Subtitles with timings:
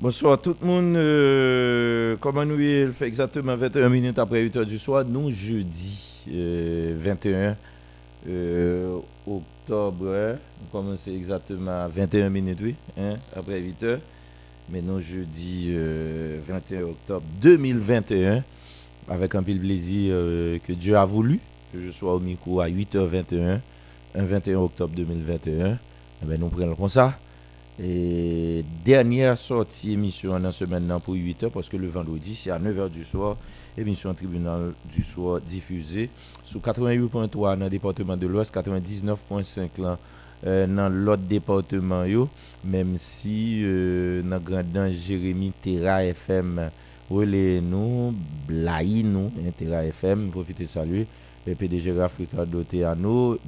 [0.00, 0.94] Bonsoir tout le monde.
[0.94, 5.04] Euh, comment nous il fait exactement 21 minutes après 8 h du soir?
[5.04, 7.54] Nous, jeudi 21 euh,
[8.28, 10.14] euh, octobre.
[10.14, 10.36] Hein?
[10.60, 13.98] Nous commençons exactement à 21 minutes, oui, hein, après 8 h
[14.70, 15.74] Mais nous, jeudi
[16.46, 18.44] 21 octobre 2021,
[19.08, 20.14] avec un de plaisir
[20.64, 21.40] que Dieu a voulu
[21.72, 23.58] que je sois au micro à 8h21,
[24.14, 25.76] un 21 octobre 2021.
[26.22, 27.18] Eh bien, nous prenons comme ça.
[27.80, 32.58] Et dernière sortie émission dans ce maintenant pour 8h parce que le vendredi c'est à
[32.58, 33.36] 9h du soir
[33.76, 36.10] émission tribunal du soir diffusée
[36.42, 39.96] sous 88.3 dans le département de l'Ouest 99.5 là
[40.44, 42.28] euh, dans l'autre département yo
[42.64, 46.70] même si euh, dans Grandin Jérémy Terra FM
[47.08, 48.12] relais nous
[48.48, 51.06] Blaï nous hein, Terra FM profitez saluer
[51.46, 52.84] le PDG Africa doté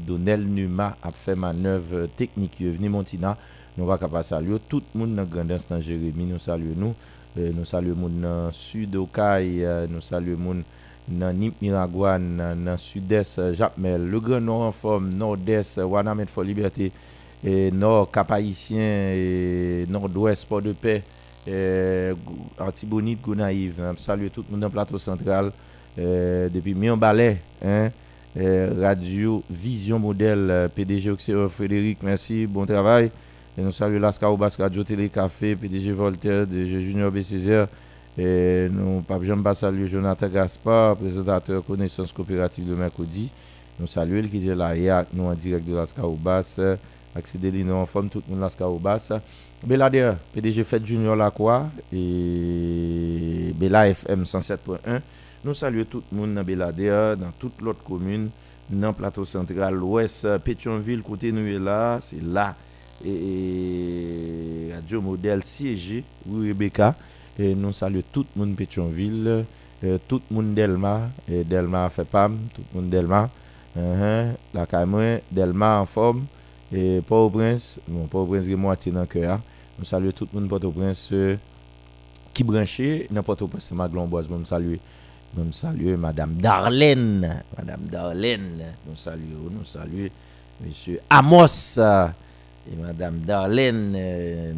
[0.07, 3.37] Donel Numa a fait manœuvre technique venu Montina
[3.77, 6.25] Nous va capable saluer tout le monde dans Grand Instant Jérémy.
[6.27, 6.95] Nous saluons nous.
[7.39, 9.65] Euh, nous saluons monde dans Sud Okaï.
[9.65, 10.63] Euh, nous saluons monde
[11.09, 16.93] dans Nip Miragouane, dans Sud-Est Jacmel, le Grand Nord en forme, Nord-Est, Wanamet for Liberté,
[17.43, 21.03] et Nord Cap-Haïtien, et Nord-Ouest Port de Paix,
[22.59, 23.95] Antibonite, Gounaïve.
[23.97, 25.51] Salut tout le monde dans le plateau central.
[25.99, 27.91] Euh, depuis Mion Ballet, hein,
[28.37, 33.11] Radio Vision Modèle, PDG Oxéo Frédéric, merci, bon travail.
[33.59, 37.67] Nous saluons Lascar Oubas Radio Télé Café, PDG Voltaire, DG Junior BCZR.
[38.17, 43.29] Et nous, Pape Jean saluer Jonathan Gaspard, présentateur connaissance coopérative de mercredi.
[43.81, 46.61] Nous saluons qui est là, nous en direct de Lascar Oubas.
[47.13, 49.11] Accéder nous en forme tout le monde Lascar Oubas.
[49.67, 55.01] Belader, PDG Fête Junior Lacroix et Bela FM 107.1.
[55.45, 58.31] Nous saluons tout le monde dans Belader, dans toute l'autre commune,
[58.71, 62.55] dans le plateau central, l'ouest, Pétionville, côté nous là, c'est là.
[63.05, 66.95] Et, Radio Modèle siégé, oui Rebecca.
[67.39, 69.45] Et nous saluons tout le monde Pétionville,
[70.09, 73.31] tout le monde Delma, Delma fait tout le monde Delma.
[73.77, 74.35] Uh-huh.
[74.53, 76.25] la Cameroun, Delma en forme,
[76.73, 79.41] et Port-au-Prince, bon, Port-au-Prince est moitié dans le cœur.
[79.79, 81.37] Nous saluons tout le monde Port-au-Prince euh,
[82.35, 84.79] qui branché, n'importe où, Maglomboise, nous saluons.
[85.37, 87.45] Nous saluons Madame Darlene.
[87.57, 88.75] Madame Darlene.
[88.89, 90.09] Nous saluons, nous saluons
[90.67, 91.79] Monsieur Amos
[92.67, 93.97] et Madame Darlene.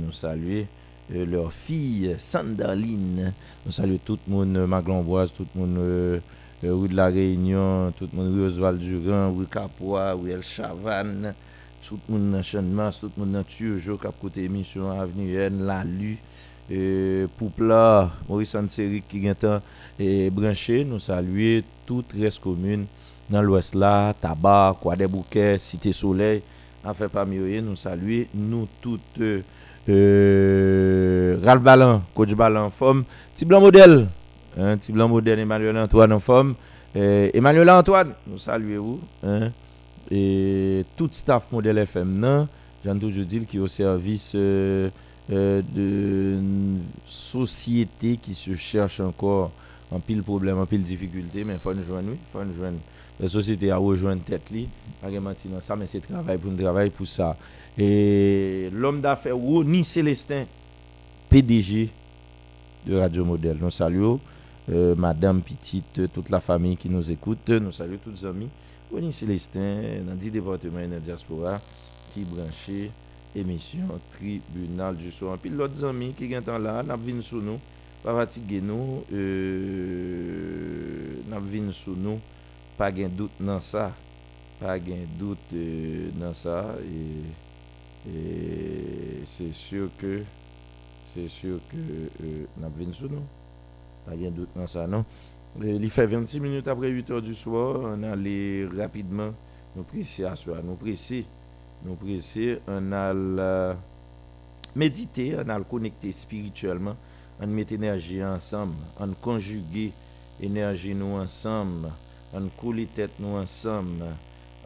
[0.04, 0.66] Nous saluons
[1.14, 3.32] euh, leur fille Sandaline.
[3.64, 6.20] Nous saluons tout le monde, Maglomboise, tout le monde, euh,
[6.62, 11.34] rue de la Réunion, tout le monde, rue Oswald Durand, rue Capois, rue El Chavannes,
[11.86, 15.64] tout le monde dans Chanmas, tout le monde dans Turgeau, cap côté émission Avenue N,
[15.64, 16.18] la Lue
[16.70, 19.26] et Poupla, Maurice Anseric qui
[19.98, 20.84] est branché.
[20.84, 22.86] Nous saluons toute reste commune
[23.28, 26.42] dans l'ouest là, Tabac, Bouquets, Cité Soleil.
[26.84, 29.20] En fait, pas mieux, nous saluons nous toutes.
[29.88, 33.04] Euh, Ralph Ballon, coach Ballon en forme.
[33.34, 34.08] Petit blanc modèle,
[34.58, 36.54] hein, blanc modèle Emmanuel Antoine en forme.
[36.94, 38.98] Emmanuel Antoine, nous saluons.
[39.24, 39.50] Hein,
[40.10, 42.48] et tout staff modèle FM, non,
[42.84, 44.32] j'en toujours dit qui est au service.
[44.34, 44.90] Euh,
[45.30, 46.38] euh, de
[47.06, 49.52] société qui se cherche encore
[49.92, 52.78] en pile problème, en pile difficulté, mais il faut nous joindre, oui, faut nous joindre.
[53.20, 54.68] La société a rejoint tête li,
[55.60, 57.36] ça, mais c'est travail pour nous travailler pour ça.
[57.78, 60.44] Et l'homme d'affaires Ronnie Célestin,
[61.28, 61.90] PDG
[62.86, 63.58] de Radio Modèle.
[63.60, 64.18] Nous saluons
[64.70, 67.48] euh, Madame Petite, toute la famille qui nous écoute.
[67.50, 68.48] Nous saluons tous les amis.
[68.92, 71.60] Ronnie Célestin, dans 10 départements de la diaspora,
[72.12, 72.90] qui branché
[73.34, 73.80] émission
[74.10, 75.38] tribunal du soir.
[75.40, 77.58] Puis l'autre ami qui est là, n'a vinn sous nous,
[78.02, 81.40] pas fatigué nous, euh, n'a
[81.72, 82.18] sous nous,
[82.76, 83.92] pas de doute dans ça,
[84.60, 88.12] pas de doute euh, dans ça et,
[89.24, 90.22] c'est sûr que
[91.14, 93.22] c'est sûr que euh, n'a vinn sous nous.
[94.04, 95.04] Pas de doute dans ça non?
[95.62, 99.32] Il fait 26 minutes après 8 heures du soir, on allait rapidement
[99.76, 101.26] nous préciser à soir, nous préciser
[101.84, 103.76] nous pressés, on a
[104.74, 106.96] méditer, on a connecter spirituellement,
[107.40, 109.92] on met énergie ensemble, on conjuguer
[110.40, 111.88] énergie nous ensemble,
[112.36, 113.94] an kouli tèt nou ansam,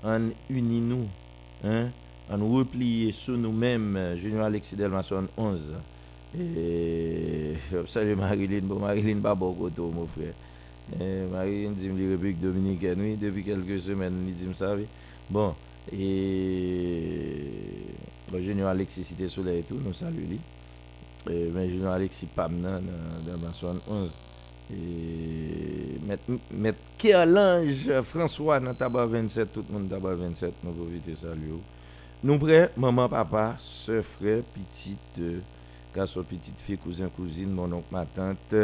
[0.06, 1.06] an uni nou,
[1.64, 1.90] hein?
[2.30, 5.74] an repliye sou nou mèm, Junior Alexis Delmason 11,
[6.34, 10.32] e, obsale Marilyn, bon Marilyn ba bo koto mou frè,
[10.94, 14.86] e, Marilyn dim li Republik Dominikèn, oui, depi kelke semen li dim sa, oui,
[15.30, 15.54] bon,
[15.90, 16.10] e,
[18.30, 20.38] bon, Junior Alexis Cité Soleil etou, nou salu li,
[21.26, 22.90] e, men Junior Alexis Pam nan,
[23.26, 24.25] Delmason 11,
[24.72, 26.00] Et
[26.50, 31.58] mettre Kerlange François tabac 27, tout le monde tabac 27, nous pouvons saluer.
[32.24, 35.22] Nous prêts, maman, papa, frère, petite,
[35.94, 38.54] garçon, petite fille, cousin, cousine, mon oncle, ma tante,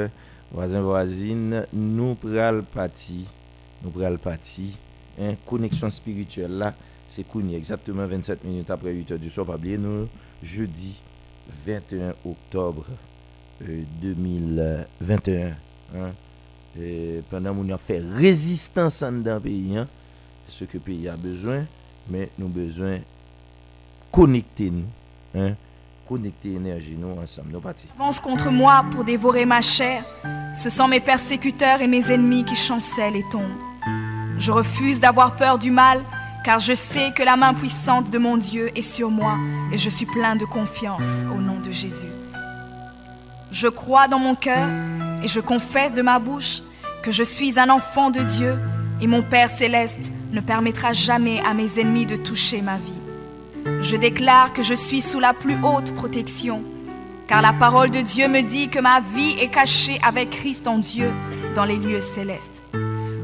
[0.50, 3.26] voisin, voisine, nous pral parti,
[3.84, 4.78] nous pral parti,
[5.20, 6.74] hein, connexion spirituelle là,
[7.06, 10.08] c'est Kouni, exactement 27 minutes après 8 h du soir, pas oublier nous,
[10.42, 11.02] jeudi
[11.66, 12.86] 21 octobre
[13.60, 15.54] 2021.
[15.94, 16.12] Hein,
[16.80, 19.86] et pendant qu'on a fait résistance dans le pays, hein,
[20.48, 21.64] ce que le pays a besoin,
[22.08, 23.02] mais nous avons besoin de
[24.10, 24.84] connecter nous.
[25.34, 25.54] Hein,
[26.08, 27.52] connecter l'énergie nous ensemble.
[27.52, 27.88] Nous partis.
[27.98, 30.04] Avance contre moi pour dévorer ma chair.
[30.54, 33.58] Ce sont mes persécuteurs et mes ennemis qui chancellent et tombent.
[34.38, 36.02] Je refuse d'avoir peur du mal,
[36.44, 39.36] car je sais que la main puissante de mon Dieu est sur moi
[39.72, 42.10] et je suis plein de confiance au nom de Jésus.
[43.50, 44.68] Je crois dans mon cœur
[45.22, 46.62] et je confesse de ma bouche
[47.02, 48.58] que je suis un enfant de Dieu
[49.00, 53.80] et mon Père céleste ne permettra jamais à mes ennemis de toucher ma vie.
[53.80, 56.62] Je déclare que je suis sous la plus haute protection,
[57.26, 60.78] car la parole de Dieu me dit que ma vie est cachée avec Christ en
[60.78, 61.10] Dieu
[61.54, 62.62] dans les lieux célestes.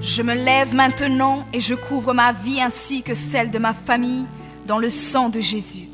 [0.01, 4.27] Je me lève maintenant et je couvre ma vie ainsi que celle de ma famille
[4.67, 5.89] dans le sang de Jésus.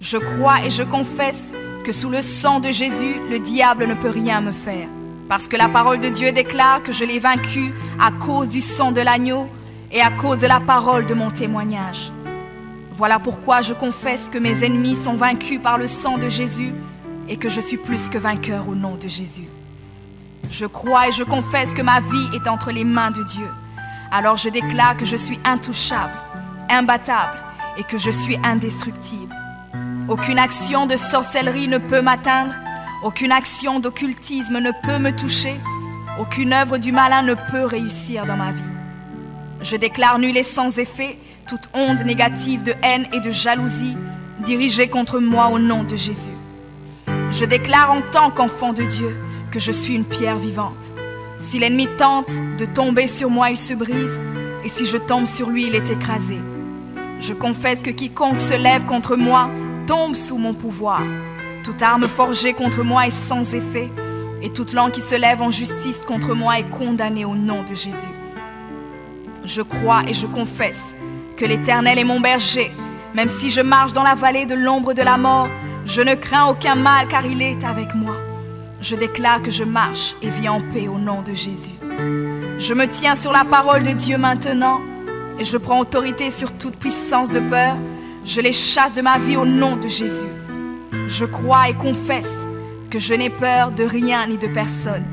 [0.00, 1.52] Je crois et je confesse
[1.84, 4.86] que sous le sang de Jésus, le diable ne peut rien me faire,
[5.28, 8.92] parce que la parole de Dieu déclare que je l'ai vaincu à cause du sang
[8.92, 9.48] de l'agneau
[9.92, 12.12] et à cause de la parole de mon témoignage.
[12.92, 16.72] Voilà pourquoi je confesse que mes ennemis sont vaincus par le sang de Jésus
[17.28, 19.48] et que je suis plus que vainqueur au nom de Jésus.
[20.50, 23.48] Je crois et je confesse que ma vie est entre les mains de Dieu.
[24.10, 26.14] Alors je déclare que je suis intouchable,
[26.70, 27.38] imbattable
[27.76, 29.34] et que je suis indestructible.
[30.08, 32.54] Aucune action de sorcellerie ne peut m'atteindre,
[33.02, 35.54] aucune action d'occultisme ne peut me toucher,
[36.20, 38.62] aucune œuvre du malin ne peut réussir dans ma vie.
[39.62, 41.16] Je déclare nul et sans effet
[41.46, 43.96] toute onde négative de haine et de jalousie
[44.44, 46.30] dirigée contre moi au nom de Jésus.
[47.32, 49.16] Je déclare en tant qu'enfant de Dieu
[49.50, 50.92] que je suis une pierre vivante.
[51.38, 54.20] Si l'ennemi tente de tomber sur moi, il se brise,
[54.64, 56.38] et si je tombe sur lui, il est écrasé.
[57.20, 59.48] Je confesse que quiconque se lève contre moi
[59.86, 61.02] tombe sous mon pouvoir.
[61.68, 63.92] Toute arme forgée contre moi est sans effet,
[64.40, 67.74] et toute langue qui se lève en justice contre moi est condamnée au nom de
[67.74, 68.08] Jésus.
[69.44, 70.96] Je crois et je confesse
[71.36, 72.72] que l'Éternel est mon berger.
[73.14, 75.50] Même si je marche dans la vallée de l'ombre de la mort,
[75.84, 78.16] je ne crains aucun mal car il est avec moi.
[78.80, 81.74] Je déclare que je marche et vis en paix au nom de Jésus.
[82.58, 84.80] Je me tiens sur la parole de Dieu maintenant
[85.38, 87.76] et je prends autorité sur toute puissance de peur.
[88.24, 90.47] Je les chasse de ma vie au nom de Jésus.
[91.08, 92.46] Je crois et confesse
[92.90, 95.04] que je n'ai peur de rien ni de personne.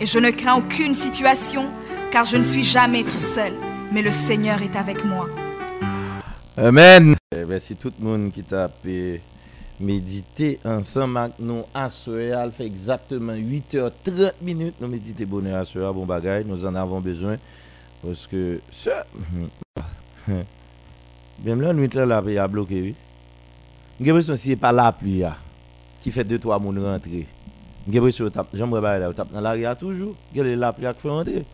[0.00, 1.66] Et je ne crains aucune situation
[2.10, 3.52] car je ne suis jamais tout seul,
[3.92, 5.28] mais le Seigneur est avec moi.
[6.56, 7.14] Amen.
[7.46, 8.70] Merci tout le monde qui t'a
[9.78, 14.76] méditer ensemble avec nous à Il fait exactement 8h30 minutes.
[14.80, 16.46] Nous méditer bonheur à soir, bon bagaille.
[16.46, 17.36] Nous en avons besoin.
[18.02, 19.04] Parce que ça.
[21.44, 22.80] Même là, nuit là, a bloqué.
[22.80, 22.94] Oui.
[24.00, 25.22] J'ai l'impression que ce n'est pas la pluie
[26.00, 27.26] qui fait 2-3 personnes rentrer.
[27.86, 30.14] J'ai l'impression que j'aimerais pas là, tape dans l'arrière toujours.
[30.34, 31.44] J'ai la pluie qui fait rentrer.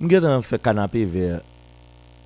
[0.00, 1.40] J'ai fait canapé vert.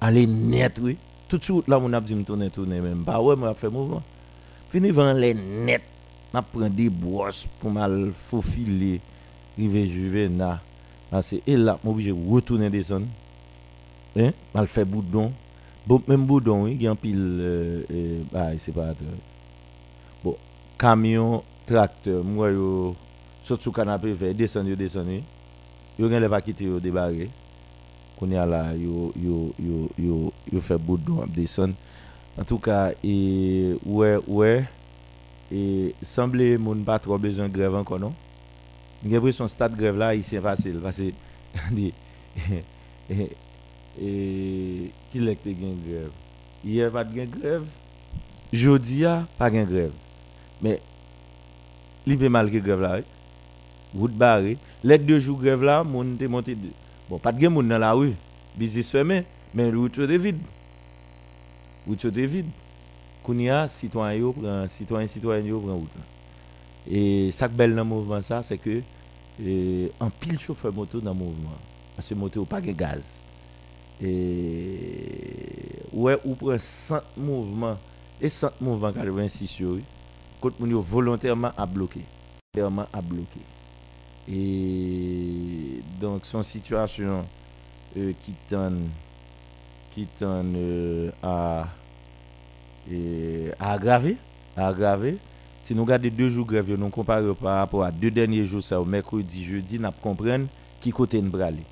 [0.00, 0.96] Aller net, oui.
[1.28, 3.02] Tout de suite, là, mon a dit me tourner, tourner même.
[3.04, 4.02] Bah ouais, moi, fait mouvement.
[4.68, 5.82] Fini vendre les net.
[6.34, 9.00] Je prends des brosses pour mal faufiler.
[9.56, 10.60] Rive Juvena.
[11.46, 13.06] Et là, je suis obligé de retourner descendre.
[14.16, 14.30] Hein?
[14.54, 15.32] Mal fait boudon.
[15.86, 17.16] Bon, même boudon, il y a un pile.
[17.18, 18.92] Euh, euh, bah, c'est pas.
[18.92, 18.94] Bon,
[20.82, 22.50] camion, tracteur, moi,
[23.44, 25.22] saute sur le canapé, je descendre, je descendre.
[25.96, 27.30] Je ne pas quitter, je débarquer
[28.18, 31.74] qu'on est là, yo, yo, yo, yo, yo fait boudon, descendre.
[32.36, 34.64] En tout cas, et ouais, ouais,
[35.52, 38.12] et semble mon pas trop besoin de grève encore, non?
[39.04, 41.12] J'ai l'impression que stade grève là, il s'est facile, parce que,
[44.00, 46.10] et, qui l'a été grève?
[46.64, 47.66] Hier, pas de grève.
[48.52, 49.04] Jeudi,
[49.38, 49.92] pas de grève.
[50.62, 50.80] Mais,
[52.06, 53.00] il peut que grève là,
[53.96, 54.56] route barrée.
[54.82, 56.56] Les deux jours grève là, mon était monté
[57.08, 58.14] Bon, pas de monde dans la rue,
[58.56, 60.38] business fermé, mais route est vide.
[61.86, 62.46] Route est vide.
[63.24, 64.32] Quand il y a citoyen,
[64.68, 65.90] citoyen, citoyen, prend route.
[66.90, 68.80] Et ça qui est belle dans le mouvement, c'est que
[70.00, 71.50] un pile chauffeur moto dans le mouvement.
[71.94, 73.20] Parce que moto pas de gaz.
[74.02, 77.78] Et ouais, ou prend 100 mouvements
[78.20, 79.60] et 100 mouvements 86
[80.42, 82.02] quand on volontairement à bloquer.
[82.54, 83.40] Volontairement à bloquer.
[84.28, 87.24] Et donc, son situation
[87.96, 88.72] euh, qui tend,
[89.92, 91.66] qui tend euh, à,
[93.58, 94.16] à aggraver,
[94.56, 95.16] à aggraver.
[95.62, 98.80] Si nous regardons deux jours grève, nous comparons par rapport à deux derniers jours, ça,
[98.84, 100.48] mercredi, jeudi, nous comprenons
[100.80, 101.62] qui côté nous braler.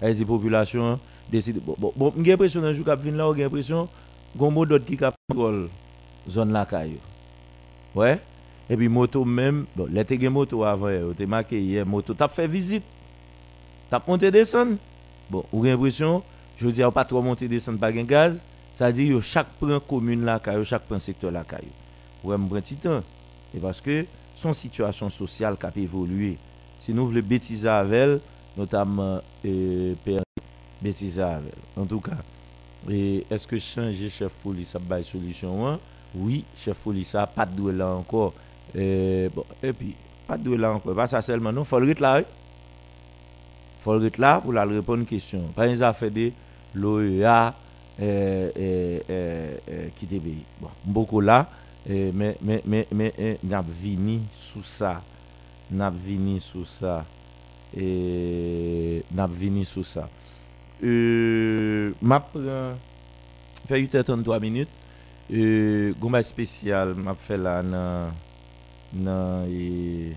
[0.00, 0.98] Elle dit population
[1.30, 1.60] décide.
[1.64, 3.88] Bon, bon, bon j'ai l'impression un jour qu'on vient là, j'ai l'impression
[4.36, 5.68] qu'on mot d'autres qui contrôle
[6.28, 6.98] zone la caillou.
[7.94, 8.20] Ouais.
[8.68, 12.84] Et puis moto même, bon, l'été moto avant, tu marqué hier moto, t'as fait visite.
[13.90, 14.76] T'as monté descendre.
[15.28, 16.22] Bon, ou l'impression,
[16.56, 18.44] je dis pas trop monter descendre pas de gaz,
[18.74, 21.66] ça veut dire que chaque point commune caillou, chaque point secteur caillou.
[22.22, 23.02] Ouais, un petit temps.
[23.54, 26.38] Et parce que son situation sociale qui a évolué.
[26.78, 28.20] Si nous voulons bêtiser avec elle,
[28.56, 29.94] notamment euh,
[30.80, 31.82] bêtiser avec elle.
[31.82, 32.18] En tout cas,
[32.88, 35.78] est-ce que changer chef police a une solution hein?
[36.14, 38.32] Oui, chef police a pas de là encore.
[38.74, 39.94] Et, bon, et puis,
[40.26, 40.94] pas de là encore.
[40.94, 41.64] Pas ça seulement, non.
[41.64, 42.20] Faut le là.
[42.20, 42.24] Il
[43.80, 45.42] faut le là pour la répondre à une question.
[45.54, 46.32] Par exemple, fait de
[46.74, 47.54] l'OEA
[48.00, 49.56] euh, euh,
[49.96, 51.48] qui te Bon, beaucoup là.
[51.88, 55.00] Mais mais mais mais e, n'a vini sous ça
[55.70, 57.04] n'a vini sous ça
[57.76, 60.08] et n'a vini sous ça
[60.82, 62.24] euh m'a
[63.68, 64.68] fait 33 minutes
[65.32, 68.10] euh gomba spécial m'a fait là dans
[68.92, 70.12] dans et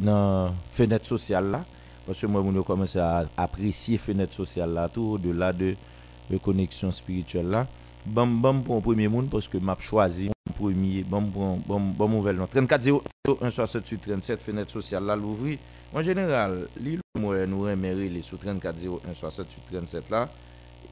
[0.00, 1.64] dans fenêtre sociale là.
[2.06, 5.74] Parce que moi on commence à apprécier fenêtre sociale là tout au-delà de,
[6.30, 7.66] de connexion spirituelle là.
[8.06, 11.02] Bon bon pour un premier monde parce que m'a choisi un premier.
[11.02, 12.88] Bon bon bon bon nouvelle 34
[13.42, 15.58] 01 68 37 fenêtre sociale là l'ouvrir
[15.92, 18.76] en général l'île moi nous remercier les sous 34
[19.08, 20.28] 01 68 37 là.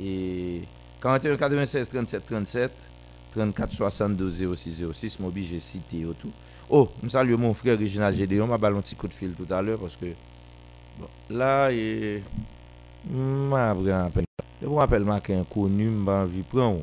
[0.01, 0.63] Et
[1.05, 2.73] 41 96 37 37
[3.35, 6.31] 34 62 06 06 m'oblige cité tout
[6.71, 9.61] oh je salue mon frère Réginald Gédéon m'a ballon petit coup de fil tout à
[9.61, 10.07] l'heure parce que
[10.99, 12.23] bon, là et
[13.13, 14.25] m'a rappelle
[14.63, 16.81] je vous rappelle ma qu'un connu m'a envie prendre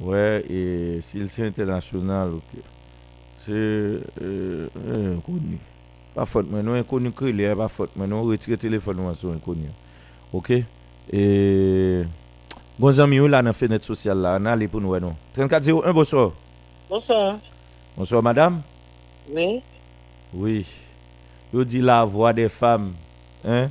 [0.00, 2.60] Ouais, et s'il c'est international, ok.
[3.38, 4.66] C'est euh,
[5.16, 5.58] inconnu.
[6.16, 9.68] Pas faute, mais non inconnu créé, pas faute, mais non retire téléphone moi sur inconnu.
[10.32, 10.52] Ok?
[11.12, 12.02] Et.
[12.76, 15.14] Bon amis, là, dans la fenêtre sociale, là, on a pour nous, non?
[15.34, 16.32] 3401, bonsoir.
[16.90, 17.38] Bonsoir.
[17.96, 18.62] Bonsoir, madame.
[19.32, 19.62] Oui.
[20.34, 20.66] Oui.
[21.52, 22.92] Je dis la voix des femmes.
[23.44, 23.70] Hein?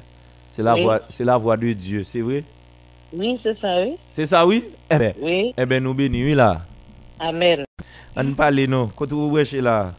[0.53, 2.45] C'est la, voix, la voix de Dieu, c'est vrai?
[3.11, 3.97] Oui, c'est ça, oui.
[4.09, 4.63] C'est ça, oui?
[4.89, 5.53] Eh bien, oui.
[5.57, 6.61] Eh bien, nous bénissons, oui, là.
[7.19, 7.65] Amen.
[8.15, 8.89] On parle, non.
[8.95, 9.93] Quand vous êtes là?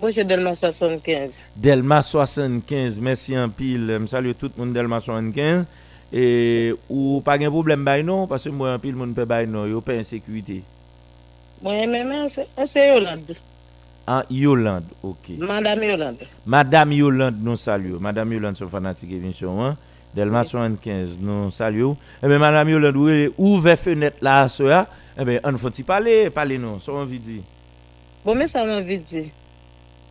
[0.00, 1.30] Moi, Delma 75.
[1.54, 3.96] Delma 75, merci en pile.
[4.00, 5.66] Je salue tout le monde Delma 75.
[6.14, 9.80] E, ou pa gen problem bay nou, pase mwen pil moun pe bay nou, yo
[9.82, 10.60] pe insekuité.
[11.64, 13.34] Mwen men men, se Yolande.
[14.06, 15.32] An Yolande, ok.
[15.42, 16.28] Madame Yolande.
[16.46, 17.98] Madame Yolande nou salyo.
[17.98, 19.80] Madame Yolande sou fanatik evinsyon an.
[20.14, 21.96] Delma 75 nou salyo.
[22.22, 24.84] Ebe eh Madame Yolande, ou ve fenet la so ya,
[25.16, 27.40] eh ebe an foti pale, pale nou, so an vidi.
[28.22, 29.24] Bon men sa an vidi.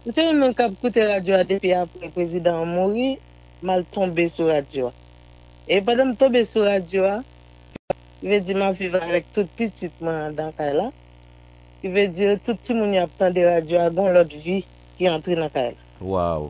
[0.03, 3.13] Mwen se yon nou kap koute radyo a depi apre prezident mouri,
[3.63, 5.02] mal tombe sou radyo a.
[5.67, 7.23] E padan m tobe sou radyo a,
[8.19, 10.89] ve di man vivan lek tout pitit man dan kay la,
[11.79, 14.65] ve di tout ti moun yap tan de radyo a gon lot vi
[14.97, 15.79] ki antri nan kay la.
[16.03, 16.49] Waw,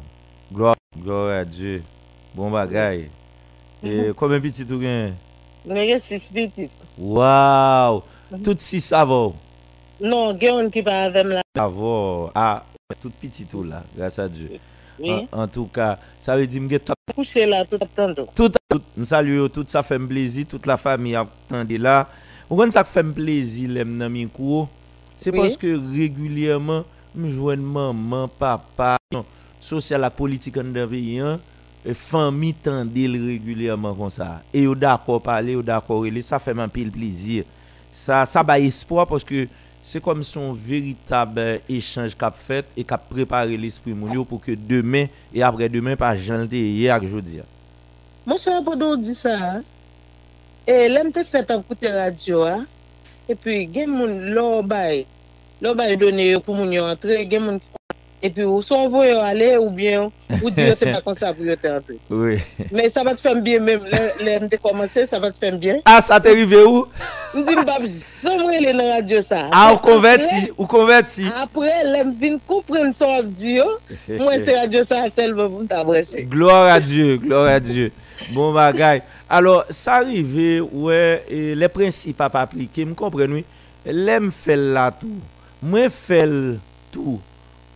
[0.50, 1.84] glor, glor radyo,
[2.34, 3.06] bon bagay.
[3.86, 5.14] E komen pitit ou gen?
[5.62, 6.74] Mwen gen 6 pitit.
[6.98, 8.02] Waw,
[8.32, 8.42] mhm.
[8.42, 9.38] tout 6 avou?
[10.02, 11.46] Non, gen yon ki pa avem la.
[11.62, 14.58] Avou, a, ah, tout pitit ou la, grasa diyo.
[15.04, 15.28] Oui.
[15.34, 17.78] En, tout cas, ça veut dire que tu couché là tout.
[18.34, 18.52] Tout,
[19.04, 22.08] salue ça fait plaisir, toute la famille attendait là.
[22.48, 24.70] Pourquoi ça fait plaisir les dans
[25.18, 26.84] C'est parce que régulièrement,
[27.16, 28.98] maman, papa,
[29.60, 31.40] social la politique en pays, hein,
[31.86, 34.42] et famille régulièrement comme ça.
[34.54, 37.44] Et vous d'accord parler, vous d'accord ça fait un peu plaisir.
[37.92, 39.48] Ça ça ba espoir parce que
[39.84, 45.08] c'est comme son véritable échange qu'a fait et qu'a préparé l'esprit mon pour que demain
[45.34, 47.42] et après-demain pas janté hier jeudi.
[48.26, 49.38] Moi je pas dit ça.
[49.38, 49.64] Hein.
[50.66, 52.66] Et l'aime te fait écouter radio hein.
[53.28, 55.06] et puis gen moun lo bay.
[55.62, 57.73] Lo bay donné pour moun entrer, gen moun et
[58.24, 60.08] epi ou son voye yo ale ou bien
[60.42, 61.98] ou dire se pa konsa pou yo te ante.
[62.14, 62.38] Oui.
[62.72, 63.84] Men sa va te fèm bien mèm,
[64.24, 65.82] le mte komanse, sa va te fèm bien.
[65.90, 66.86] Ah, sa te rive ou?
[67.34, 67.88] Mdi mbap,
[68.22, 69.48] jomre le nan radyo sa.
[69.50, 71.26] Ah, ou konverti, ou konverti.
[71.42, 73.66] Apre, le mvin koupren son ap diyo,
[74.08, 76.24] mwen se radyo sa sel mwen mwen tabreche.
[76.32, 77.92] Gloire a Dieu, gloire a Dieu.
[78.32, 79.02] Bon bagay.
[79.30, 83.44] Alors, sa rive, ouè, ouais, le prinsip ap aplike, mkompren wè,
[83.90, 85.18] le mfèl la tou,
[85.66, 86.36] mwen fèl
[86.94, 87.18] tou,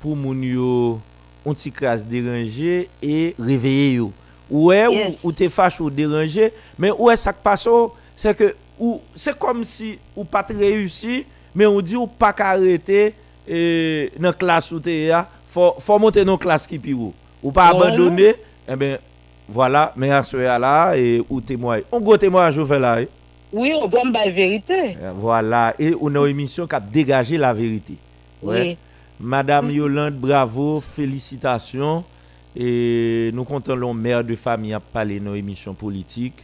[0.01, 0.99] pour moun yo
[1.45, 4.11] on ti crasse déranger et réveiller yo.
[4.49, 5.17] Ouais yes.
[5.23, 7.67] ou, ou te fâche ou déranger mais ouais ça passe
[8.15, 13.13] c'est que ou c'est comme si ou pas réussi mais on dit ou pas arrêter
[13.47, 15.09] et dans classe où tu
[15.45, 18.35] faut faut monter dans classe qui pire ou pas abandonner
[18.69, 18.97] eh ben
[19.49, 23.09] voilà mais à ce là et ou témoin on go témoignage je fais là eh.
[23.53, 24.97] Oui, on voit la vérité.
[25.01, 27.95] Eh, voilà et on a une émission qui a dégagé la vérité
[28.43, 28.77] Oui.
[29.19, 32.03] Madame Yolande, bravo, félicitations.
[32.55, 36.43] Et nous comptons le maire de famille a parlé de nos émissions politiques.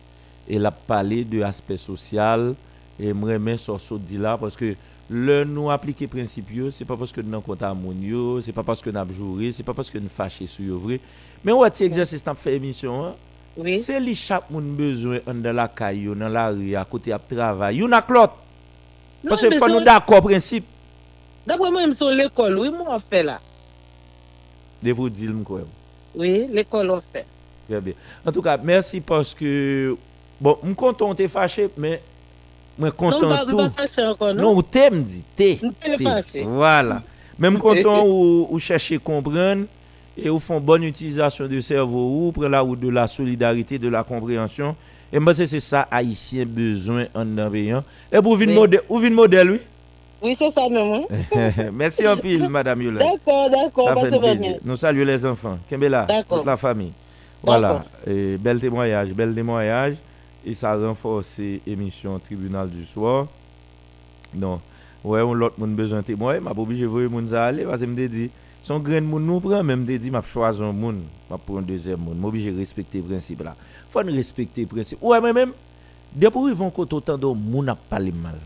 [0.49, 2.55] Elle a parlé de l'aspect social.
[2.99, 4.75] Et je remets sur ce dit là parce que
[5.09, 8.63] le nous appliquer principe, ce n'est pas parce que nous compte amonio, ce n'est pas
[8.63, 10.99] parce que nous avons joué, ce n'est pas parce que nous fâchés sur vrai.
[11.43, 13.05] Mais on a exercice dans fait émission.
[13.05, 13.15] Hein?
[13.57, 13.79] Oui.
[13.79, 17.77] C'est les chaque monde besoin dans la caille, dans la rue, à côté de travail.
[17.77, 18.13] Il y en a que.
[19.27, 20.65] Parce mais faut nous d'accord principe.
[21.45, 22.57] D'après moi, ils sont l'école.
[22.59, 23.39] Oui, moi, on fait là.
[24.81, 25.61] De vous dire quoi.
[26.15, 27.25] Oui, l'école, on fait.
[27.69, 27.93] Très bien.
[28.25, 29.95] En tout cas, merci parce que.
[30.39, 32.01] Bon, je suis content, on t'est fâché, mais.
[32.79, 33.57] Je suis Non, content on tout.
[33.57, 34.41] pas encore, non?
[34.43, 35.23] Non, ou t'es, me dit.
[35.35, 35.59] T'es.
[36.43, 37.03] Voilà.
[37.37, 39.65] Même content ou, ou chercher comprendre
[40.17, 43.87] et ou font bonne utilisation du cerveau ou prendre la route de la solidarité, de
[43.89, 44.75] la compréhension.
[45.11, 47.83] Et moi, c'est ça, Haïtien besoin en envoyant.
[48.11, 48.59] Et vous venez Oui.
[48.59, 49.59] modèle, vous venez modèle, oui?
[50.23, 51.01] Oui, c'est ça hein?
[51.73, 52.99] Merci en pile, Madame Yolande.
[53.11, 54.55] D'accord, d'accord, Ça va fait plaisir.
[54.63, 55.57] Nous saluons les enfants.
[55.69, 56.93] Kembela, toute la famille.
[57.43, 57.83] Voilà.
[58.07, 59.95] Et bel témoignage, bel témoignage.
[60.45, 63.27] Et ça renforce l'émission Tribunal du soir.
[64.33, 64.61] Non.
[65.03, 66.39] Ouais, on l'autre monde besoin de témoigner.
[66.39, 68.29] Je suis obligé de voir les gens aller parce que je me dis,
[68.63, 71.57] son grain de monde nous prend, même je dis, je choisis un monde, je prends
[71.57, 72.13] un deuxième monde.
[72.15, 73.57] Je suis obligé de respecter le principe là.
[73.59, 74.99] Il faut respecter le principe.
[75.01, 75.51] Ouais, mais même,
[76.15, 78.39] depuis ils vont côté autant de monde a parlé mal.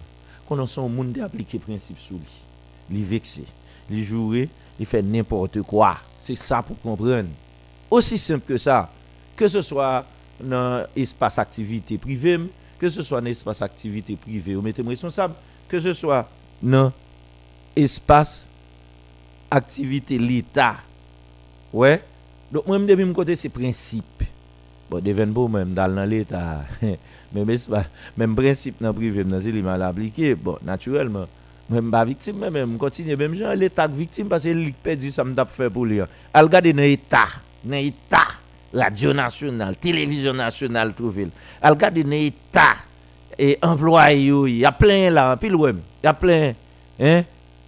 [0.66, 2.44] Sent un monde appliquer le principe sur lui.
[2.89, 3.44] Il vexé,
[3.89, 4.50] il jouer,
[4.80, 5.98] il fait n'importe quoi.
[6.18, 7.30] C'est ça pour comprendre.
[7.92, 8.89] Aussi simple que ça.
[9.36, 10.06] Que ce soit
[10.39, 12.39] dans l'espace activité privée,
[12.80, 15.34] que ce soit dans l'espace activité privée, vous mettez responsable,
[15.68, 16.30] que ce soit
[16.62, 16.92] dans
[17.75, 18.48] espace
[19.51, 20.75] activité l'État.
[21.74, 22.04] Ouais.
[22.51, 24.17] Donc moi, je me côté c'est principe.
[24.89, 26.64] Bon, devine pas même dans dans l'État.
[27.33, 30.35] même espace- même principe dans privé, dans c'est mal appliqué.
[30.35, 31.25] Bon, naturellement,
[31.70, 35.24] même pas victime, mais même continue même genre l'État victime parce que il perdu ça
[35.24, 36.00] me t'a fait pour lui.
[36.33, 37.25] Al regarder dans l'État,
[37.64, 38.27] dans l'État,
[38.74, 41.27] radio nationale, télévision nationale trouvé.
[41.62, 42.75] Al regarder dans l'État
[43.38, 46.53] et employé yo, il y a plein là, pile ouais, il y a plein
[47.00, 47.24] hein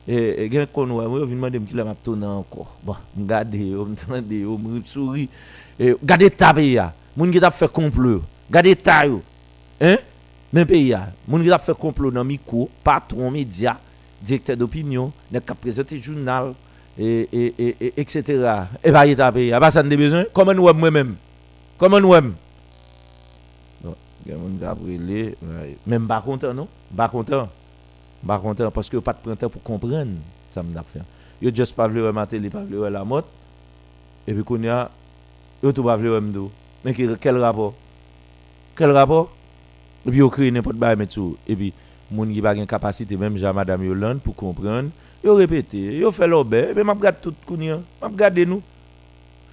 [0.08, 2.78] et et gen kon vinn demander qui la m'a tourner encore.
[2.84, 5.30] Bon, regardez, on m'entende, on me sourit.
[5.80, 8.22] Et regardez ta pays là, moun qui t'a fait complot.
[8.48, 9.22] Regardez ta yo.
[9.82, 9.98] Hein?
[10.52, 10.95] Même pays
[11.28, 13.80] moun qui fait complot dans micro, patron média,
[14.22, 16.54] directeur d'opinion, n'est qu'à présenter journal
[16.98, 18.24] et, et, et, et etc.
[18.84, 19.52] Et bah, il t'a payé.
[19.52, 20.26] Pas ça besoin.
[20.34, 21.15] Comment nous moi-même
[21.78, 22.34] Comment nous aime
[24.28, 25.36] moun qui brûlé.
[25.88, 26.67] Même pas content, non?
[26.95, 27.50] Pas content.
[28.26, 30.12] Pas content parce que pas de printemps pour comprendre
[30.50, 31.02] ça me fait.
[31.41, 33.24] Yo juste pas vle ma télé, pas vle la mode.
[34.28, 34.91] Et puis qu'on y a
[35.63, 36.52] yo tout pas vle m'do.
[36.84, 37.74] Mais quel, rapport?
[38.76, 39.32] Quel rapport?
[40.06, 41.74] Et puis yo créé n'importe bail mettre sous et puis
[42.10, 44.89] moun qui pas gain capacité même Jean madame Yolande pour comprendre,
[45.24, 48.62] yo répété, yo fait l'obé, mais m'a regarde tout kounya, m'a regarder nous.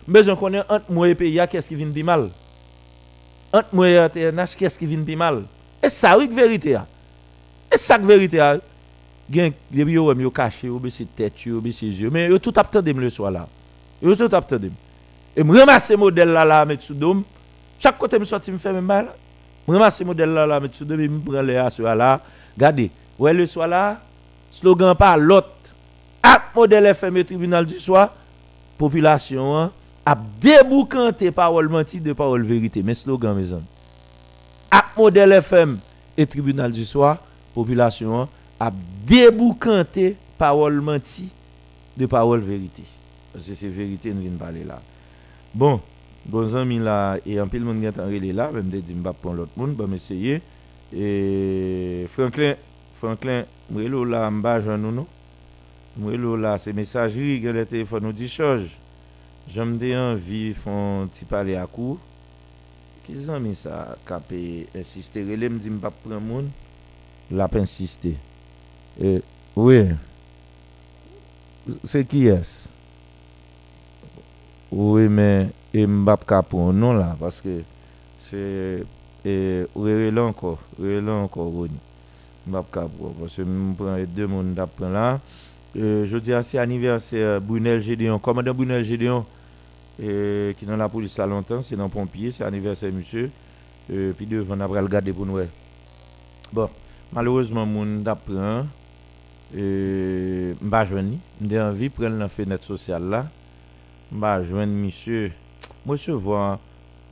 [0.07, 2.31] Besoin connaît entre moi et pays qu'est-ce qui vient de mal?
[3.53, 5.43] Entre moi et TNH qu'est-ce qui vient de mal?
[5.83, 6.87] Et ça oui vérité a.
[7.75, 8.61] Et ça vérité a.
[9.29, 12.93] Gen depuis yo yo caché, yo baissé tête, yo baissé yeux, mais yo tout attendé
[12.93, 13.49] le soir là.
[14.01, 14.71] Yo tout attendé.
[15.37, 17.22] Et me ramasser modèle là là mettre sous dôme.
[17.79, 19.09] Chaque côté me sorti me fait même mal.
[19.68, 22.20] Me ramasser modèle là là mettre sous dôme et me prend les à ce là.
[22.57, 24.01] Regardez, ouais le soir là,
[24.51, 25.49] slogan pas l'autre.
[26.22, 28.14] Ak modèle FM et tribunal du soir,
[28.79, 29.70] population hein,
[30.07, 32.83] a déboucanté parole menti de parole vérité.
[32.83, 33.62] Mais slogan mes amis.
[34.70, 35.79] Ak modèle FM
[36.16, 37.18] et tribunal du soir,
[37.55, 38.72] population hein, a
[39.07, 41.31] déboucanté parole menti
[41.94, 42.83] de parole vérité.
[43.35, 44.81] Parce que c'est vérité nous vient parler là.
[45.55, 45.81] Bon,
[46.27, 46.47] bon
[46.81, 49.93] là et en pile monde qui est là, de dire m'pa prendre l'autre monde, bon
[49.95, 50.43] essayer
[50.95, 52.55] et Franklin
[52.97, 55.07] Franklin, mwelo là m'ba joindre nous non.
[55.99, 58.35] Mwelo là c'est messagerie que le téléphone nous dit.
[59.49, 61.99] J'aime des envie font petit parler à coup.
[63.05, 66.49] Qui zami ça capé insister, relé me dit m'pa prendre monde.
[67.31, 68.17] L'a pas insister.
[69.01, 69.23] Et
[69.55, 69.85] oui.
[71.85, 72.69] C'est qui est
[74.73, 77.63] Oui, mais et m'pa pas pour non là parce que
[78.19, 78.85] c'est
[79.25, 81.79] et relé encore, relé encore Rony.
[82.47, 85.21] M'pa pas pour parce que me prend deux monde d'apprendre là.
[85.75, 89.25] Je dis c'est anniversaire Brunel Gédéon, commandant Brunel Gédéon
[89.99, 93.31] qui est dans la police là longtemps, c'est dans pompier, c'est anniversaire monsieur.
[93.91, 95.39] Euh, puis devant on a le garder pour nous.
[96.53, 96.69] Bon,
[97.13, 98.67] malheureusement mon d'apprend
[99.55, 103.21] E, mba jweni, mde anvi pren lan fenèt sosyal la,
[104.12, 105.31] mba jwen misye,
[105.87, 106.57] mwen se vwa,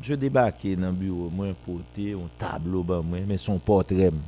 [0.05, 4.19] je debake nan bureau mwen pote, yon tablo ba mwen, men son potrem,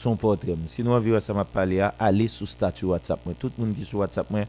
[0.00, 0.66] son potrem.
[0.70, 4.02] Sinon wè sa map pale a, ale sou statu WhatsApp mwen, tout moun ki sou
[4.02, 4.48] WhatsApp mwen,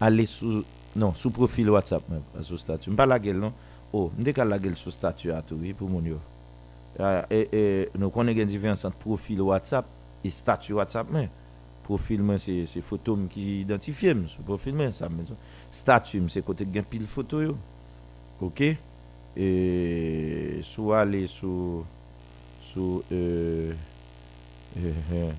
[0.00, 2.92] ale sou, non, sou profil WhatsApp mwen, sou statu.
[2.94, 3.56] Mpa la gel non,
[3.92, 6.20] oh, mde ka la gel sou statu atou, pou moun yo.
[7.00, 7.62] E, e,
[7.96, 9.88] nou konen gen divyen san profil WhatsApp,
[10.24, 11.30] e statu WhatsApp mwen.
[11.90, 15.08] profil moi c'est c'est photo qui identifie sur profil moi ça
[15.70, 17.56] statut c'est côté gain pile photo yo.
[18.40, 18.62] OK?
[19.36, 21.84] Et soit aller sur
[22.60, 23.72] sur euh
[24.78, 25.30] euh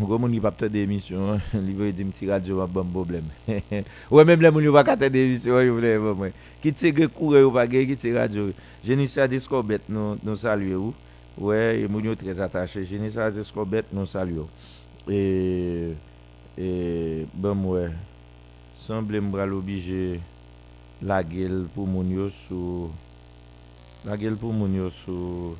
[0.00, 3.24] on n'y pas peut-être d'émission livrer des petits radio pas bon problème.
[4.10, 6.28] Ouais même les moun pas capter d'émission yo voulez moi.
[6.60, 8.50] Qui tire courir ou pas qui tire radio.
[8.84, 10.92] Génissa Discobet nous nous saluons
[11.38, 12.84] ouais et moun très attaché.
[12.84, 14.48] Génissa Discobet nous saluons
[15.08, 15.94] et,
[16.56, 17.88] et ben moi,
[18.88, 20.18] semble m'bral obligé
[21.02, 22.90] la gueule pour mon yo sous
[24.06, 25.54] la gueule pour mon yo sous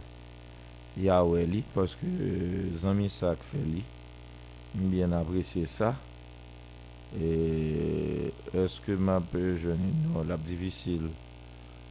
[0.97, 2.07] Yahweh parce que
[2.75, 3.83] zami ça fait li
[4.75, 5.95] bien apprécié ça.
[7.21, 11.11] Et est-ce que ma peu jeune non la difficile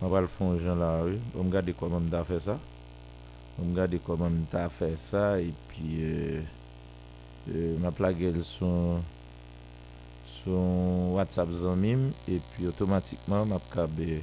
[0.02, 2.58] on va le faire gens la rue on regarder comment on fait ça?
[3.62, 9.02] On regarder comment on fait ça et puis euh, ma plage son
[10.48, 14.22] son WhatsApp zanmim et puis automatiquement m'a capable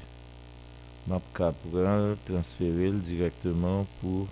[1.07, 4.27] m'a prendre transférer directement pour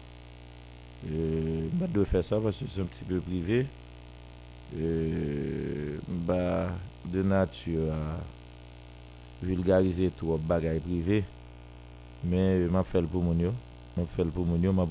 [1.10, 3.66] euh, de faire ça parce que c'est un petit peu privé.
[6.08, 6.68] Bah,
[7.04, 11.24] de nature à vulgariser tout bagage privé
[12.24, 14.86] mais m'a fait pour mon m'a fait pour mon yo m'a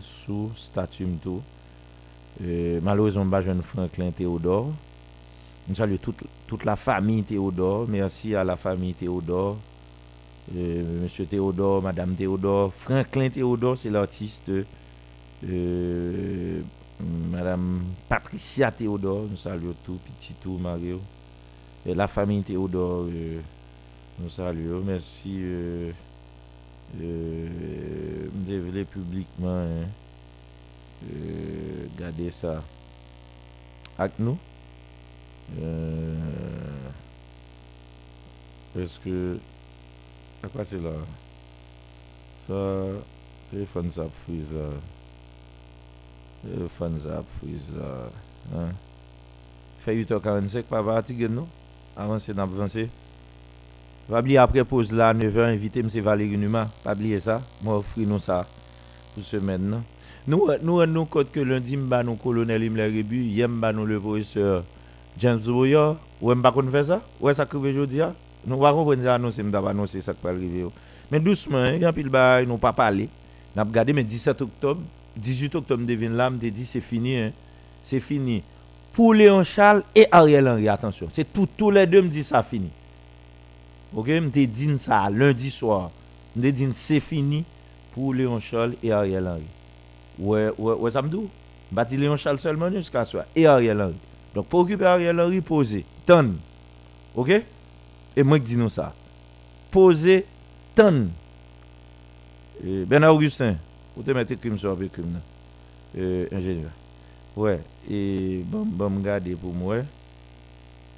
[0.00, 1.42] sous statut tout
[2.42, 4.72] euh, malheureusement, pas jeune Franklin Théodore.
[5.68, 7.86] Nous saluons toute, toute la famille Théodore.
[7.88, 9.56] Merci à la famille Théodore.
[10.54, 12.72] Euh, Monsieur Théodore, Madame Théodore.
[12.72, 14.50] Franklin Théodore, c'est l'artiste.
[15.44, 16.60] Euh,
[17.30, 21.00] Madame Patricia Théodore, nous saluons tout, petit tout, Mario.
[21.84, 23.06] Et la famille Théodore,
[24.18, 24.82] nous saluons.
[24.84, 25.36] Merci.
[25.40, 25.90] Euh,
[27.00, 29.48] euh, publiquement.
[29.48, 29.88] Hein.
[31.04, 32.62] Euh, garder ça
[33.98, 34.38] avec nous.
[35.60, 36.14] Euh,
[38.78, 39.38] Est-ce que.
[40.42, 40.90] À quoi c'est là?
[42.46, 42.54] Ça.
[43.50, 44.70] Téléphone ça freeze là.
[46.42, 48.10] Téléphone ça freeze là.
[48.54, 48.72] Hein?
[49.78, 51.46] Fait 8h45, pas fatigué non
[51.96, 52.88] Avancez, n'a avancé.
[54.08, 55.88] Va oublier après pause là, 9h, inviter M.
[55.88, 56.68] Valérie Numa.
[56.84, 57.40] Pas oublier ça.
[57.62, 58.46] Moi, offrir nous ça
[59.14, 59.62] pour semaine.
[59.62, 59.82] Non?
[60.26, 64.64] Nous, nous, nous, code que lundi, nous nous colonel Himmler Rebu, hier, nous le professeur
[65.18, 65.92] James Boyer.
[66.20, 67.02] Ou pas qu'on fait ça?
[67.20, 68.00] Ou ça que aujourd'hui?
[68.46, 70.66] Nous va comprendre ça, annoncer, nous annoncer ça qui va arriver.
[71.10, 73.08] Mais doucement, il y a pile bail, nous pas parler.
[73.54, 74.80] Nous avons regardé, mais 17 octobre,
[75.16, 77.32] 18 octobre, devine là, me dit c'est fini, hein.
[77.82, 78.42] C'est fini.
[78.92, 81.08] Pour Léon Charles et Ariel Henry, attention.
[81.12, 82.70] C'est tout, tous les deux me disent ça fini.
[83.94, 85.90] Ok, me dit ça lundi soir.
[86.34, 87.44] Me dit c'est fini
[87.92, 89.42] pour Léon Charles et Ariel Henry.
[90.18, 91.28] Ouais, ouais, ouais, ça me dit.
[91.70, 93.24] Bâti Léon Charles seulement jusqu'à soi.
[93.34, 93.94] Et Ariel Henry.
[94.36, 95.86] Donc, pour occuper Ariel Henry, posez.
[96.04, 96.36] Tonne.
[97.14, 97.32] OK?
[98.14, 98.94] Et moi, qui dis nous ça.
[99.70, 100.26] Posez,
[100.74, 101.08] tonne.
[102.62, 103.56] Bernard Augustin,
[103.96, 105.20] vous te mettez crime sur le crime.
[105.96, 106.70] Euh, ingénieur.
[107.34, 107.60] Ouais.
[107.90, 109.78] Et bon, bon, garder pour moi.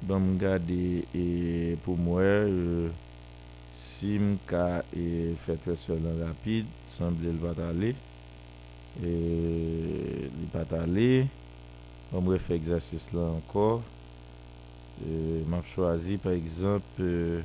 [0.01, 2.19] Bon, garder et pour moi.
[2.19, 2.89] Euh,
[3.73, 5.75] si je fais très
[6.25, 7.95] rapide, semble le va aller
[9.01, 11.25] et il pas aller
[12.13, 13.81] on va faire exercice là encore.
[15.47, 17.41] M'a choisi par exemple euh,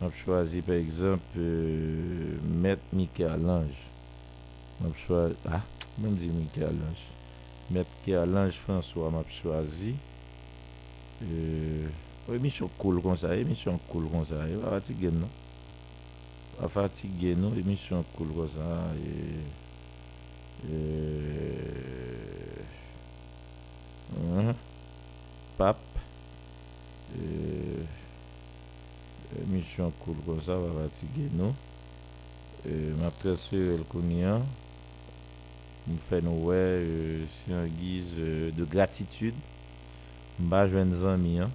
[0.00, 3.82] m'a choisi par exemple euh, maître Michael Lange
[4.80, 5.60] m'a choisi ah
[5.98, 7.06] même dit Michael Lange
[7.70, 9.94] maître Michael Lange François m'a choisi.
[11.22, 11.86] Euh,
[12.32, 14.36] émission cool comme ça émission cool comme ça.
[14.62, 15.28] Pas fatigué non?
[16.58, 17.52] Pas fatigué non?
[17.54, 20.74] Émission cool comme ça et
[24.16, 24.54] Uh -huh.
[25.58, 25.78] Pap,
[27.18, 27.84] euh,
[29.50, 31.54] misyon koul kon sa va vatige nou.
[32.66, 34.42] Euh, map transfer el konyen,
[35.86, 39.38] mou fè nou wè euh, si an giz e, de gratitude,
[40.42, 41.54] mba jwen zan mi an.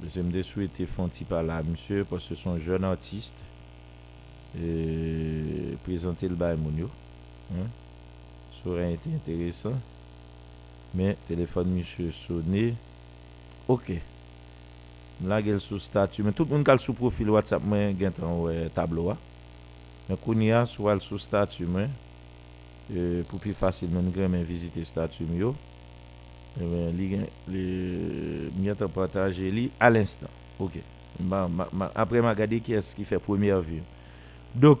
[0.00, 3.44] Mse mde sou ete fonti pa la msye, pos se son jen artiste,
[4.56, 6.88] e, prezante l bay moun yo.
[7.52, 7.68] Hmm.
[8.58, 9.76] Sou ren ete enteresan.
[10.94, 12.74] Mais téléphone monsieur sonné.
[13.68, 13.92] OK.
[15.24, 16.22] Là, il sous statut.
[16.22, 19.10] Mais tout le monde qui sous profil WhatsApp, moi, il un tableau.
[19.10, 19.18] Hein.
[20.08, 21.82] Mais quand il y a soit sous statut, moi,
[22.94, 25.24] euh, pour plus facilement, nous visiter statut.
[25.34, 25.54] Yo.
[26.60, 28.50] Eh bien, les,
[28.88, 30.26] partagé à l'instant.
[30.58, 30.78] OK.
[31.94, 33.82] après, je vais qui est-ce qui fait première vue.
[34.54, 34.80] Donc,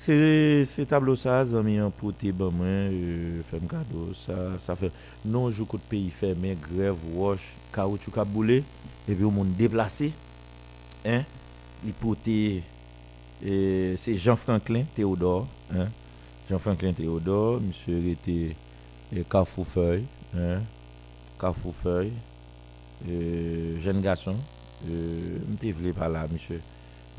[0.00, 4.88] Se tablo sa, zan mi an pote ban mwen, euh, fèm kado, sa, sa fè.
[5.28, 8.62] Non, jou kote peyi fè, men grev, wosh, kaout chou kap boule,
[9.04, 10.08] epi ou moun deplase,
[11.04, 11.28] hein,
[11.84, 12.38] li pote,
[13.44, 13.60] e,
[14.00, 15.92] se Jean Franklin Théodore, hein,
[16.48, 18.40] Jean Franklin Théodore, msè rete
[19.12, 20.64] e, Kafoufeuille, hein,
[21.44, 22.16] Kafoufeuille,
[23.04, 24.40] e, jen gason,
[24.88, 26.64] mte vle pala, msè,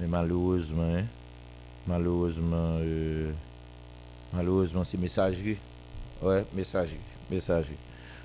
[0.01, 1.17] men malouzman, hein,
[1.87, 3.31] malheureusement, euh,
[4.33, 5.57] malheureusement, c'est messagerie.
[6.21, 7.77] Ouais, messagerie, messagerie.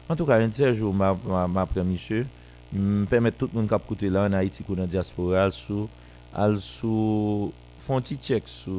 [0.08, 2.26] En tout cas, un de jour, ma, ma, ma monsieur,
[2.72, 5.50] me permet tout le monde qui a écouté là en Haïti ou dans la diaspora,
[5.50, 5.88] sous,
[6.58, 8.72] sous, font petit check sur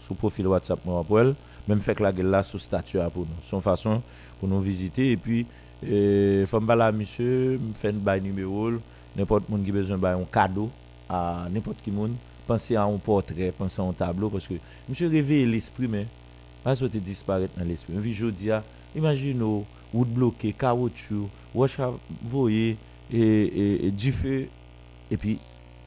[0.00, 1.34] sous profil WhatsApp pour elle,
[1.66, 3.42] même fait que la gueule là sous statut pour nous.
[3.42, 4.02] Son façon
[4.38, 5.46] pour nous visiter et puis
[5.86, 8.70] euh, faut me monsieur, me fait une bail numéro,
[9.16, 10.70] n'importe qui a besoin d'un cadeau
[11.08, 12.14] à n'importe qui monde
[12.46, 14.54] penser à un portrait, penser à un tableau, parce que
[14.88, 16.06] monsieur réveille l'esprit, mais
[16.62, 17.94] pas disparaître dans l'esprit.
[18.00, 18.50] Puis je dis,
[18.96, 19.42] imagine,
[19.92, 21.78] route bloquée, caoutchouc, wash
[22.22, 22.76] voyer,
[23.12, 24.46] et, et, du feu,
[25.10, 25.38] et puis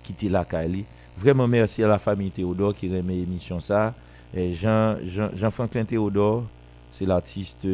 [0.04, 0.86] quitter la Cali.
[1.18, 3.94] Vraiment merci à la famille Théodore qui remet l'émission ça.
[4.36, 6.44] Jean, Jean, Jean-Franklin Théodore,
[6.92, 7.68] c'est l'artiste.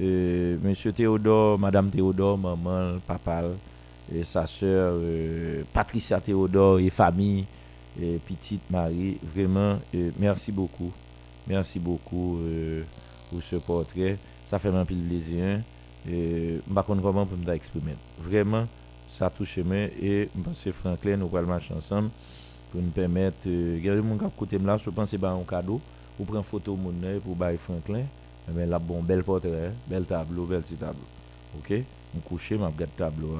[0.00, 3.44] Euh, monsieur Théodore, Madame Théodore, maman, papa,
[4.12, 7.44] et sa soeur euh, Patricia Théodore et famille
[8.00, 9.18] et petite Marie.
[9.22, 9.78] Vraiment,
[10.18, 10.92] merci beaucoup.
[11.46, 12.82] Merci beaucoup euh,
[13.30, 14.16] pour ce portrait.
[14.44, 15.44] Ça fait un plaisir.
[15.44, 15.60] Hein.
[16.06, 17.96] Je ne sais comment pour exprimer.
[18.18, 18.66] Vraiment,
[19.06, 19.76] ça touche moi.
[20.00, 22.10] Et je pense que Franklin, nous allons marcher ensemble
[22.70, 23.36] pour nous permettre.
[23.46, 25.80] Euh, regardez mon côté là, je pense que c'est un cadeau.
[26.16, 28.04] Pour prendre photo mon pour bailler Franklin.
[28.54, 29.72] Mais là, bon, bel portrait, hein.
[29.88, 31.00] bel tableau, bel petit tableau.
[31.58, 31.70] OK?
[31.70, 33.36] Je coucher, je regarde le tableau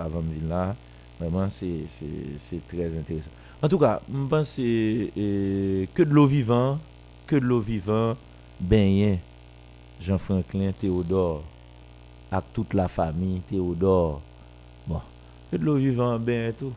[0.00, 0.76] avant de venir là.
[1.18, 3.30] Vraiment, c'est très intéressant.
[3.62, 6.78] En tout cas, je pense que, de l'eau vivante,
[7.26, 8.18] que de l'eau vivante,
[8.60, 9.18] ben
[10.00, 11.42] Jean-Franklin Théodore,
[12.30, 14.20] avec toute la famille Théodore.
[14.86, 15.00] Bon,
[15.50, 16.72] que de l'eau vivante, ben tout.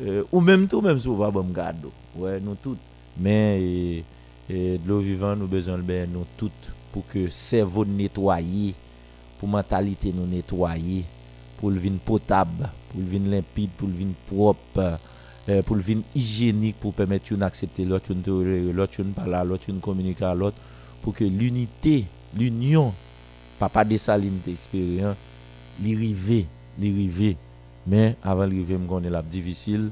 [0.00, 1.86] Euh, ou même tout, même si on va bon garde.
[2.16, 2.78] Ouais, nous toutes.
[3.18, 4.04] Mais
[4.50, 8.74] de l'eau vivante, nous besoin de nous toutes pour que le cerveau nettoyer,
[9.38, 11.04] pour la mentalité nous nettoyer,
[11.58, 14.98] pour le vin potable, pour vin limpide, pour vin propre.
[15.48, 20.56] Euh, pour vin hygiénique pour permettre d'accepter l'autre, l'autre, parler l'autre, communiquer à l'autre,
[21.00, 22.04] pour que l'unité,
[22.36, 22.92] l'union,
[23.58, 25.16] papa de Saline expérience,
[25.82, 26.46] l'arrivée,
[26.78, 27.36] l'arrivée.
[27.88, 29.90] Mais avant l'arrivée, on est là difficile,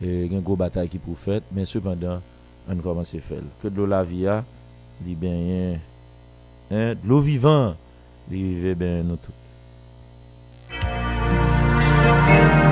[0.00, 2.20] il y a une grosse bataille qui pour faire, mais cependant,
[2.68, 3.42] on commence à faire.
[3.60, 4.28] Que de la vie,
[5.00, 5.78] bien,
[6.70, 7.76] hein, de l'eau vivante,
[8.30, 9.18] il bien nous
[12.36, 12.65] tous.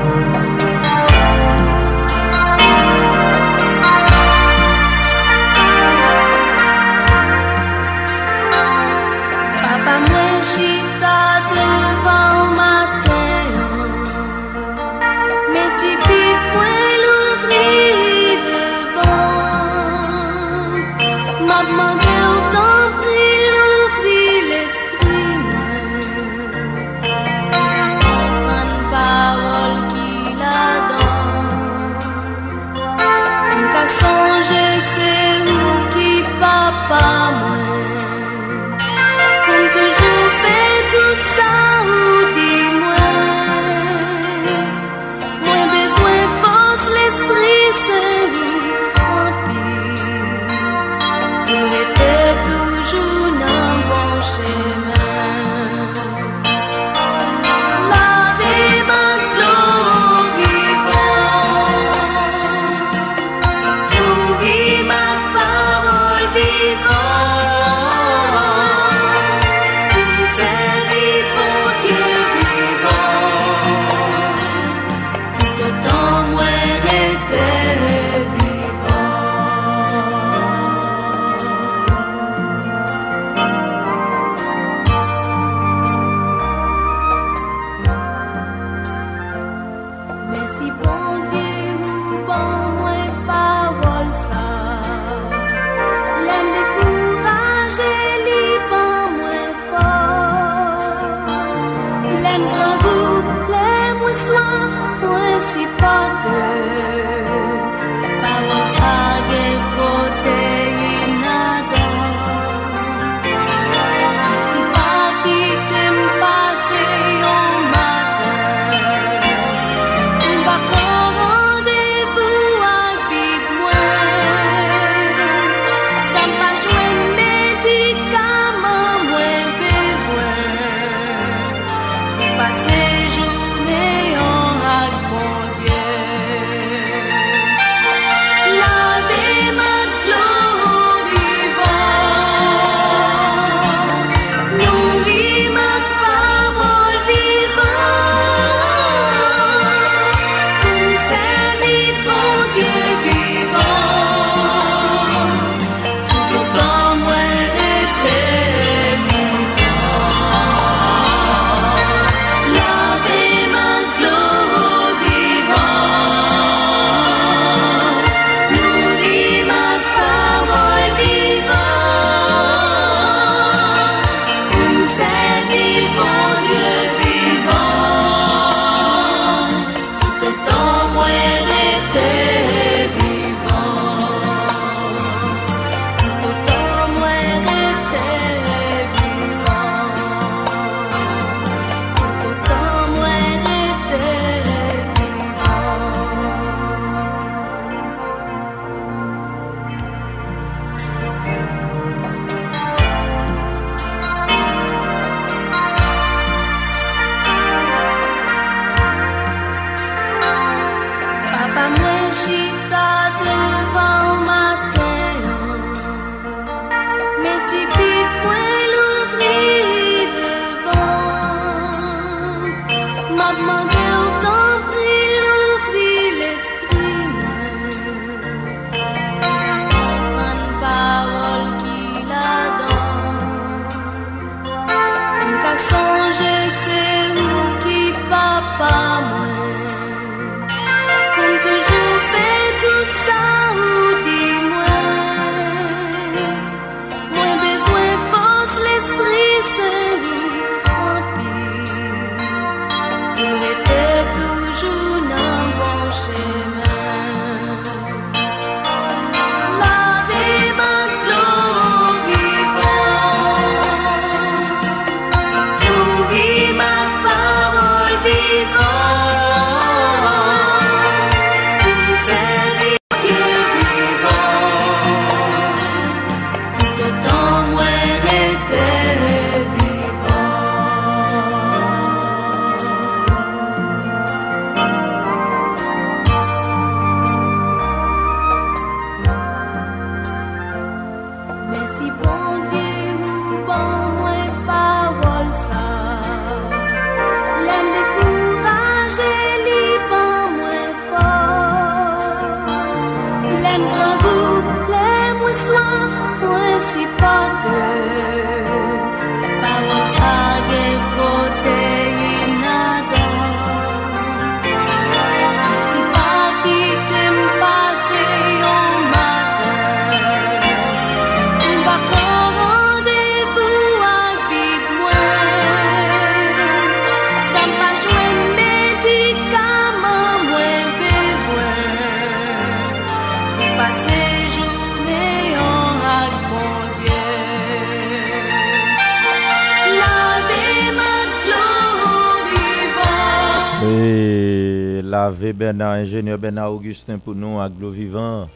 [345.45, 348.31] Bernard, ingénieur Bernard Augustin pour nous, à Glo Vivant.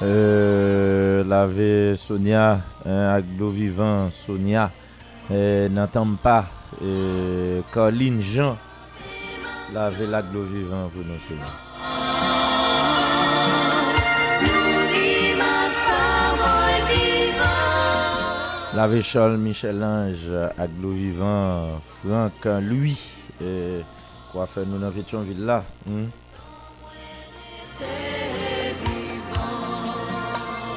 [0.00, 4.70] Euh, lave Sonia, hein, Aglo Vivant, Sonia,
[5.30, 6.46] euh, n'entend pas,
[6.82, 8.56] euh, Colline Jean,
[9.74, 12.45] la lave l'Aglo Vivant pour nous, Seigneur.
[18.74, 22.98] La Véchol, Michel-Ange, Aglo Vivant, Franck, Louis,
[24.32, 25.62] kwa fè nou nan Vétionville la.
[25.86, 26.10] Hmm?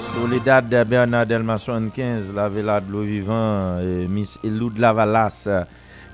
[0.09, 5.47] Soledad Bernard Delma 75, La Vela de l'eau vivant, Miss Elou de la Valas,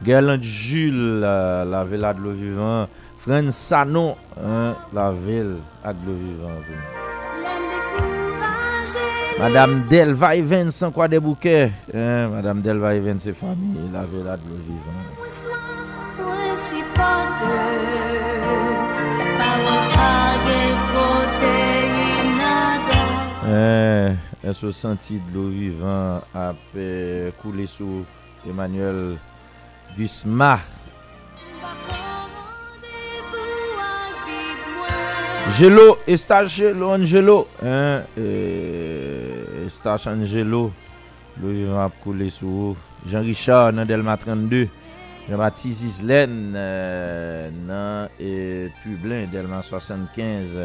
[0.03, 4.76] Guerlain Jules, La Vela de l'eau vivant, Fran Sanon, hein?
[4.93, 7.14] La Ville de l'eau vivant.
[9.38, 11.71] Madame Delva Vincent quoi des bouquets?
[11.93, 14.91] Hein, Madame Delva Vincent c'est famille, la villa de l'eau vivant.
[23.47, 26.53] Eh, est-ce senti de l'eau vivant a
[27.41, 28.05] coulé sous
[28.47, 29.17] Emmanuel
[29.97, 30.59] Gusma
[35.57, 37.47] Gelo, Estagelo, Angelo.
[37.63, 38.03] Hein,
[39.66, 40.72] Eustache Angelo,
[41.41, 42.76] le vivant ap koule sou
[43.09, 44.68] Jean-Richard nan Delma 32,
[45.26, 50.59] Jean-Baptiste Islen euh, nan euh, Publin Delma 75,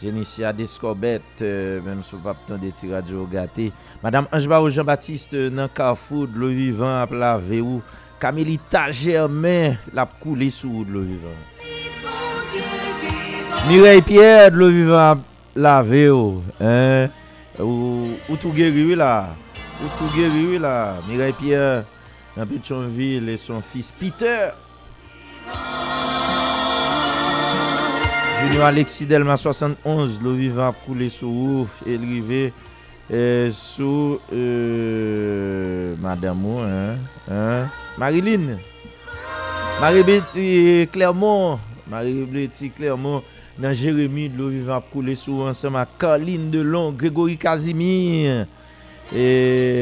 [0.00, 3.72] Genicia Descobet, euh, menm sou pap tan de ti radyo gate,
[4.04, 7.82] Madame Anjebao Jean-Baptiste nan Carrefour, le vivant ap la ve ou,
[8.22, 11.42] Kamilita Germain lap koule sou le vivant.
[13.66, 17.10] Mireille Pierre, le vivant ap la ve ou, hein?
[17.58, 19.34] Ou, ou tou geri ou la?
[19.80, 21.00] Ou tou geri ou la?
[21.08, 21.84] Mireille Pierre
[22.36, 24.50] Nan Pétionville et son fils Peter.
[28.42, 31.26] Junior Alexis Delma 71 L'eau vivant coulé sous
[31.64, 32.52] ouf Et rivé
[33.10, 36.96] euh, Sous euh, Madame ou hein,
[37.30, 37.66] hein?
[37.96, 38.58] Marilyn.
[39.80, 41.58] Marie-Betty Clermont.
[41.88, 43.22] Marie-Betty Clermont.
[43.58, 48.46] Dans Jérémie, l'eau vivant couler sous ensemble à Caroline Delon, Grégory Casimir,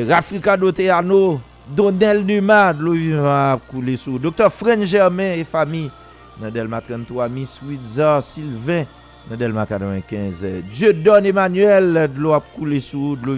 [0.09, 4.19] Rafrika Doteano, Donel Numa, l'eau vivant couler sous.
[4.19, 5.91] Docteur Fren Germain et famille,
[6.41, 8.85] dans Delma 33, Miss Witza Sylvain,
[9.29, 10.47] dans Delma 95.
[10.73, 13.37] Dieu donne Emmanuel, de l'eau couler sous, de l'eau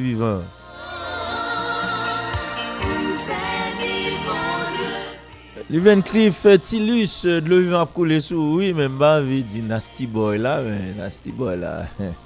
[5.67, 8.61] Li ven klif eh, tilus eh, dlo yon ap koule sou.
[8.61, 10.61] Oui men ba vi di nasty boy la.
[10.63, 11.73] Men nasty boy la.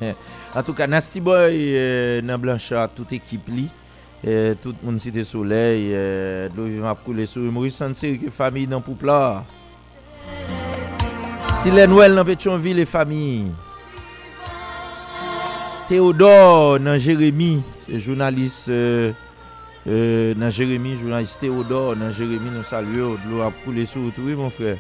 [0.57, 3.65] en tout ka nasty boy eh, nan Blanchard tout ekip li.
[4.21, 5.87] Eh, tout moun site soleil.
[5.89, 7.49] Eh, dlo yon ap koule sou.
[7.49, 9.41] Maurice Sanseri ke fami nan Poupla.
[11.63, 13.25] Silen Well nan Petionville e fami.
[15.89, 17.55] Theodore nan Jérémy.
[17.89, 18.77] Se jounaliste...
[18.77, 19.30] Eh,
[19.91, 24.53] Euh, nan Jeremie, journaliste Odor, nan Jeremie nou salye, odlo ap koule sou outoui mon
[24.55, 24.77] frè.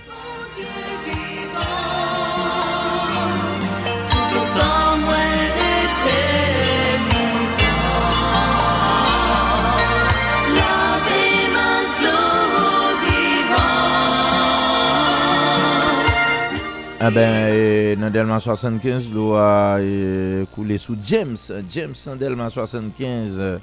[17.03, 23.59] Ah ben, eh, nan Delman 75, lwa eh, koule sou James, James nan Delman 75,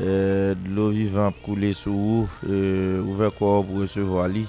[0.00, 4.46] Euh, de l'eau vivante coulée sous ou, euh, ouvert corps pour recevoir lui.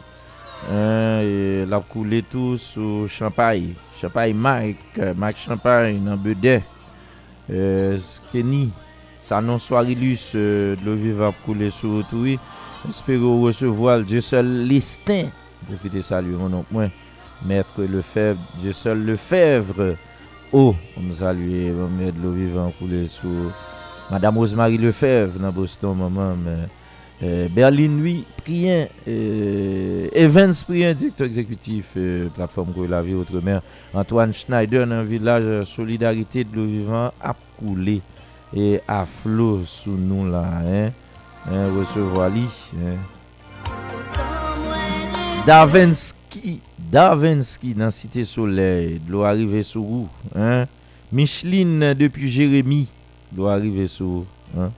[0.70, 4.78] Euh, l'a coulé tout sous Champagne, Champagne Marc,
[5.18, 6.64] Mike Champagne dans Bedet.
[7.50, 7.98] Euh,
[8.32, 8.72] Kenny,
[9.20, 12.40] ça non Soirilus, de euh, l'eau vivante coulée sous tout oui.
[12.88, 15.26] Espérons recevoir Dieu seul Listin.
[15.68, 16.86] Profitez saluer mon nom, moi.
[17.44, 19.96] Maître Lefebvre, Dieu seul Lefebvre.
[20.54, 23.52] Oh, on nous salue, on met de l'eau vivante coulée sous.
[24.12, 26.36] Madame Rosemary Lefebvre dans Boston, maman.
[27.24, 33.62] Euh, Berlin, lui, Prien, euh, Evans Prien, directeur exécutif, euh, plateforme que la vie autrement.
[33.94, 38.02] Antoine Schneider dans village Solidarité de l'eau vivant a coulé
[38.54, 40.46] et à flot sous nous là.
[40.66, 40.90] Hein,
[41.50, 42.72] hein recevoir lui.
[42.84, 42.98] Hein.
[45.46, 50.10] Davensky, Davensky dans Cité Soleil, de l'eau arrivée sous vous.
[50.36, 50.66] Hein.
[51.14, 52.90] Micheline depuis Jérémy
[53.32, 54.28] do arrive sou.
[54.56, 54.72] Hein?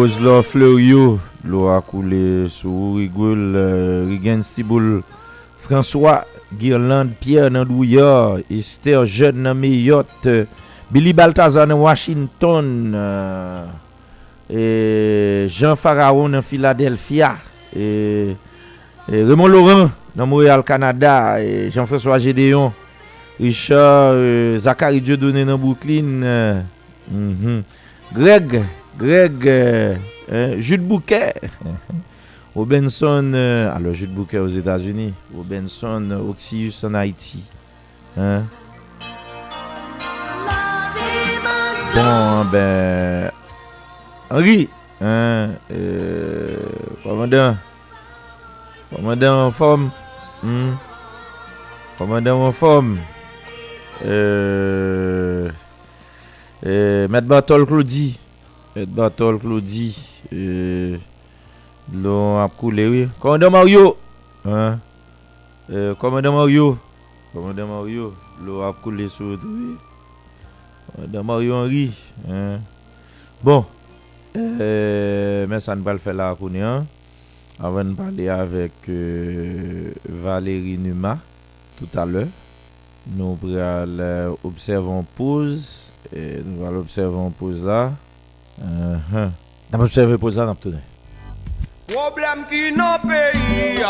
[0.00, 5.02] Ozlor Fleurio, lo akoule sou Rigoul, uh, Rigen Stiboul,
[5.58, 6.24] François
[6.54, 10.06] Guirlande, Pierre Nandouillard, Esther Jeune Nameyot,
[10.90, 13.64] Billy Baltazar nan Washington, euh,
[14.50, 17.36] e Jean Faraon nan Philadelphia,
[17.76, 18.34] et,
[19.08, 22.72] et Raymond Laurent nan Montreal, Kanada, e Jean-François Gédéon,
[23.38, 26.60] Richard euh, Zachary Dieudonné nan Brooklyn, euh,
[27.10, 27.62] mm -hmm.
[28.12, 28.64] Greg,
[28.98, 29.96] Greg, e,
[30.58, 31.34] Jude Bouquet,
[32.56, 33.32] Robinson,
[33.72, 37.44] alors Jude Bouquet aux États-Unis, Robinson, Oxius en Haïti,
[38.18, 38.42] hein?
[41.94, 43.32] Bon, ben.
[44.30, 44.68] Henri,
[45.00, 46.56] hein, euh,
[47.02, 47.56] commandant.
[48.94, 49.90] Commandant en forme.
[51.98, 52.98] Commandant en forme.
[54.04, 55.50] Euh,
[56.64, 58.20] euh, Maître Bartol Claudie.
[58.76, 60.22] Maître Bartol Claudie.
[60.32, 60.96] Euh,
[61.92, 63.08] l'on a coulé, oui.
[63.18, 63.96] Commandant Mario.
[64.46, 64.78] Hein,
[65.72, 66.78] euh, commandant Mario.
[67.32, 68.14] Commandant Mario.
[68.46, 69.76] L'on a coulé sur oui
[71.06, 71.90] de Mario Henry.
[72.28, 72.58] Hein.
[73.42, 73.64] Bon,
[74.36, 76.86] euh, mais ça ne va le faire là hein.
[77.62, 81.18] Avant de parler avec euh, Valérie Numa
[81.78, 82.26] tout à l'heure,
[83.06, 85.90] nous allons observer pause.
[86.14, 87.92] Et nous allons observer pause là.
[88.58, 88.64] Uh
[89.12, 89.30] -huh.
[89.72, 90.54] Nous observer pause là, nous
[91.86, 93.82] Problème qui nos pays,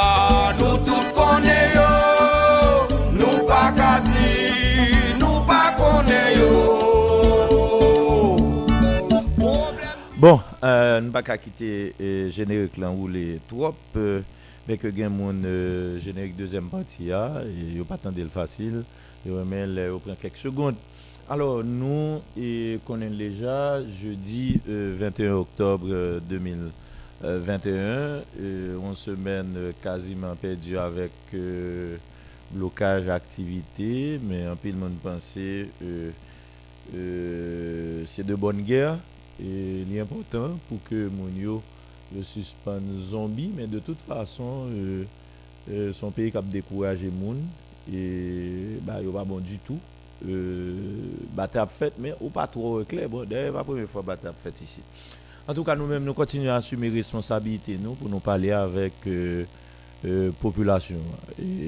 [0.58, 1.99] nous tous connaissons,
[10.20, 14.20] Bon, euh, nous pas quitter le euh, générique là où les trop euh,
[14.68, 18.84] mais que mon euh, générique deuxième partie a et yo pas le facile,
[19.24, 20.74] yo remet le prend quelques secondes.
[21.26, 31.12] Alors nous et connaissons déjà jeudi 21 octobre 2021 une semaine quasiment perdue avec
[32.50, 35.68] blocage d'activité mais peu de monde pensait
[38.04, 38.98] c'est de bonne guerre
[39.42, 41.62] et il est important pour que mon yo
[42.22, 45.04] suspende zombie, mais de toute façon, euh,
[45.70, 47.38] euh, son pays a découragé moun
[47.92, 49.78] et bah, il pas bon du tout.
[50.28, 50.74] Euh,
[51.34, 53.08] bataille fait, mais ou pas trop clair.
[53.08, 54.04] Bon, d'ailleurs, la première fois
[54.42, 54.82] fait ici.
[55.48, 59.44] En tout cas, nous-mêmes, nous continuons à assumer responsabilité nous pour nous parler avec euh,
[60.04, 60.98] euh population.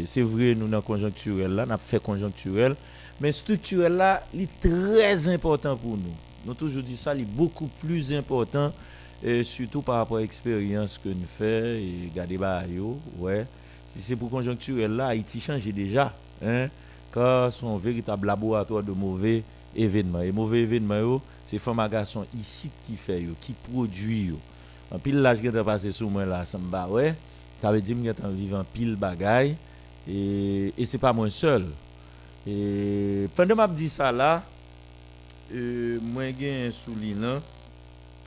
[0.04, 2.76] C'est vrai, nous dans conjoncturel là, nous fait conjoncturel,
[3.20, 6.14] mais structurel là, il est très important pour nous
[6.44, 8.72] nous toujours dit ça, il est beaucoup plus important
[9.44, 12.38] surtout par rapport à l'expérience que nous faisons et garder
[13.18, 13.46] ouais.
[13.94, 16.12] Si c'est pour conjoncturel là, Haïti change déjà,
[16.44, 16.68] hein,
[17.12, 19.44] car son véritable laboratoire de mauvais
[19.76, 20.22] événements.
[20.22, 24.34] Et mauvais événements, c'est femmes garçon ici qui fait qui produit.
[24.90, 27.14] En pile là, je viens passer sur moi là, ça me bat, ouais.
[27.62, 29.56] Veut dire que vivant pile bagaille
[30.08, 31.66] et, et c'est pas moi seul.
[32.44, 34.42] Et pendant que je dis ça là,
[35.54, 37.38] euh, moi j'ai un soulignant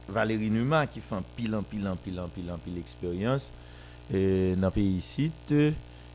[0.07, 2.19] Valérie Numa en pile en pile en pile
[2.51, 3.51] en pile expérience
[4.11, 5.31] dans le pays ici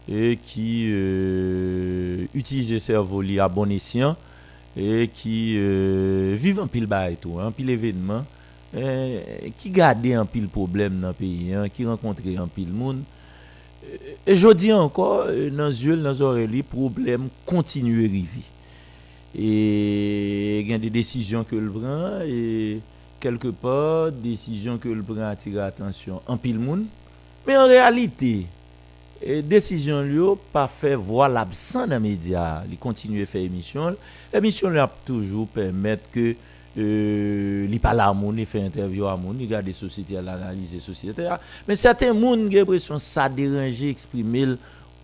[0.09, 3.69] et qui euh, utilise le cerveau à bon
[4.77, 8.25] et qui euh, vit en pile et tout, un pile événement,
[9.59, 13.03] qui garde un pile problème dans le pays, qui rencontre un pile monde.
[14.25, 18.45] Et je dis encore, dans les yeux, dans les oreilles, problème continue à arriver.
[19.35, 22.81] Et il y a des décisions que le prend et
[23.21, 26.87] quelque part, décision que le prend attire attention en pile monde.
[27.47, 28.47] Mais en réalité,
[29.23, 30.21] et décision lui
[30.53, 32.63] pas fait voir l'absent dans les médias.
[32.71, 33.95] Il continue à faire émission.
[34.33, 36.35] L'émission lui a toujours permettre que
[36.79, 40.29] euh, il parle à monde, il fait interview à monde, il regarde des sociétés, il
[40.29, 41.29] analyse les sociétés.
[41.69, 44.55] Mais certains gens ont l'impression que ça dérange, exprimer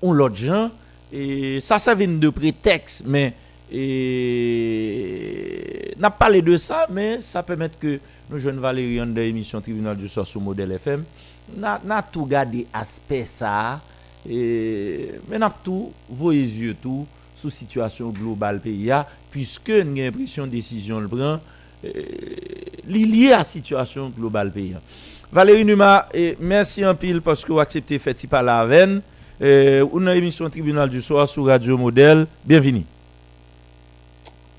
[0.01, 0.71] on l'autre gens.
[1.13, 3.35] Et ça, ça vient de prétexte, mais
[3.73, 5.57] et
[5.99, 7.99] n'a pas parlé de ça, mais ça permet que
[8.31, 11.05] nous jeunes Valérie de l'émission Tribunal du Soir sur modèle FM,
[11.57, 13.81] n'a tout gardé aspect ça,
[14.29, 18.91] et, mais n'a tout voyez yeux tout sous situation globale pays
[19.31, 21.41] puisque nous avons l'impression décision le prend
[22.87, 24.75] lié à la situation globale pays.
[25.31, 29.03] Valérie Numa, et merci un pile parce que vous acceptez de faire la veine.
[29.41, 32.27] Une émission Tribunal du Soir sur Radio Modèle.
[32.45, 32.85] Bienvenue.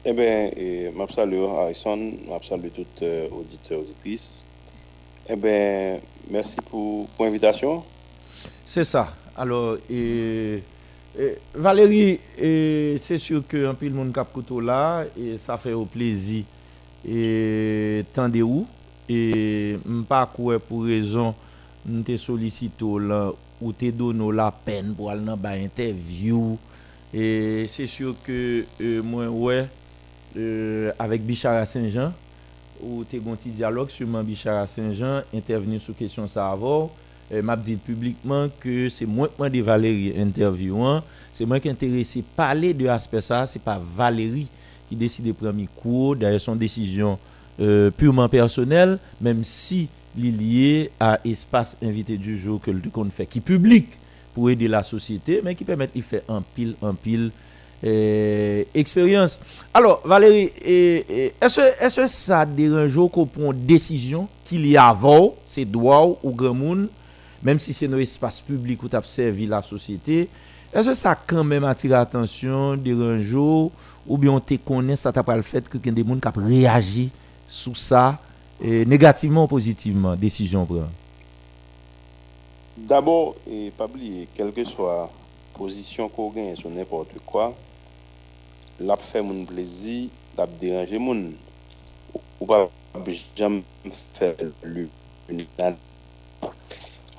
[0.10, 4.46] Eh bien, je salue Harrison, je salue tous les euh, auditeurs et auditrices.
[5.28, 6.00] Eh bien,
[6.32, 7.84] merci pour, l'invitation.
[8.64, 9.10] C'est ça.
[9.36, 9.76] Alors,
[11.54, 14.30] Valérie, c'est sûr que un peu le monde cap
[14.62, 16.46] là et ça fait au plaisir
[17.06, 18.66] et de où
[19.10, 19.78] et
[20.08, 21.36] pas quoi pour raison
[22.06, 26.58] te sollicito là ou te donné la peine pour aller dans interview
[27.14, 29.68] et c'est sûr que euh, moi ouais
[30.36, 32.12] euh, avec Bichara Saint-Jean,
[32.82, 36.92] où tu as un petit dialogue sur Bichara Saint-Jean, intervenu sur question ça avant.
[37.32, 41.04] Euh, m'a dit publiquement que c'est moi qui de Valérie interviewant,
[41.34, 44.48] c'est moi qui intéressé parler de l'aspect ça, c'est pas Valérie
[44.88, 47.20] qui décide de prendre cours, d'ailleurs son décision
[47.60, 49.90] euh, purement personnelle, même si
[50.32, 54.00] lié à espace invité du jour que le fait, qui public
[54.34, 57.32] pour aider la société, mais qui permet de faire un pile, un pile
[57.84, 59.40] expérience.
[59.74, 65.66] Alors, Valérie, est-ce que ça dérange qu'on prend une décision qu'il y a avant, c'est
[65.66, 66.90] droit ou grand monde,
[67.44, 70.28] même si c'est nos espaces publics où tu servi la société,
[70.74, 75.24] est-ce que ça quand même attire l'attention, dérange ou bien on te connaît, ça t'a
[75.36, 77.12] le fait que des gens qui réagi
[77.48, 78.20] sur ça,
[78.60, 80.88] négativement ou positivement, décision prend?
[82.76, 85.12] D'abord, et pas oublier, quelle que soit
[85.54, 87.56] position qu'on gagne sur n'importe quoi,
[88.80, 91.34] l'a fait mon plaisir, l'a dérangé mon.
[92.40, 92.70] Ou pas
[93.36, 93.64] jamais
[94.14, 94.36] faire
[95.30, 95.46] une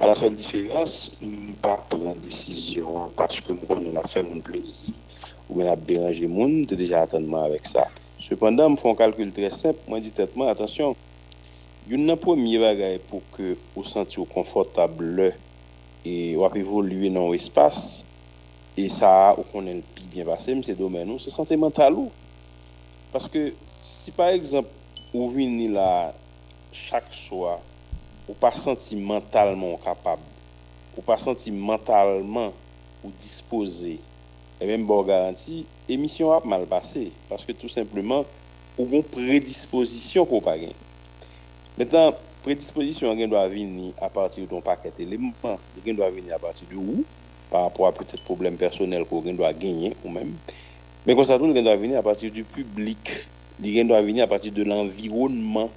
[0.00, 1.18] à la seule différence,
[1.60, 4.94] pas prendre décision parce que moi, on a fait mon plaisir
[5.50, 7.88] ou bien a dérangé mon, de déjà attendre avec ça.
[8.20, 9.78] Cependant, je fais un calcul très simple.
[9.88, 10.12] Moi, dis
[10.46, 10.94] attention,
[11.90, 15.34] il y a un premier bagage pour que vous sentiez confortable
[16.04, 18.04] et vous évoluer dans l'espace.
[18.80, 21.96] Et ça, on connaît le plus bien passé, mais c'est domaine, c'est santé mentale.
[23.10, 23.52] Parce que
[23.82, 24.68] si par exemple,
[25.12, 26.14] vous venez là
[26.70, 27.58] chaque soir,
[28.28, 30.22] vous pas senti mentalement capable,
[30.94, 32.52] vous pas senti mentalement
[33.02, 33.98] ou disposé,
[34.60, 37.10] et même bon garantie, l'émission a mal passé.
[37.28, 38.24] Parce que tout simplement,
[38.78, 40.76] vous avez une prédisposition pour pas gagner.
[41.76, 42.14] Maintenant,
[42.44, 45.32] prédisposition doit venir à partir d'un paquet d'éléments.
[45.84, 47.04] Elle doit venir à partir de où?
[47.50, 50.34] Par rapport à peut-être problème personnel qu'on doit gagner ou même.
[51.06, 53.26] Mais comme ça, tout doit venir à partir du public.
[53.62, 55.70] Il doit venir à partir de l'environnement.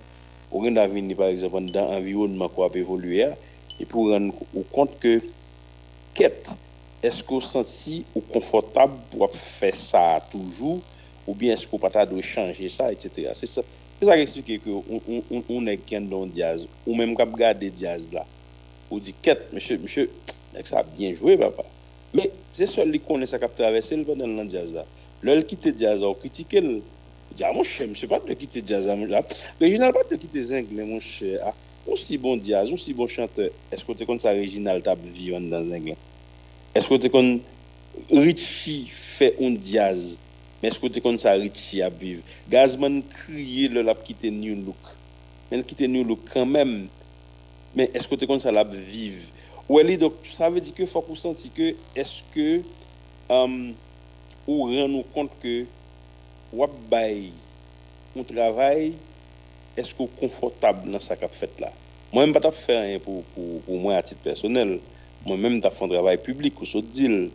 [0.52, 3.26] On doit venir, par exemple, dans l'environnement qu'on peut évoluer
[3.80, 4.34] et pour rendre
[4.72, 5.22] compte que,
[6.14, 6.50] quête,
[7.02, 10.80] est-ce qu'on sent ou confortable pour faire ça toujours
[11.28, 11.92] ou bien est-ce qu'on pas
[12.22, 13.32] changer ça, etc.
[13.34, 13.62] C'est ça.
[14.02, 18.12] Ça qui explique qu'on on, on, est qu'un don Diaz, ou même quand regarde Diaz
[18.12, 18.26] là,
[18.90, 20.10] on dit, quête, monsieur, monsieur,
[20.64, 21.64] ça a bien joué, papa.
[22.14, 25.42] Mais c'est seul qui connaît ça qui a traversé le pendant le jazz là.
[25.44, 26.82] Quitte jazz, on critique le.
[27.36, 28.86] dit, ah mon cher, je ne sais pas de quitter jazz.
[28.86, 31.40] Le général pas de quitter Zing, mon cher.
[31.44, 31.54] Ah,
[31.92, 35.00] un si bon jazz, un si bon chanteur, est-ce que tu connais ça Reginald tap
[35.00, 35.96] vivant dans gland?
[36.76, 37.40] Est-ce que tu connais
[38.12, 40.18] Richie fait un jazz,
[40.62, 42.24] mais est-ce que tu connais ça Richie à vivre?
[42.50, 44.76] Gazman crié le l'a quitté New Look.
[45.50, 46.88] Mais il quitté New Look quand même.
[47.76, 49.31] Mais est-ce que tu connais ça l'a vivre?
[49.72, 52.62] Ouais, donc ça veut dire que faut qu'on senti que est-ce que
[53.32, 53.72] euh,
[54.46, 55.64] ou rend nous compte que
[56.52, 58.92] wap un travail
[59.78, 61.72] est-ce que confortable dans ça qu'a fait là?
[62.12, 64.82] Moi même pas t'a fait rien pour, pour, pour moi à titre personnel.
[65.26, 67.30] Moi même t'as fait un travail public ou so deal.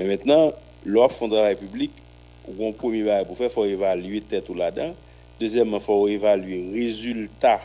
[0.00, 0.52] Mais maintenant
[0.84, 1.92] l'offre font travail public
[2.48, 4.92] ou on premier bail pour faire faut évaluer tête ou là-dedans.
[5.38, 7.60] Deuxièmement faut évaluer résultat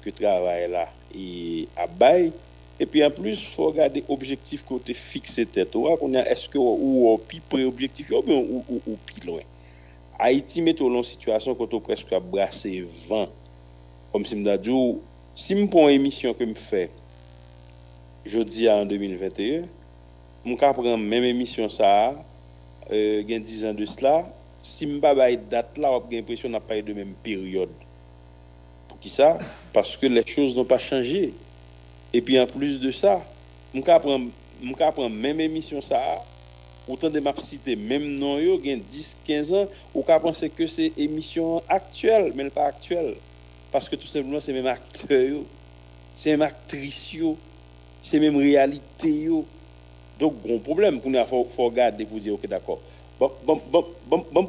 [0.00, 1.86] que travail là et à
[2.80, 5.74] et puis en plus, il faut regarder l'objectif côté fixé tête.
[6.26, 9.40] Est-ce que ou pi près objectif ou ou, ou, ou pi loin.
[10.18, 13.28] Haïti met dans une situation quand on presque brasser 20.
[14.12, 14.98] Comme si je dit,
[15.34, 16.90] si je prends une émission que je fais,
[18.24, 19.62] je dis en 2021,
[20.44, 22.14] je prends la même émission ça,
[22.90, 24.26] il y a 10 ans de cela,
[24.62, 27.70] si je ne pas date là, j'ai l'impression qu'on n'a pas de même période.
[28.88, 29.38] Pour qui ça?
[29.72, 31.32] Parce que les choses n'ont pas changé.
[32.12, 33.22] Et puis en plus de ça,
[33.74, 36.22] je prends même émission ça,
[36.88, 40.92] autant de m'a cité même non yo, 10 15 ans, ou ka penser que c'est
[40.96, 43.14] émission actuelle, mais pas actuelle
[43.72, 45.40] parce que tout simplement c'est même acteur
[46.14, 47.16] c'est même actrice
[48.02, 49.46] c'est même réalité yo.
[50.20, 52.78] Donc gros problème pour nous faut, faut regarder pour dire OK d'accord.
[53.18, 54.44] Bon bon bon bon, bon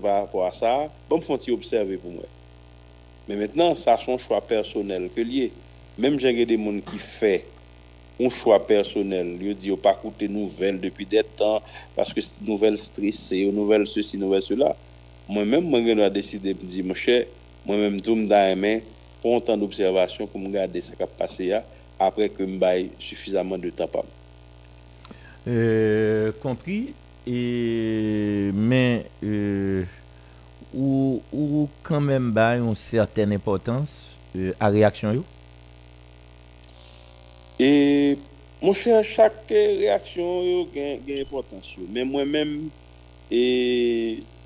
[0.00, 2.24] par rapport à ça, bon faire observer pour moi.
[3.28, 5.20] Mais maintenant ça son choix personnel que
[6.02, 7.36] Mem jen gen de moun ki fe,
[8.18, 11.62] on chwa personel, yo di yo pa koute nouvel depi detan,
[11.94, 14.72] paske nouvel stresse, yo nouvel se si, nouvel se la.
[15.28, 17.20] Mwen men mwen gen do a deside mwen di mwen che,
[17.68, 18.82] mwen men mtou mda emen,
[19.22, 21.60] pon tan d'observasyon pou mwen gade se kap pase ya,
[22.02, 24.08] apre ke mbay sufizaman de tapam.
[25.46, 26.96] Euh, compris,
[27.28, 29.84] et, mais euh,
[30.74, 35.12] ou, ou quand même bah, une certaine importance euh, à réaction.
[35.12, 35.24] Yo?
[37.62, 38.16] E
[38.62, 41.84] mwen chè chak reaksyon yo gen, gen importansyo.
[41.94, 42.54] Men mwen men,
[43.30, 43.42] e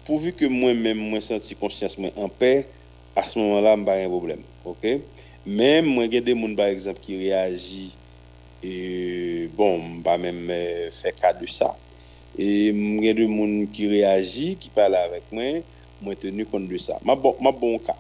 [0.05, 2.51] pouvi ke mwen men mwen senti konsyans mwen anpe,
[3.17, 4.43] a se mwen la mba yon problem.
[4.69, 4.85] Ok?
[5.49, 7.87] Men mwen gen de moun ba ekzamp ki reagi,
[8.61, 8.75] e
[9.57, 10.45] bon mba men
[10.99, 11.73] fè ka de sa.
[12.37, 15.63] E mwen gen de moun ki reagi, ki pala avèk mwen,
[16.03, 17.01] mwen tenu kont de sa.
[17.01, 17.97] Ma bon, ma bon ka.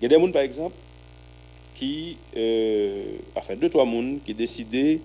[0.00, 0.74] Gen de moun ba ekzamp,
[1.82, 5.00] qui, euh, enfin, deux, trois personnes qui décidé,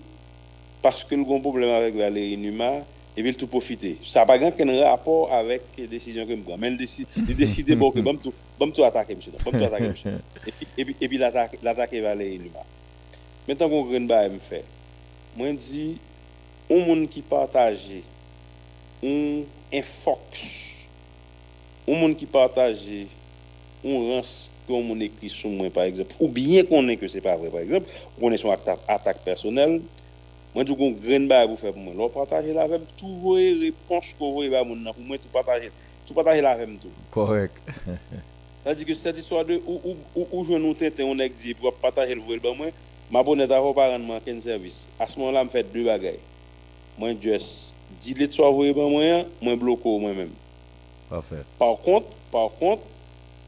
[0.80, 3.98] parce que avons un problème avec Valérie Numa, et veulent tout profiter.
[4.06, 6.56] Ça n'a pas aucun rapport avec les décisions que je prends.
[6.56, 8.32] Mais ils décident, bon, que bon, tout,
[8.72, 9.32] tout attaquer, monsieur.
[9.44, 10.12] Bon, tout attaquer, monsieur.
[10.46, 11.18] Et puis, et puis, et puis
[11.64, 12.64] l'attaquer Valérie Numa.
[13.48, 14.64] Maintenant qu'on a un me fait,
[15.36, 15.98] moi, je dis,
[16.70, 17.90] un monde qui partage,
[19.04, 19.40] un,
[19.74, 20.76] un fox,
[21.88, 22.82] un monde qui partage,
[23.84, 27.38] un rance, qu'on écrit sur moi, par exemple, ou bien qu'on est que c'est pas
[27.38, 27.88] vrai, par exemple,
[28.20, 29.82] qu'on est sur attaque, attaque personnelle,
[30.54, 31.94] moi, je dis grain de vous faire pour moi.
[31.96, 35.72] L'on partager la même, tout vos réponses que vous voyez, pour moi, tout partager,
[36.06, 36.90] tout partager la même tout.
[37.12, 37.56] Correct.
[38.64, 41.74] C'est-à-dire que cette histoire de où, où, où, je nous tente, on a dit pour
[41.76, 42.68] partager le voile, moi,
[43.12, 44.88] ma bonne est à pas rendre un service.
[45.00, 46.20] À ce moment-là, je fais deux bagailles.
[46.98, 50.32] Moi, juste, dis les soit vous moi, moi, bloque moi-même.
[51.10, 51.44] Parfait.
[51.58, 52.82] Par contre, par contre,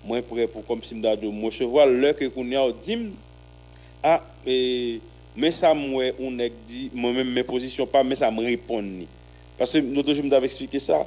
[0.03, 2.97] moi prêt pour comme si me me recevoir l'heure que a dit
[4.03, 5.01] ah et
[5.35, 6.31] mais ça moi on
[6.67, 8.83] dit moi même mes positions pas mais ça me répond
[9.57, 11.05] parce que l'autre jour me expliqué ça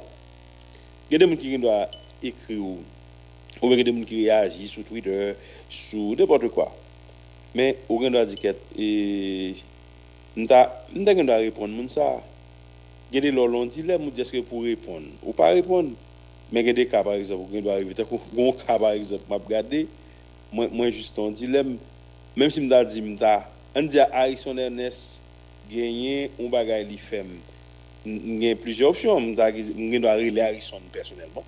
[1.09, 1.89] il y a des gens qui doivent
[2.21, 2.77] écrire ou
[3.63, 5.33] il y a des gens qui réagissent sur Twitter
[5.69, 6.71] sur n'importe quoi
[7.55, 9.53] mais on doit dire que
[10.37, 12.21] n'ta n'ta doit répondre ça
[13.11, 15.49] il y a des gens qui dit là me dit que pour répondre ou pas
[15.49, 15.91] répondre
[16.53, 17.95] mais il y a des cas, par exemple, doit arriver.
[17.99, 19.75] Un cas, par exemple, je regarde,
[20.51, 21.77] moi, moi, juste un dilemme,
[22.35, 23.01] même si je dis,
[23.75, 25.19] on dit à Harrison Ernest,
[25.67, 27.25] gagner un bagage li fait.
[28.05, 29.19] Il y a plusieurs options.
[29.19, 31.43] Je dois relire Harrison personnellement.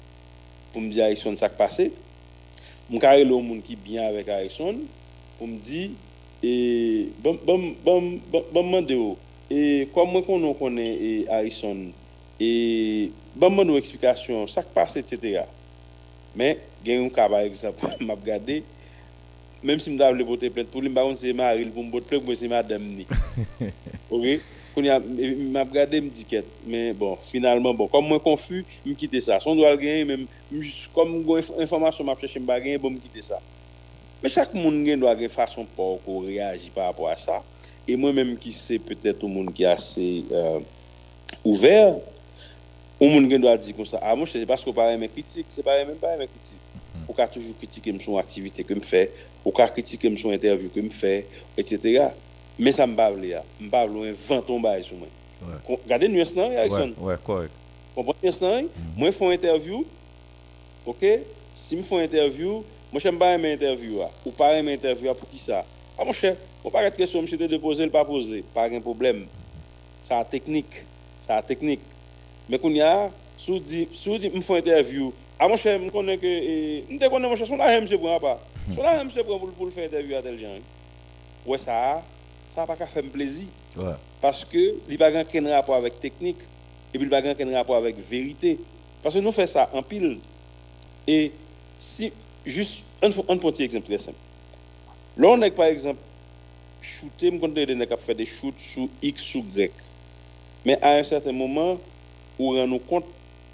[0.73, 1.81] Pour me dire Harrison, ça qui passe.
[1.81, 4.75] Je vais aller qui est bien avec Harrison.
[5.37, 5.91] Pour me dire,
[6.41, 9.17] et bon, bon, bon, bon, bon,
[9.51, 11.91] et comment on connaît Harrison,
[12.39, 15.43] et bon moi une explication ça passe etc
[16.35, 18.63] mais il y a un cas par exemple m'a regardé.
[19.63, 22.25] Même si je dois voter plainte pour lui contre c'est Marie pour me voter plainte
[22.25, 23.03] moi c'est madame
[24.11, 24.25] OK?
[24.75, 26.25] Quand il m'a regardé me dit
[26.67, 29.39] mais bon finalement bon comme moi confus me quitter ça.
[29.39, 30.25] Son doit gagner même
[30.93, 31.23] comme
[31.57, 33.39] information m'a chercher me gagner bon me quitter ça.
[34.21, 37.41] Mais chaque monde doit avoir façon pour qu'on réagit par rapport à ça.
[37.87, 40.59] Et moi-même qui sais peut-être au monde qui est assez euh,
[41.43, 41.95] ouvert,
[42.99, 45.45] au monde qui doit dire comme ça, ah moi c'est parce qu'on parle mes critiques,
[45.49, 46.57] c'est pas même pas mes critiques.
[47.07, 49.11] Ou ka toujours critiquer son activité que me fait,
[49.43, 51.27] ou ka critiquer son interview que me fait,
[51.57, 52.07] etc.
[52.57, 55.07] Mais ça me parle là, me parle un venton bail sur moi.
[55.41, 55.77] Ouais.
[55.83, 56.93] Regardez nuance là, Ouais, Erickson?
[56.99, 57.51] ouais, correct.
[57.93, 58.61] Comprenez nuance là?
[58.95, 59.85] Moi fais une interview.
[60.85, 61.05] OK?
[61.55, 64.09] Si me font interview, moi j'aime pas aimer interview là.
[64.25, 65.65] Ou pas aimer interview là, pour qui ça?
[65.97, 68.81] Ah mon cher, on pas de question monsieur te déposer le pas poser, pas un
[68.81, 69.27] problème.
[70.03, 70.85] Ça a technique,
[71.25, 71.81] ça a technique.
[72.49, 75.13] Mais qu'on y a sous dit sous dit me font interview.
[75.41, 78.19] Mon cher, me connais que eh, me te connais mon cher, son là monsieur prend
[78.19, 78.39] pas.
[78.73, 80.51] Son là monsieur prend pour pour le faire interview à tel genre.
[81.45, 82.01] Ouais ça
[82.55, 83.45] ça pas qu'à faire plaisir
[83.77, 83.91] Ouais.
[84.21, 86.37] parce que il pas aucun rapport avec technique
[86.93, 88.57] et puis il pas aucun rapport avec vérité
[89.03, 90.17] parce que nous faisons ça en pile
[91.05, 91.33] et
[91.77, 92.13] si
[92.45, 94.17] juste un un petit exemple très simple
[95.17, 95.67] là on est par
[97.41, 99.71] compte des nèg fait des shoots sous X sous Y
[100.65, 101.77] mais à un certain moment
[102.39, 103.05] on rend nous compte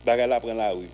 [0.05, 0.89] bagarre la prend la rue.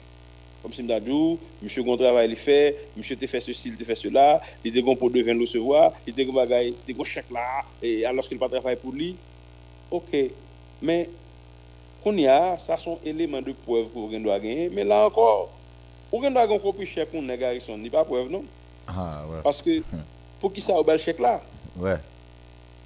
[0.63, 3.83] Comme si m'a dit monsieur gon travail il fait monsieur te fait ceci il te
[3.83, 6.97] fait cela il te gon pour devant le recevoir il te gon bagaille il te
[6.97, 9.15] gon chèque là et alors qu'il pas travailler pour lui.
[9.91, 10.15] OK.
[10.81, 11.09] Mais
[12.03, 14.69] qu'on y a ça sont éléments de preuve pour qu'on doit gagner.
[14.73, 15.49] Mais là encore
[16.11, 17.77] ou qu'on doit gagner encore plus cher qu'on nèg Harrison.
[17.77, 18.43] N'est pas preuve non?
[18.87, 19.39] Ah, ouais.
[19.43, 19.81] parce que
[20.39, 21.41] pour qui ça au bel chèque là?
[21.77, 21.97] Ouais.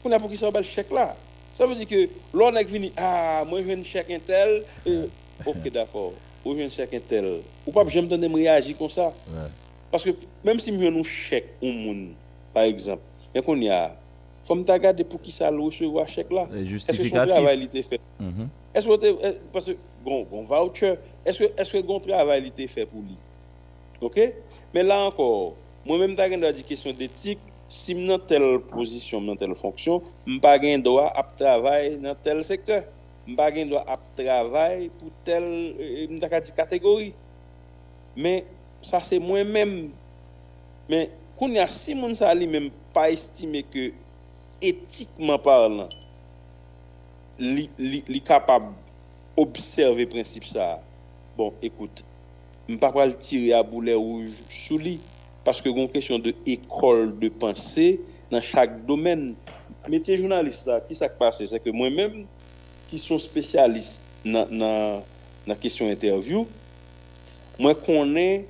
[0.03, 1.15] qu'on a pour qui ça au bel chèque là?
[1.53, 4.63] Ça veut dire que l'on est venu ah moi je viens de chèque un tel
[4.87, 5.07] euh,
[5.45, 7.39] OK d'accord ou je viens de chèque un tel.
[7.67, 9.07] Ou pas j'aime me réagir comme ça.
[9.07, 9.49] Ouais.
[9.91, 10.11] parce que
[10.43, 12.09] même si nous nous chèque un monde
[12.53, 13.01] par exemple
[13.33, 13.95] et qu'on y a
[14.45, 16.47] faut me regarder pour qui ça le recevoir chèque là.
[16.53, 17.33] Et est-ce que son Justificatif.
[17.33, 17.99] travail il était fait?
[18.19, 18.49] Mhm.
[18.73, 19.71] est-ce que parce que
[20.03, 20.95] bon bon voucher
[21.25, 23.15] est-ce que est-ce que bon travail il était fait pour lui?
[24.01, 24.19] OK?
[24.73, 25.53] Mais là encore
[25.85, 27.39] moi-même t'as une question d'éthique
[27.71, 32.13] si je dans telle position dans telle fonction je pas gain droit à travailler dans
[32.15, 32.83] tel secteur
[33.25, 36.19] je pas gain droit à travailler pour telle
[36.53, 37.13] catégorie
[38.17, 38.45] mais
[38.81, 39.89] ça c'est moi-même
[40.89, 41.09] mais
[41.39, 43.93] quand il y a même pas estimé que
[44.61, 45.87] éthiquement parlant
[47.39, 48.73] li, capable
[49.37, 50.81] observer principe ça
[51.37, 52.03] bon écoute
[52.67, 54.99] je pas pas le tirer à boulet rouge sous lui
[55.45, 57.95] Paske goun kesyon de ekol de panse
[58.31, 59.31] nan chak domen.
[59.89, 61.47] Metye jounalist la, ki sak pase?
[61.49, 62.23] Se ke mwen menm
[62.91, 65.01] ki son spesyalist nan, nan,
[65.49, 66.43] nan kesyon interview,
[67.57, 68.45] mwen konen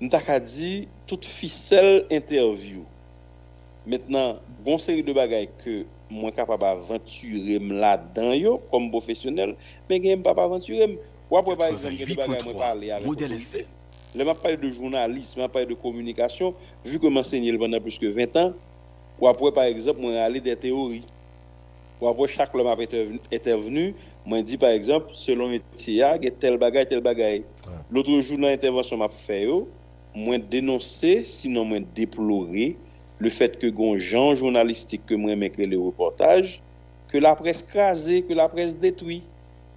[0.00, 2.86] nta ka di tout fisel interview.
[3.84, 9.52] Metnan, goun seri de bagay ke mwen kapab aventurem la dan yo, kom profesyonel,
[9.90, 10.96] men gen m pap aventurem.
[11.28, 13.00] Wapwe par exemple, gen de bagay mwen pale.
[13.04, 13.73] Model FM.
[14.14, 16.54] Là, m'a parlé de journalisme, m'a parlé de communication,
[16.84, 18.54] vu que m'enseigné pendant plus que 20 ans,
[19.18, 21.06] ou après, par exemple, moi, aller des théories.
[22.00, 26.02] Ou après, chaque homme a intervenu- intervenu, moi, dit, par exemple, selon métier, il y
[26.02, 27.42] a tel bagage, tel bagage.
[27.90, 29.46] L'autre jour, dans l'intervention, m'a fait,
[30.14, 32.80] moi, dénoncer, sinon, moi, déplorer
[33.18, 36.62] le fait que, gon gens journalistique que moi, m'écrit le reportage,
[37.08, 39.32] que la presse crasée, que la presse détruit.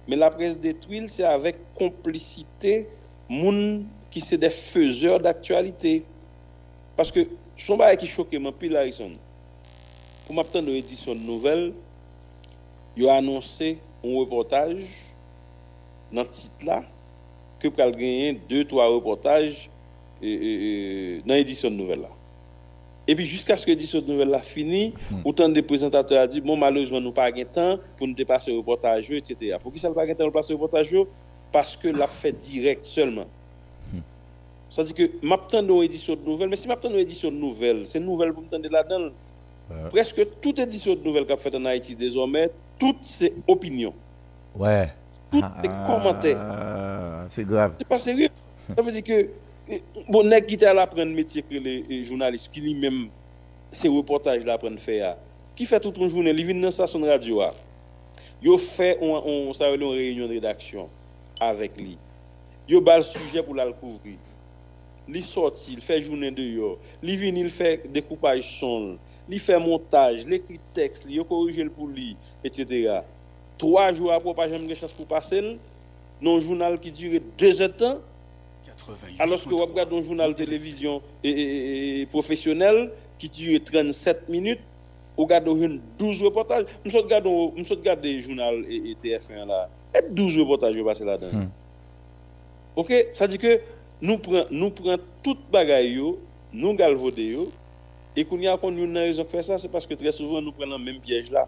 [0.06, 2.88] Mais la presse détruite, c'est avec complicité,
[3.28, 6.02] moun qui c'est des faiseurs d'actualité.
[6.96, 9.12] Parce que son bail qui choque mon pile Harrison.
[10.26, 11.72] Pour m'attendre une édition de nouvelle,
[12.96, 14.84] il a annoncé un reportage
[16.12, 16.82] dans le titre là
[17.60, 19.70] que pour gagner deux trois reportages
[20.20, 22.10] dans l'édition de nouvelle là.
[23.06, 24.92] Et puis jusqu'à ce que l'édition de nouvelle là fini,
[25.24, 28.58] autant de présentateurs a dit bon malheureusement nous pas de temps pour nous dépasser le
[28.58, 29.56] reportage etc.
[29.62, 30.94] Pour qui ça pas de temps pour passer le reportage
[31.52, 33.26] parce que l'a fait direct seulement.
[34.70, 37.86] Ça dit que m'attend une édition de nouvelle, mais si m'attend une édition de nouvelle,
[37.86, 39.10] c'est une nouvelle pour m'attendre là-dedans.
[39.70, 39.90] Ouais.
[39.90, 43.94] Presque toute édition de nouvelle qu'a fait en Haïti désormais, toutes ces opinions,
[44.54, 44.88] Ouais.
[45.30, 46.38] toutes les commentaires.
[46.40, 47.74] Ah, c'est grave.
[47.78, 48.28] C'est pas sérieux.
[48.74, 49.28] Ça veut dire que
[50.08, 53.08] bon nèg qui t'a apprendre métier que les journalistes qui lui-même
[53.72, 55.16] ces reportages là apprendre faire
[55.54, 57.52] qui fait toute une journée, il vient dans station de radio a.
[58.40, 60.88] Yo fait on une réunion de rédaction
[61.40, 61.98] avec lui.
[62.68, 64.14] Yo bal sujet pour la le couvrir.
[65.08, 66.78] Li sorti, il fait journée de yo.
[67.02, 68.98] Li vient, il fait découpage son,
[69.28, 73.00] il fait montage, il écrit texte, il corrige le pour lui, etc.
[73.56, 75.42] Trois jours après, pas jamais de chance pour passer,
[76.20, 77.98] dans un journal qui dure deux heures de temps,
[78.66, 79.22] 88.3.
[79.22, 84.28] alors que vous regardez un journal de télévision et, et- et professionnel qui dure 37
[84.28, 84.60] minutes,
[85.16, 86.66] vous regardez une 12 reportages.
[86.84, 89.68] Nous regardons, le journal et, et TF1 là.
[89.94, 91.26] Et 12 reportages là-dedans.
[91.32, 91.48] Hmm.
[92.76, 93.60] OK, ça dit que
[94.00, 96.18] nous prenons nous prenons toute bagaille yo,
[96.52, 97.50] nous galvaudé yo
[98.18, 100.50] Et qu'on y a qu'on nous raison faire ça, c'est parce que très souvent nous
[100.50, 101.46] prenons le même piège là.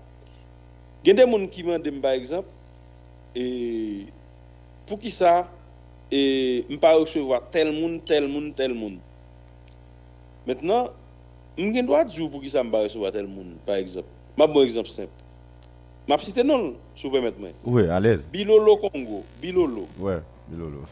[1.02, 2.48] Il y a des gens qui m'ont par exemple,
[3.34, 4.06] et
[4.86, 5.50] pour qui ça,
[6.12, 8.98] et ne pas recevoir tel monde, tel monde, tel monde.
[10.46, 10.90] Maintenant,
[11.58, 14.08] je dois dire pour qui ça ne pas recevoir tel monde, par exemple.
[14.38, 15.10] Je bon exemple simple.
[16.06, 17.52] Je vais citer non, si vous permettez.
[17.64, 18.28] Oui, à l'aise.
[18.30, 19.88] Bilolo Congo, Bilolo.
[19.98, 20.82] Ouais, Bilolo.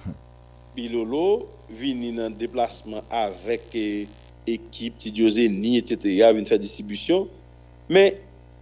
[0.78, 3.76] Bilolo vient en déplacement avec
[4.46, 5.98] équipe, Tidiozeni, etc.
[6.32, 7.26] vient faire distribution.
[7.88, 8.20] Mais,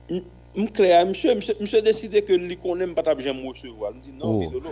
[0.08, 3.92] je clair, monsieur, monsieur, monsieur décidé que lui connaît pas bien me recevoir.
[3.96, 4.40] Je dis non, Oh.
[4.40, 4.70] Bilolo.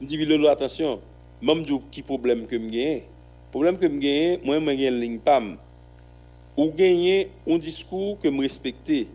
[0.00, 1.00] Je dis Bilolo, attention,
[1.40, 3.02] même dis qui problème que me gagne.
[3.50, 5.56] Problème que me gagne, moi, je gagne ligne pam.
[6.58, 9.08] Ou gagner un discours que me respecter.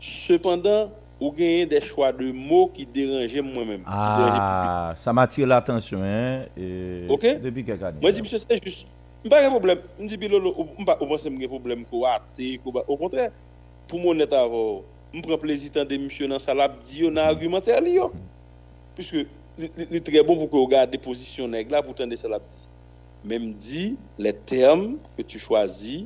[0.00, 0.90] Cependant,
[1.22, 3.82] ou gagner des choix de mots qui dérangeaient moi-même.
[3.86, 6.42] Ah, ça m'attire l'attention, hein.
[6.56, 7.40] et- Ok?
[7.40, 7.98] Depuis quelques années.
[8.00, 8.86] Moi, je dis, monsieur, c'est juste.
[9.24, 9.78] Je pas de problème.
[10.00, 11.84] Je dis, Bilolo, je pas un problème
[12.88, 13.30] Au contraire,
[13.86, 14.48] pour mon état,
[15.14, 17.80] je prends plaisir de monsieur dans sa lab, dit, on a argumentaire.
[18.96, 19.14] Puisque,
[19.58, 22.42] il est très bon pour que vous positions nègres là, pour tendre ça lab.
[23.24, 26.02] Même dit, les termes que tu choisis,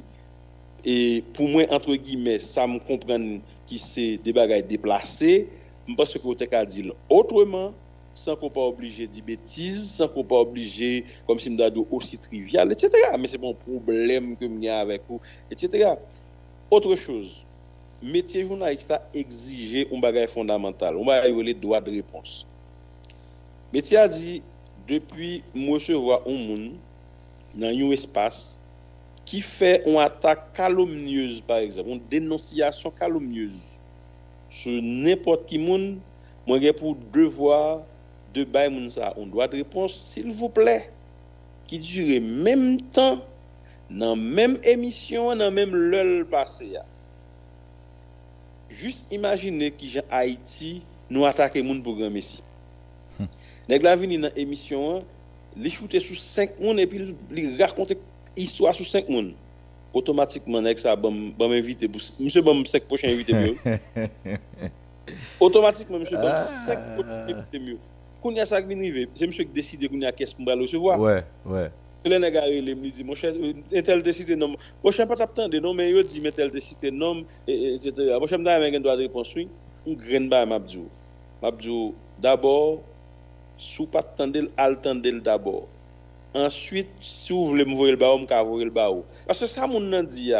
[0.84, 3.18] et pour moi, entre guillemets, ça me comprend
[3.66, 5.48] qui c'est des bagages déplacés,
[5.88, 7.74] je pense que vous avez dit autrement,
[8.14, 12.18] sans qu'on pas obligé de dire bêtises, sans qu'on pas obligé, comme si dois aussi
[12.18, 12.90] trivial, etc.
[13.18, 15.90] Mais c'est mon problème que j'ai avec vous, etc.
[16.70, 17.44] Autre chose,
[18.02, 22.46] métier journaliste a exigé un bagage fondamental, un bagage les droits de réponse.
[23.72, 24.42] Métier a dit,
[24.88, 26.72] depuis monsieur voit un monde
[27.54, 28.55] dans un espace
[29.26, 33.60] qui fait une attaque calomnieuse, par exemple, une dénonciation calomnieuse
[34.50, 35.98] sur n'importe qui monde,
[36.46, 37.82] moi j'ai pour devoir
[38.32, 40.90] de bail ça un droit de réponse s'il vous plaît
[41.66, 43.18] qui dure même temps
[43.90, 46.84] dans même émission dans même l'heure passé ya.
[48.70, 52.42] Juste imaginez qui Jean Haïti nous attaquer moun pour grand messi.
[53.68, 55.04] Nèg la vini dans émission
[55.56, 57.98] li shooter sur 5 moun et puis li raconter
[58.36, 59.32] histoire sur 5 moun.
[59.94, 63.56] Automatiquement nèg ça bon bon invité pour monsieur bon 5 prochains invités mieux.
[65.40, 66.32] Automatiquement monsieur bon
[66.66, 67.78] 5 prochains invités mieux.
[68.22, 70.44] Quand y a ça qui vient arriver, c'est monsieur qui décide qu'on a qu'est-ce qu'on
[70.44, 70.98] va recevoir.
[71.00, 71.70] Ouais, ouais.
[72.04, 73.32] Le nèg arrive, il me dit mon cher,
[73.74, 74.54] un tel décidé non.
[74.84, 77.92] Mon cher pas t'attendre non mais il dit mais tel décidé non et- et- etc.
[78.20, 79.48] Mon cher un droit de réponse oui.
[79.88, 80.78] Un grain ba m'a dit.
[81.42, 82.82] M'a dit d'abord
[83.58, 85.68] sous pas attendre al tendre d'abord.
[86.36, 89.06] Ensuite, si vous voulez me voir le me voir le baou.
[89.26, 90.32] Parce que ça, mon dit,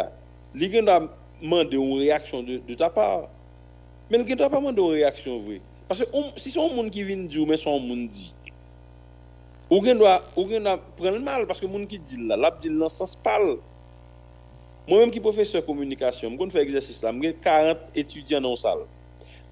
[0.52, 1.00] li gen doit
[1.40, 3.30] demander une réaction de, de ta part.
[4.10, 5.64] Mais il ne doit pas demander une réaction vraie.
[5.88, 8.36] Parce que on- si c'est un monde qui vient dire, mais son monde dit.
[9.70, 10.18] Ou gen doit,
[10.96, 13.60] prendre le mal, parce que le monde qui dit là, dit dans le sens parle.
[14.88, 18.86] Moi-même qui professeur de communication, je fais exercice là, j'ai 40 étudiants dans la salle.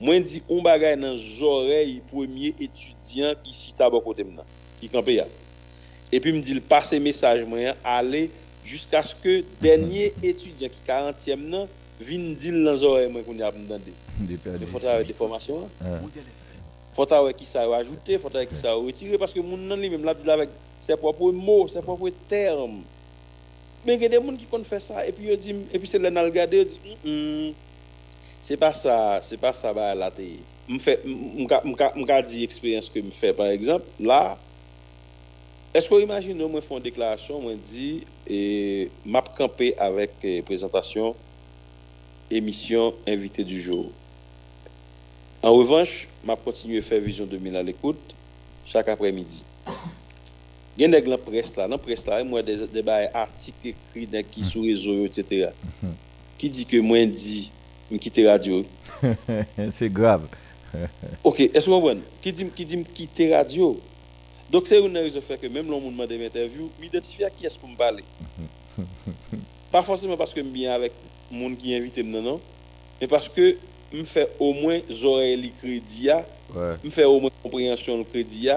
[0.01, 4.47] Moi, je dis un bagage dans les oreilles premier étudiant qui chita à côté maintenant,
[4.81, 5.29] qui campé là.
[6.15, 8.31] Et puis, me dit, passer message, moi, aller
[8.65, 11.67] jusqu'à ce que dernier étudiant qui 40e nan,
[12.01, 13.51] vienne dire dans les oreilles, moi, qu'on a.
[13.51, 15.63] Des Il faut travailler des formations.
[15.83, 15.99] Ouais.
[16.95, 19.57] faut travailler qui ça a ajouté, faut travailler qui ça a retiré, parce que mon
[19.57, 22.83] nan lui-même, là, avec ses propres mots, ses propres termes.
[23.85, 26.13] Mais il y a des gens qui faire ça, et puis, et puis c'est là,
[26.13, 27.53] dans le regarder, ils disent, Hum, hum,
[28.41, 30.37] c'est pas ça, c'est pas ça, bah, là, t'es.
[30.69, 34.39] Je me dis expérience que je fais, par exemple, là,
[35.75, 40.13] est-ce que vous imaginez, moi, je fais une déclaration, je dis, et m'a campé avec
[40.23, 41.17] eh, présentation,
[42.31, 43.91] émission, invité du jour.
[45.43, 48.15] En revanche, m'a continué à faire Vision 2000 à l'écoute
[48.65, 49.45] chaque après-midi.
[50.77, 53.69] Il y a des la presse là, dans la presse là, moi des des articles
[53.69, 55.51] écrits dans qui sur réseau etc.
[56.37, 57.51] Qui dit que moi dit
[57.91, 58.65] me quitter radio.
[59.71, 60.27] C'est grave.
[61.23, 62.01] OK, est-ce que vous comprenez?
[62.21, 63.79] Qui dit qui dit me quitter radio?
[64.55, 67.45] Donc c'est une raison fait que même le monde m'a des interviews, m'identifier à qui
[67.45, 68.05] est-ce pour me parler.
[69.73, 70.93] Pas forcément parce que je suis bien avec
[71.33, 72.41] le monde qui invite non non,
[73.01, 73.57] mais parce que
[73.93, 76.09] me fait au moins oreilles li crédit
[76.85, 78.49] me faire au moins compréhension le crédit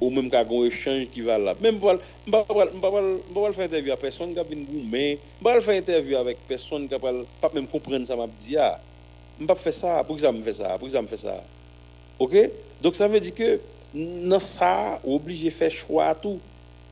[0.00, 1.54] ou même qu'à un échange qui va là.
[1.60, 1.98] Même pas
[2.30, 4.44] pas pas faire interview à personne qui a
[4.90, 8.80] mais pas faire interview avec personne qui pas pas même comprendre ça m'a dit ah
[9.46, 11.44] pas faire ça pour que ça me fait ça pour que ça me fait ça.
[12.18, 12.50] OK?
[12.80, 13.60] Donc ça veut dire que
[13.94, 16.40] dans ça obligé faire choix tout.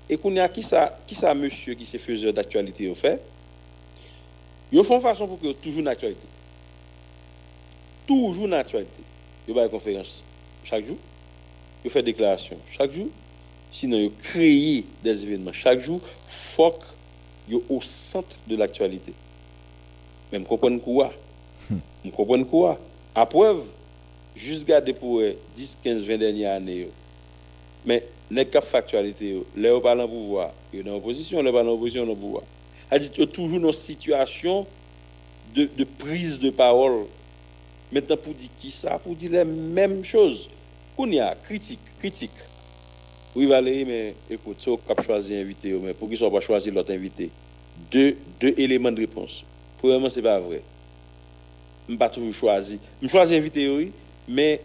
[0.08, 3.20] Et qu'on y a qui ça qui ça monsieur qui c'est faiseur d'actualité au fait?
[4.72, 6.26] Ils font façon pour que toujours une actualité.
[8.06, 9.02] Toujours une actualité.
[9.46, 10.24] Ils font une conférence
[10.64, 10.96] chaque jour.
[11.84, 13.08] Ils font des déclarations chaque jour.
[13.72, 16.00] Sinon ils créent des événements chaque jour.
[16.26, 16.74] Faut
[17.46, 19.12] qu'ils au centre de l'actualité.
[20.30, 21.10] Men m kompren kouwa.
[21.70, 22.76] M kompren kouwa.
[23.14, 23.64] A preuve,
[24.40, 26.90] jist gade pou e 10, 15, 20 denye ane yo.
[27.86, 32.08] Men, nek kap faktualite yo, le yo palan pouvoi, yo nan oposisyon, le palan oposisyon
[32.10, 32.44] nan pouvoi.
[32.90, 34.66] A dit yo toujou nan situasyon
[35.54, 37.04] de, prise de parol.
[37.90, 40.48] Metan pou di ki sa, pou di le menm chose.
[40.96, 42.34] Koun ya, kritik, kritik.
[43.36, 46.40] Oui, Valérie, mais écoute, c'est au cap choisi invité, mais pour qu'ils ne soient pas
[46.40, 47.30] choisi l'autre invité?
[47.90, 49.44] Deux, éléments de réponse.
[49.78, 50.62] Premièrement, c'est pas vrai.
[51.88, 52.80] Je pas toujours choisi.
[53.00, 53.92] Je choisis invité, oui,
[54.30, 54.60] mais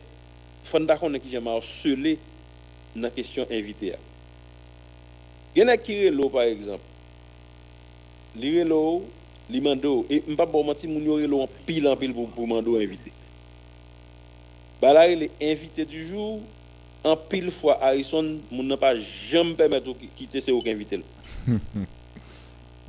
[0.64, 2.20] il faut que j'aime harceler
[2.96, 3.94] dans la question invité.
[5.56, 6.84] Il y en a qui l'eau, par exemple.
[8.36, 9.06] Li l'eau,
[9.50, 12.28] li mando, et je ne pas mentir, moun yo l'eau en pile en pile pour,
[12.30, 13.12] pour mando invité.
[14.82, 16.42] Bah là, il est invité du jour,
[17.04, 21.00] en pile fois Harrison, moun n'a pas jamais permettre de quitter ses aucun invité.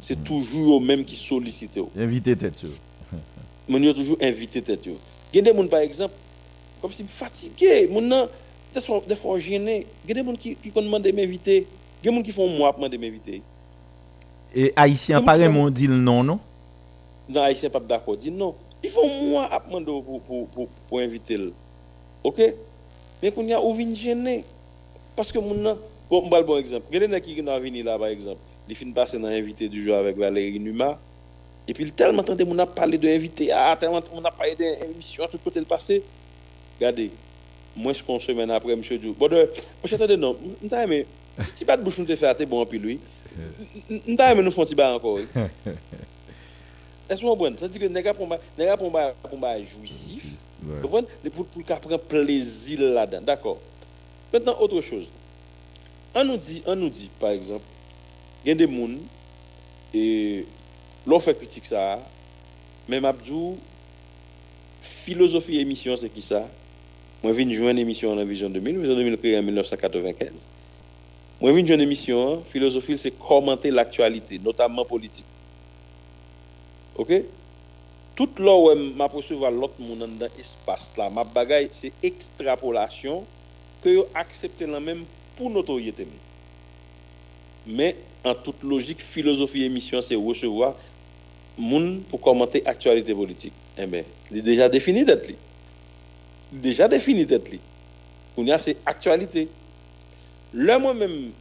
[0.00, 1.78] C'est toujours eux même qui sollicitent.
[1.96, 2.64] Invité tête
[3.68, 4.86] yo toujours invité tête.
[4.86, 6.14] Il y a des moun par exemple
[6.86, 8.28] comme si fatigué, moun nan
[8.72, 9.86] des fois des fois gêné.
[10.04, 11.66] Il y a des moun qui qui kon demande m'inviter.
[12.02, 13.42] Il y a des moun qui font moi pour demander m'inviter.
[14.54, 15.48] Et Haïtien ça?
[15.48, 16.38] mon dit non non?
[17.28, 18.54] Non, Haïtien pas d'accord, dit non.
[18.84, 21.40] Ils font moi à demander pour pour pour, pour inviter.
[22.22, 22.40] OK?
[23.20, 24.44] Mais qu'on y a ou vinn gêné
[25.16, 25.76] parce que moun nan
[26.08, 26.86] bon m'bal bon exemple.
[26.86, 28.38] Regardez n'a qui nan vini là par exemple.
[28.68, 31.00] Il fin passer dans invité du jour avec Valérie Numa.
[31.66, 35.26] Et puis tellement entendu moun a parlé de invité, ah tellement moun a parlé d'émission
[35.28, 36.00] tout côté le passé.
[36.78, 37.10] Regardez.
[37.74, 39.14] Moi je une semaine après monsieur Dou.
[39.18, 39.50] Bon de
[39.82, 40.36] monsieur attendez non,
[40.88, 41.06] mais
[41.40, 42.98] si tu pas de bouche nous te faire t'es bon puis lui.
[44.08, 45.18] M'ta mais nous font petit encore.
[47.08, 47.58] Est-ce que vous comprenez?
[47.58, 48.26] Ça veut dire que nèg a pour
[48.58, 50.24] nèg a pour pour jouissif.
[50.62, 51.06] Vous comprenez?
[51.30, 53.20] Pour qu'à prendre plaisir là-dedans.
[53.22, 53.58] D'accord.
[54.32, 55.06] Maintenant autre chose.
[56.14, 57.64] On nous dit on nous dit par exemple
[58.44, 58.88] il y a des gens
[59.92, 60.46] et
[61.06, 62.00] l'on fait critique ça
[62.88, 63.58] mais m'abdou
[64.80, 66.48] philosophie émission c'est qui ça?
[67.22, 70.48] Moi viens jouer une émission en Vision 2000, Vision 2000 créée en 1995.
[71.40, 75.24] Moi viens jouer une émission philosophie c'est commenter l'actualité, notamment politique.
[76.96, 77.12] OK?
[78.14, 83.24] Tout là où m'a recevoir l'autre monde dans l'espace là, ma bagaille c'est extrapolation
[83.82, 85.04] que yo accepter la même
[85.36, 86.06] pour notoriété.
[87.66, 90.74] Mais en toute logique, philosophie émission c'est recevoir
[91.58, 93.52] moun pour commenter actualité politique.
[93.78, 95.36] Eh ben, il est déjà défini d'être li.
[96.52, 97.60] Déjà défini d'être li.
[98.36, 99.48] On a c'est actualité.
[100.54, 101.32] Là moi-même,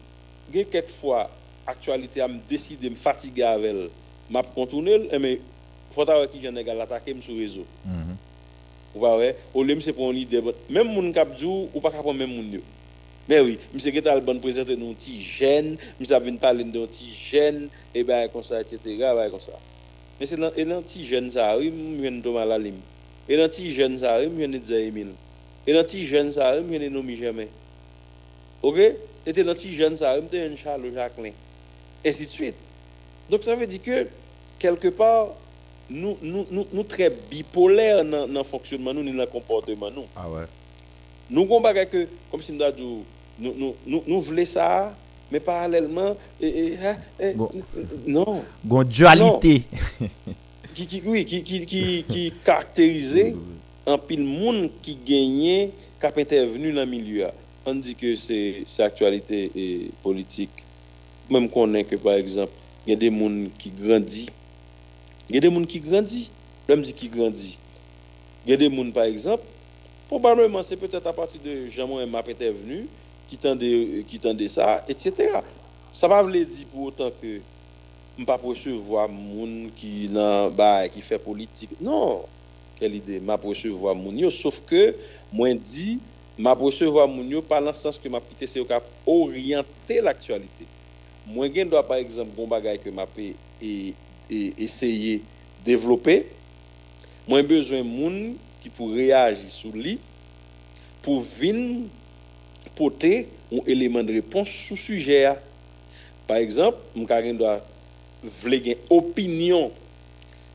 [0.51, 1.29] j'ai quelquefois
[1.67, 3.89] actualité à me décider me fatiguer avec elle,
[4.29, 5.39] m'a contourner, eh mais
[5.91, 7.65] faut avoir qui j'en ai attaquer sur réseau.
[7.85, 8.15] Mhm.
[8.95, 11.91] Ou pas ouais, au lieu c'est pour une idée même moun k'ap djou ou pas
[11.91, 12.61] prendre même moun yo.
[13.27, 16.63] Mais oui, monsieur qui t'a le bon présenter nous petit jeune, monsieur a vinn parler
[16.63, 18.79] d'un petit jeune et ben comme ça etc.
[18.85, 19.53] ben comme ça.
[20.19, 22.75] Mais c'est dans petit jeune ça, oui, m'vient Thomas Lalim.
[23.27, 25.13] Et dans petit jeune ça, oui, m'vient Dza Emile.
[25.65, 27.47] Et dans petit jeune ça, oui, m'vient Nomi Jamais.
[28.61, 28.77] OK?
[29.25, 31.33] Et dans petit jeune ça, oui, m'vient Charles Jacqueline.
[32.03, 32.55] Et ainsi de suite.
[33.29, 34.07] Donc ça veut dire que
[34.59, 35.29] quelque part
[35.89, 40.05] nous nous nous, nous très bipolaires dans dans fonctionnement nous dans comportement nous.
[40.15, 40.45] Ah ouais.
[41.29, 42.83] Nous bagay que, comme si nous avons dit,
[43.39, 44.93] nous, nous, nous, nous voulons ça,
[45.31, 47.49] mais parallèlement, et, hein, et, Bon.
[48.05, 49.63] non, Gon dualité.
[50.75, 53.35] qui, qui, oui, qui, qui, qui, qui caractérisait
[53.87, 57.27] un pile monde qui gagnait, qui a intervenu dans le milieu.
[57.65, 60.51] On dit que c'est c'est actualité et politique.
[61.29, 62.51] Même qu'on est que, par exemple,
[62.85, 64.29] il y a des gens qui grandissent.
[65.29, 66.29] Il y a des gens qui grandissent.
[66.67, 67.57] L'homme dit qui grandit.
[68.45, 69.43] Il y a des gens, par exemple,
[70.07, 72.85] probablement, c'est peut-être à partir de Jean-Moïse m'a intervenu,
[73.27, 75.39] qui tendait, qui tendait ça, etc.
[75.91, 77.39] Ça va veut dire pour autant que ne
[78.23, 81.71] pas recevoir moun qui nan bah, qui fait politique.
[81.81, 82.23] Non.
[82.79, 84.95] Quelle idée, m'a recevoir moun yo, sauf que
[85.31, 85.99] moi dit
[86.37, 90.65] m'a recevoir moun yo par le sens que m'a quitté c'est cap orienter l'actualité.
[91.27, 93.35] Moi gen doit par exemple bon bagay que m'a et,
[94.29, 95.21] et essayer
[95.65, 96.27] développer.
[97.27, 99.99] Moi besoin moun qui pour réagir sur lui
[101.01, 101.87] pour venir
[102.75, 105.31] porter un élément de réponse sous sujet.
[106.27, 107.61] Par exemple, je dois
[108.41, 109.71] vle gen opinion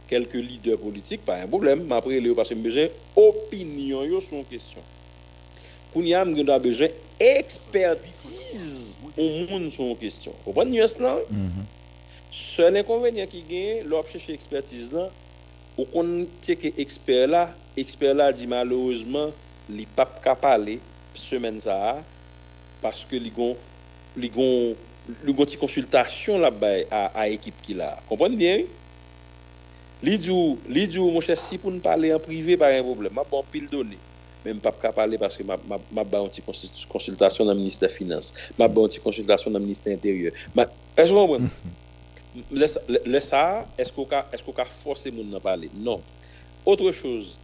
[0.08, 4.44] quelques leaders politiques, pas un problème, mais après, parce que besoin opinion yo sur une
[4.44, 4.82] question.
[5.92, 10.32] Pour y a, besoin expertise au monde une question.
[10.44, 11.16] Vous comprenez nuance là?
[11.30, 11.64] Mhm.
[12.32, 15.10] Seul inconvénient qui gagne, l'on chercher expertise là,
[15.76, 19.30] ou qu'on que expert là, expert là dit malheureusement,
[19.68, 20.80] li pas ka parler
[21.14, 22.02] semaine ça
[22.82, 23.56] parce que li gon
[25.08, 27.98] li gon li gon ti consultation là-bas à, à équipe qui là.
[28.08, 28.56] Comprenez bien?
[28.58, 28.68] oui?
[30.02, 33.12] Li djou, li djou, mon chè, si pou nou pale en privé, pa yon problem.
[33.18, 33.98] Ma bon pil donè.
[34.44, 37.58] Men m pa pa pale parce que ma, ma, ma un consul- consultation dans le
[37.58, 38.32] ministère des Finances.
[38.58, 40.32] Ma un ti consultation dans le ministère intérieur.
[40.54, 40.64] Ma,
[40.96, 41.50] est-ce que vous comprenez?
[42.50, 45.70] Le, le, le ça, est-ce qu'on ka forcer moun nan parler?
[45.74, 46.00] Non.
[46.64, 47.36] Autre chose,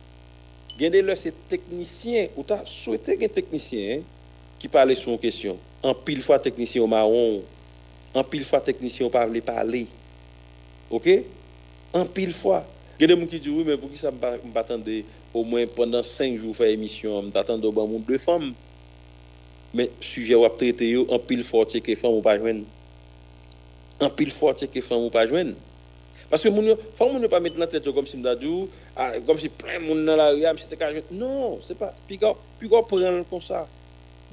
[0.78, 4.02] Gende le c'est technicien, ou ta souhaité gen technicien hein,
[4.58, 5.58] qui parle sur une question.
[5.82, 7.42] En pile fois technicien au marron,
[8.14, 9.86] en pile fois technicien vle parler.
[10.90, 11.08] OK?
[11.92, 12.64] En pile fois.
[12.98, 14.10] Gende moun qui dit oui mais pour qui ça
[14.54, 14.84] attendre
[15.34, 18.54] au moins pendant 5 jours faire émission, me t'attendre au bon moun deux femmes.
[19.74, 22.64] Mais sujet ou traité en pile fois que femme ou pas joindre.
[24.00, 25.52] En pile fois que femme ou pas joindre.
[26.30, 29.48] Parce que faut moun yo pas mettre la tête comme si m'dadou, ah, comme si
[29.48, 31.02] plein moun dans la rue, ah, joindre.
[31.10, 33.68] Non, c'est pas puis go prendre comme ça.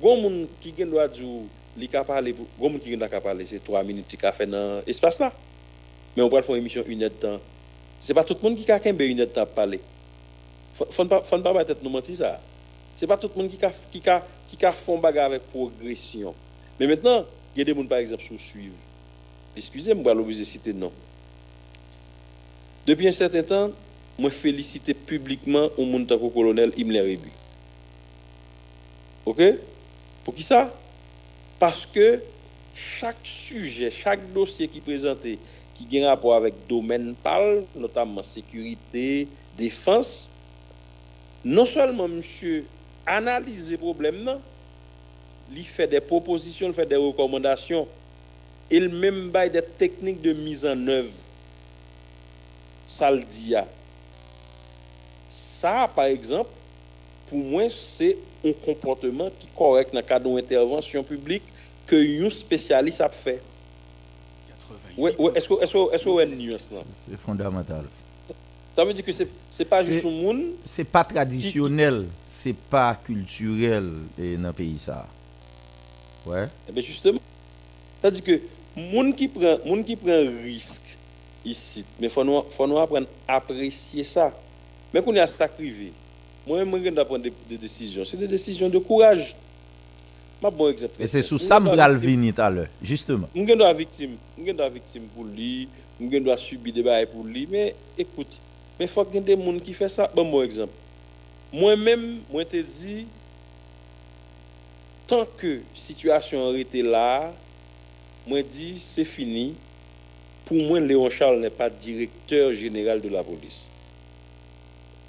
[0.02, 0.91] Gon moun qui gen
[1.91, 2.16] ka pour-
[2.60, 5.20] gon moun qui gen doit ka parler, c'est 3 minutes qui ka fait dans espace
[5.20, 5.32] là.
[6.16, 7.39] Mais on va faire une émission une heure de temps.
[8.02, 9.80] C'est pas tout le monde qui a kembe une heure de temps pour parler.
[10.74, 12.39] Faut faut pas faut pas tête nous mentir ça.
[12.98, 16.34] C'est pas tout le monde qui a qui a qui a font bagarre avec progression.
[16.80, 17.26] Mais maintenant,
[17.58, 18.24] a des gens par exemple.
[19.56, 20.91] Excusez-moi, je vais l'obliger de citer non.
[22.86, 23.72] Depuis un certain temps,
[24.18, 27.32] moi félicite publiquement au monde tant que colonel Himmler Rebu.
[29.26, 29.41] OK?
[30.24, 30.71] Pour qui ça?
[31.59, 32.21] Parce que
[32.76, 35.39] chaque sujet, chaque dossier qui est présenté,
[35.76, 40.30] qui a rapport avec domaine parle, notamment sécurité, défense,
[41.43, 42.65] non seulement monsieur
[43.05, 44.39] analyse les problèmes,
[45.51, 47.87] il fait des propositions, il fait des recommandations,
[48.71, 51.12] il même bail des techniques de mise en œuvre.
[52.89, 53.55] Ça le dit.
[53.55, 53.67] ah.
[55.32, 56.50] Ça, par exemple,
[57.29, 61.43] pour moi, c'est un comportement qui est correct dans le cadre d'une intervention publique
[61.86, 63.41] que un spécialiste a fait.
[64.97, 66.79] Ouais, ouais, est-ce que est-ce que est-ce que vous avez une nuance là?
[66.99, 67.86] C'est- fondamental.
[68.75, 72.95] Ça veut dire que c'est c'est pas juste un monde C'est pas traditionnel, c'est pas
[73.03, 73.89] culturel
[74.20, 75.07] eh, dans le pays ça.
[76.25, 76.47] Ouais.
[76.67, 77.20] Eh bien justement,
[78.01, 78.41] c'est-à-dire que
[78.75, 80.97] moun qui prend moun qui prend risque
[81.45, 84.32] ici, mais faut nous faut nous apprendre à apprécier ça.
[84.93, 85.91] Mais qu'on est à ça privé.
[86.45, 89.36] Moi moi je prendre des, des décisions, c'est des décisions de courage.
[90.41, 91.01] Ma bon exemple.
[91.01, 93.29] Et c'est sous ça que je venir tout à l'heure, justement.
[93.33, 96.37] Gen do a victime, mwen gen do a victime pour lui, mwen gen do a
[96.37, 98.39] subi des bails pour lui, mais écoute,
[98.78, 100.11] mais faut gen des moun qui fait ça.
[100.13, 100.74] Bon, mon exemple.
[101.53, 103.05] Moi-même, moi te dit,
[105.07, 107.32] tant que situation arrêtée là,
[108.28, 109.53] moi dit, c'est fini.
[110.45, 113.70] Pour moi, Léon Charles n'est pas directeur général de la police.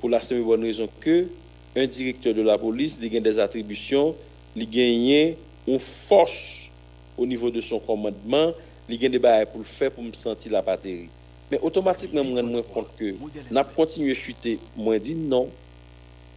[0.05, 1.29] Pour la simple bonne raison que
[1.75, 4.15] un directeur de la police, il a des attributions,
[4.55, 5.35] il gagne
[5.67, 6.69] une force
[7.17, 8.53] au niveau de son commandement,
[8.87, 11.09] il des choses pour le faire pour me sentir la batterie.
[11.51, 13.15] Mais automatiquement, je me rends compte que
[13.51, 14.59] n'a continué à chuter.
[14.77, 15.49] Moi, dit non.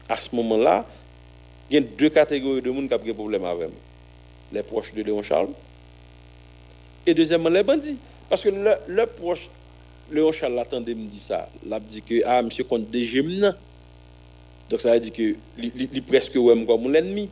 [0.07, 0.85] À ce moment-là,
[1.69, 3.81] il y a deux catégories de monde qui ont des problèmes avec moi.
[4.53, 5.49] Les proches de Léon Charles
[7.06, 7.98] et deuxièmement, les bandits.
[8.30, 9.49] Parce que le, le proche,
[10.11, 11.49] Léon Charles l'attendait me dit ça.
[11.65, 13.53] Il a dit que, ah, monsieur compte non.
[14.69, 17.29] Donc ça veut dire que il presque ouais, comme mon ennemi.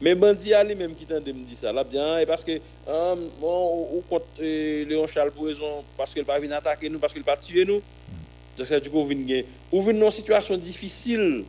[0.00, 1.72] Mais bandit a lui-même qui de me dire ça.
[1.72, 6.12] Là, bien, et parce que, ah, bon, ou contre euh, Léon Charles pour raison, parce
[6.12, 7.80] qu'il pas venir attaquer nous, parce qu'il pas tuer nous.
[8.58, 9.42] Donc ça veut dire qu'on vient.
[9.72, 11.44] Ou vient dans une situation difficile.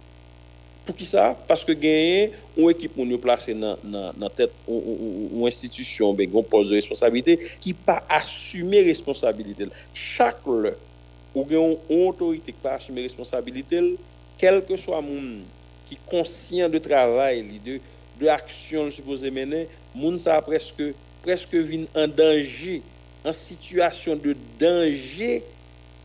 [0.85, 1.31] Pou ki sa?
[1.49, 6.13] Paske genye, ou ekip moun yo plase nan, nan, nan tet ou, ou, ou institusyon,
[6.13, 9.71] be goun pos de responsabilite, ki pa asume responsabilite.
[9.97, 10.75] Chak lè,
[11.33, 13.81] ou genyon otorite ki pa asume responsabilite,
[14.37, 15.41] kelke swa moun
[15.89, 17.79] ki konsyen de travay li, de,
[18.21, 19.65] de aksyon li suppose menen,
[19.97, 20.93] moun sa preske,
[21.25, 22.83] preske vin an danji,
[23.25, 25.39] an situasyon de danji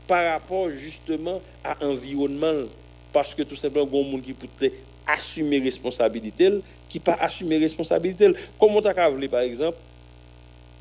[0.09, 2.80] par rapport justement a environnement lè.
[3.13, 4.71] Parce que tout simplement gon moun qui peut
[5.07, 8.33] assumer responsabilité qui pas assumer responsabilité.
[8.59, 9.79] Comme on t'a par exemple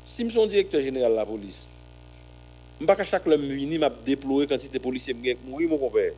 [0.06, 1.68] si je suis directeur général de la police
[2.80, 5.14] je pas chaque homme vini m'a déployer quantité de policiers
[5.46, 6.12] mourir mon compère.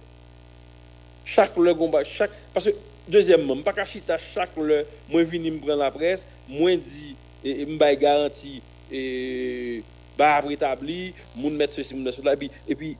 [1.24, 1.74] Chaque le
[2.04, 2.70] chaque parce que
[3.08, 7.66] deuxièmement pas qu'à chita chaque le moi vini me prendre la presse moi dit et
[7.66, 9.82] me garantie et
[10.16, 12.34] bah rétabli moun mettre ceci moun mettre cela
[12.68, 12.96] et puis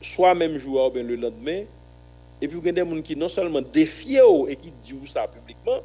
[0.00, 1.64] soit même jour ou bien le lendemain
[2.40, 5.26] et puis il y a des gens qui non seulement défient et qui disent ça
[5.26, 5.80] publiquement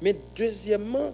[0.00, 1.12] mais deuxièmement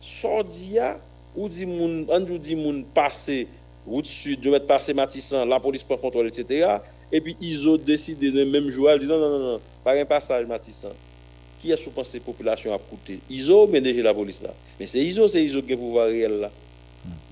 [0.00, 0.98] sordia
[1.34, 3.48] ou dit moun on dit moun passer
[3.86, 6.78] route sud de mettre passer Matissan la police prend contrôle etc
[7.10, 9.98] et puis ils ont décidé le même jour ils dit non non non non pas
[9.98, 10.92] un passage Matissan.
[11.60, 13.18] Qui est-ce que pensez population a coûté?
[13.28, 14.54] ISO mais déjà la police là?
[14.78, 16.50] Mais c'est ISO c'est ISO qui a pouvoir réel là.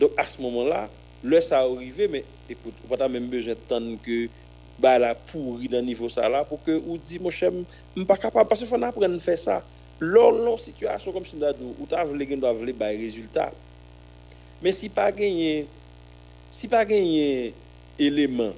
[0.00, 0.88] Donc à ce moment là
[1.22, 4.28] le ça arrivé mais écoute on pas même besoin de temps que
[4.78, 7.50] bah la pourri dans niveau ça là pour que ou dit mon cher
[7.96, 9.62] m pas capable parce qu'il faut apprendre à faire ça.
[9.98, 13.52] Lors non situation comme si ou t'as voulu gen doit bah résultat.
[14.60, 15.66] Mais si pas gagné
[16.50, 17.54] si pas gagné
[17.98, 18.52] élément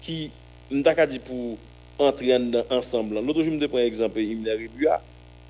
[0.00, 0.30] qui
[0.70, 1.58] m'ta dit pour
[1.98, 2.36] entrer
[2.70, 5.00] ensemble l'autre jour me prends exemple Imne Ribua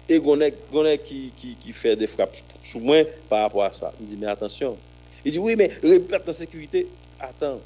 [0.08, 3.92] et gonne gonne qui qui qui fait des frappes souvent par rapport à ça.
[4.00, 4.76] Il dit mais attention.
[5.24, 6.86] Il dit oui mais répète la sécurité.
[7.18, 7.60] Attends.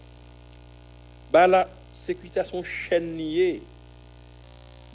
[1.33, 3.63] Bah la sécurité son chaîne liée.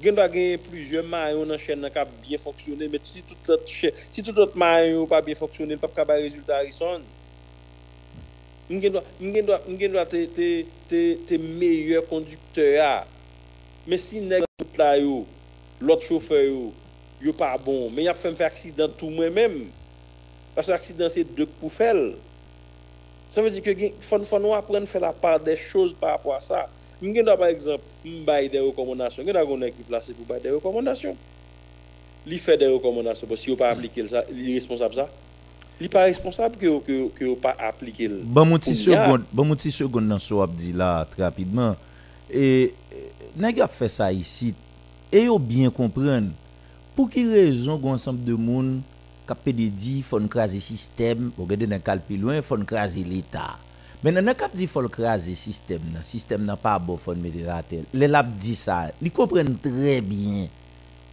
[0.04, 0.30] Il doit
[0.70, 5.08] plusieurs maillons dans chaîne qui bien fonctionner mais si tout autre si tout autre maillon
[5.08, 7.02] pas bien fonctionner pas capable résultat Harrison
[8.70, 10.66] ngeen doit ngeen doit te
[11.28, 13.08] te meilleur conducteur
[13.88, 14.44] mais si nèg
[14.78, 15.26] là yo
[15.80, 16.74] l'autre chauffeur yo
[17.22, 19.70] yo pas bon mais il a fait un accident tout moi même.
[20.56, 24.86] Parce que l'accident c'est deux pour ça veut dire que faut faut nous apprendre à
[24.86, 26.70] faire la part des choses par rapport à ça
[27.14, 31.16] nous avons par exemple des recommandations nous avons qui placé pour bailler des recommandations
[32.28, 35.10] il fait des recommandations parce que si vous pas appliquer ça il est responsable ça
[35.80, 39.56] il n'est pas responsable que que que pas appliquer bon mon petit seconde bon mon
[39.56, 41.76] petit seconde dans ce dit là très rapidement
[42.32, 42.74] et
[43.38, 44.54] nèg a fait ça ici
[45.12, 46.30] et yo bien comprendre
[46.96, 48.82] pour quelle raison un ensemble de monde
[49.44, 53.58] qui dit faut craser système regardez dans calpi loin faut craser l'état
[54.06, 56.98] maintenant n'a cap dit faut craser système le système n'a pas bon
[57.44, 60.48] la terre les lab dit ça ils comprennent très bien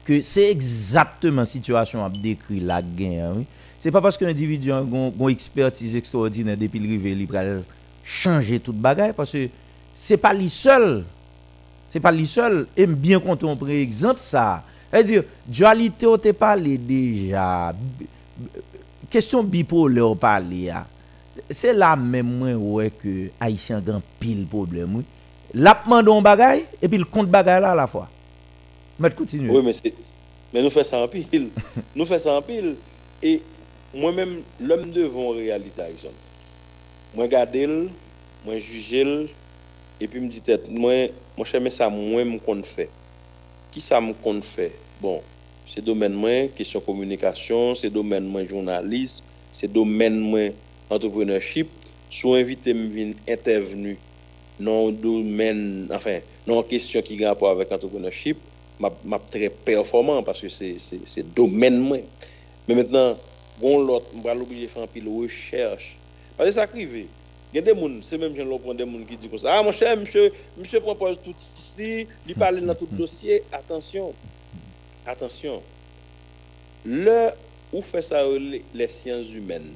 [0.04, 3.46] que c'est exactement situation a décrit la guerre oui
[3.78, 7.42] c'est pas parce qu'un individu a une expertise extraordinaire depuis le rive il va
[8.04, 9.48] changer toute bagaille parce que
[9.94, 11.04] c'est pas lui seul
[11.88, 16.32] c'est pas lui seul et bien quand on prend exemple ça c'est-à-dire, dualité, on te
[16.32, 17.74] parlé déjà.
[19.08, 20.52] Question bipolaire, on parle.
[21.50, 24.96] C'est là même moi ouais que Haïtien grand pile problème.
[24.96, 25.04] Oui.
[25.54, 28.08] L'a demandé un bagay et puis le compte bagay là à la fois.
[28.98, 29.50] Mais continue.
[29.50, 29.94] Oui, mais c'est
[30.52, 31.48] mais nous faisons ça en pile.
[31.96, 32.76] nous faisons ça en pile
[33.22, 33.42] et
[33.94, 36.10] moi-même l'homme devant réalité Haïtien.
[37.14, 37.66] Moi regarder,
[38.44, 39.28] moi juger
[40.00, 42.90] et puis me dit tête moi moi j'aime ça moi me qu'on fait.
[43.70, 45.20] Qui ça me compte fait Bon,
[45.66, 50.50] c'est domaine moins question communication, c'est domaine moins journalisme, c'est domaine moins
[50.90, 51.68] entrepreneurship.
[52.10, 53.96] Soit invité me venir intervenu
[54.60, 58.36] dans domaine, enfin, dans question qui a rapport avec entrepreneurship,
[58.78, 62.00] m'a très performant parce que c'est domaine moins.
[62.68, 63.16] Mais maintenant,
[63.60, 65.96] bon va l'obliger faire un peu de recherche.
[66.36, 67.06] Parce que ça arrive.
[67.52, 69.58] Il y a des gens, c'est même gens prend des gens qui disent comme ça.
[69.58, 73.42] Ah mon cher, monsieur, monsieur propose tout ici, il parle dans tout dossier.
[73.52, 74.14] Attention,
[75.06, 75.62] attention,
[76.84, 77.28] le
[77.72, 78.24] où fait ça
[78.74, 79.72] les sciences humaines,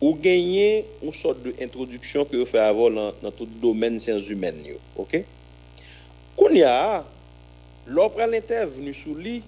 [0.00, 4.62] ou gagner une sorte d'introduction que vous faites avoir dans, tout domaine sciences humaines.
[4.96, 5.22] Ok?
[6.36, 7.04] Qu'on y a,
[7.86, 9.42] l'opéra l'intervenu sous lui,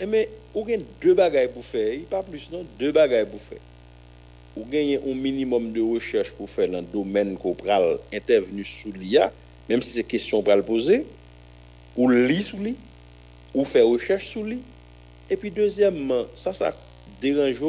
[0.00, 3.58] eh, mais vous avez deux bagages pour faire, pas plus, non, deux bagages pour faire.
[4.56, 8.92] Vous avez un minimum de recherche pour faire dans le domaine qu'on pral intervenu sous
[8.92, 9.32] l'IA,
[9.68, 11.06] même si c'est question le poser,
[11.96, 12.76] ou lit sous lui,
[13.54, 14.58] ou faire recherche sur lui.
[15.30, 16.74] Et puis deuxièmement, ça, ça
[17.20, 17.60] dérange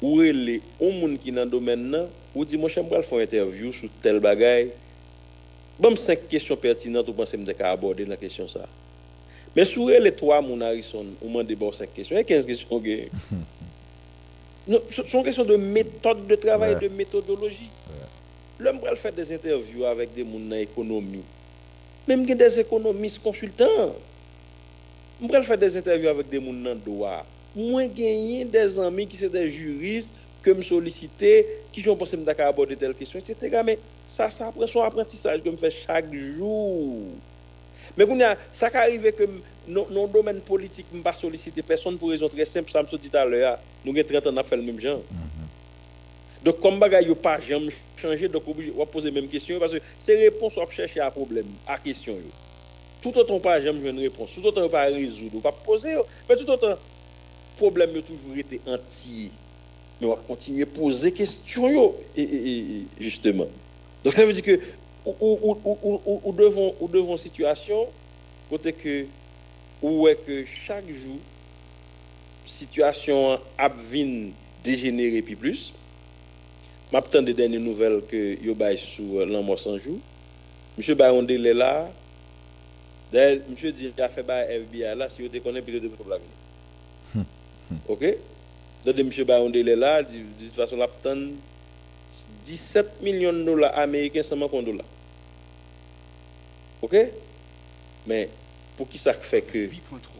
[0.00, 3.72] ou les gens qui dans le domaine là, ou dit moi j'aimerais faire une interview
[3.72, 4.70] sur tel bagaille.
[5.78, 8.66] Bon, cinq questions pertinentes, ou pensez que aborder la question ça?
[9.54, 12.82] Mais sur les trois mon Harrison, on m'a bon cinq questions, et 15 questions
[14.90, 17.70] Ce sont questions de méthode de travail, de méthodologie.
[18.58, 21.22] L'homme va faire des interviews avec des gens dans l'économie.
[22.06, 23.94] Même des économistes consultants.
[25.22, 27.24] Je vais faire des interviews avec des gens dans le droit.
[27.58, 32.42] Moi, gagner des amis qui sont des juristes, que me solliciter, qui ont pensé que
[32.42, 33.62] aborder telle question, etc.
[33.64, 37.02] Mais ça, ça après son apprentissage que je fais chaque jour.
[37.96, 38.06] Mais
[38.52, 39.24] ça arrive que
[39.66, 42.70] dans le domaine politique, je ne pas solliciter personne pour raison très simple.
[42.70, 45.00] Ça me dit tout à l'heure, nous avons 30 ans à faire le même genre.
[45.00, 46.44] Mm-hmm.
[46.44, 49.78] Donc, comme bagaille pas jamais changé, donc on va poser la même question parce que
[49.98, 52.14] ces réponses sont chercher à problème, à question.
[53.02, 55.96] Tout autant pas jamais une réponse, tout autant pas résoudre, pas poser,
[56.28, 56.76] mais tout autant
[57.58, 59.30] problème a toujours été entier.
[60.00, 63.48] Mais on va continuer à poser questions et, justement.
[64.04, 64.60] Donc ça veut dire que
[65.04, 67.86] ou devons ou situation
[68.48, 69.06] côté que
[69.82, 71.18] où est que chaque jour
[72.46, 73.70] situation a
[74.64, 75.74] dégénérer puis plus.
[76.92, 79.98] M'attends des dernières nouvelles que yo bay sur l'amour sans jour.
[80.76, 81.90] Monsieur Baron est là,
[83.48, 86.06] monsieur dit a fait FBI là, si vous te connaissez, puis de pour
[87.70, 87.78] vie.
[87.88, 88.14] Ok?
[88.84, 90.08] Donc, monsieur Baron est là, de
[90.40, 90.88] toute façon, il a
[92.44, 94.86] 17 millions de dollars américains seulement contre dollars.
[96.82, 96.96] Ok?
[98.06, 98.28] Mais
[98.76, 99.68] pour qui ça fait que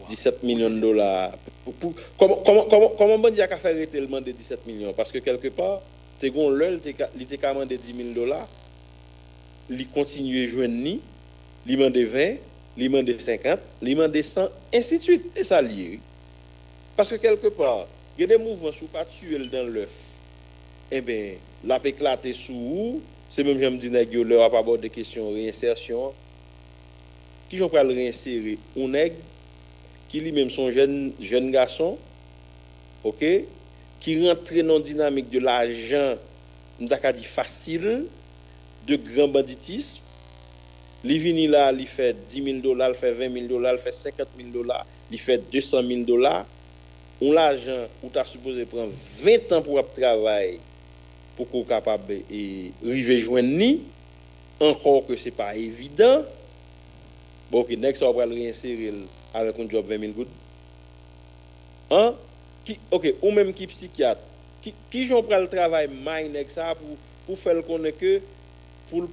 [0.09, 1.31] 17 millions de dollars
[1.63, 4.91] pour- pour- Comment comment comment comment bandi a qu'à faire arrêter le demander 17 millions?
[4.93, 5.81] Parce que quelque part,
[6.19, 6.79] t'es gon l'œil,
[7.15, 8.47] il était demander 10 000 dollars,
[9.69, 10.99] il continue à joindre ni,
[11.65, 12.35] il demande 20,
[12.77, 15.25] il demande 50, il demande 100, ainsi de suite.
[15.37, 15.99] Et ça lié.
[16.99, 19.87] Parce que quelque part, il y a des mouvements sous pas tuer dans l'œuf.
[20.91, 24.81] Eh bien, la éclater sous ou, c'est même j'aime dire yo leur a pas abordé
[24.81, 26.11] des questions réinsertion.
[27.49, 28.57] Qui j'en le réinsérer?
[28.77, 29.15] Un nègre
[30.09, 31.97] qui lui-même son jeune jeune garçon,
[33.05, 33.23] OK,
[34.01, 36.15] qui rentre dans la dynamique de l'argent,
[36.81, 38.07] dit facile,
[38.85, 40.01] de grand banditisme.
[41.05, 43.93] Li vini là, il fait 10 000 dollars, il fait 20 000 dollars, il fait
[43.93, 46.45] 50 000 dollars, il fait 200 000 dollars.
[47.21, 50.59] On l'argent où tu as supposé prendre 20 ans pour travailler
[51.35, 53.81] pour qu'on capable de river joindre ni,
[54.59, 56.23] encore que c'est pas évident.
[57.49, 58.93] Bon, ok, next, on va le réinsérer
[59.33, 60.27] avec un job 20 000 gouttes.
[61.91, 62.13] Hein?
[62.91, 64.21] Ok, ou même qui psychiatre,
[64.61, 68.21] qui, qui j'en prend le travail, mine avec ça, pour, pour faire connaître que,
[68.89, 69.07] pour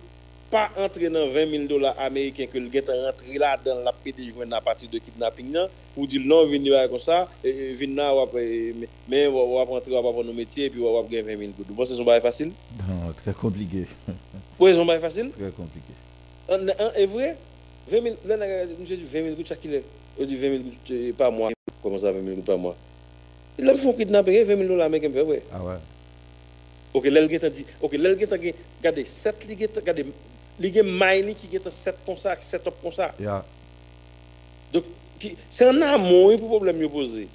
[0.57, 4.31] pas entrer dans 20 000 dollars américains que le gars rentré là dans la pété
[4.31, 8.11] joindre à partir de kidnapping là, pour dire non, venez là comme ça, venez là,
[8.33, 11.39] mais- on va rentrer, on va prendre nos métiers, et puis on va gagner 20
[11.41, 11.67] 000 gouttes.
[11.69, 12.53] Vous pensez que c'est facile?
[12.89, 13.85] Non, très compliqué.
[14.57, 15.31] Pour c'est facile?
[15.31, 15.93] Très compliqué.
[16.49, 17.37] Un, un, est vrai,
[17.91, 18.37] 20 000, là,
[18.81, 19.69] monsieur dit 20 000 gouttes chaque.
[20.19, 21.51] On dit 20 000 gouttes euh, par mois.
[21.83, 22.77] Comment ça, 20 000 gouttes par mois?
[23.59, 25.43] Là, ils font kidnapper 20 000 dollars américains, vrai.
[25.53, 25.75] Ah ouais.
[26.95, 29.37] Ok, là, le gars dit, ok, là, le gars dit, regardez, 7
[30.59, 33.13] li gars mine qui gars 7 comme ça, 7 up ça.
[33.21, 33.45] Yeah.
[34.73, 34.85] Donc,
[35.21, 37.29] qui- c'est un amont pour problème que posé.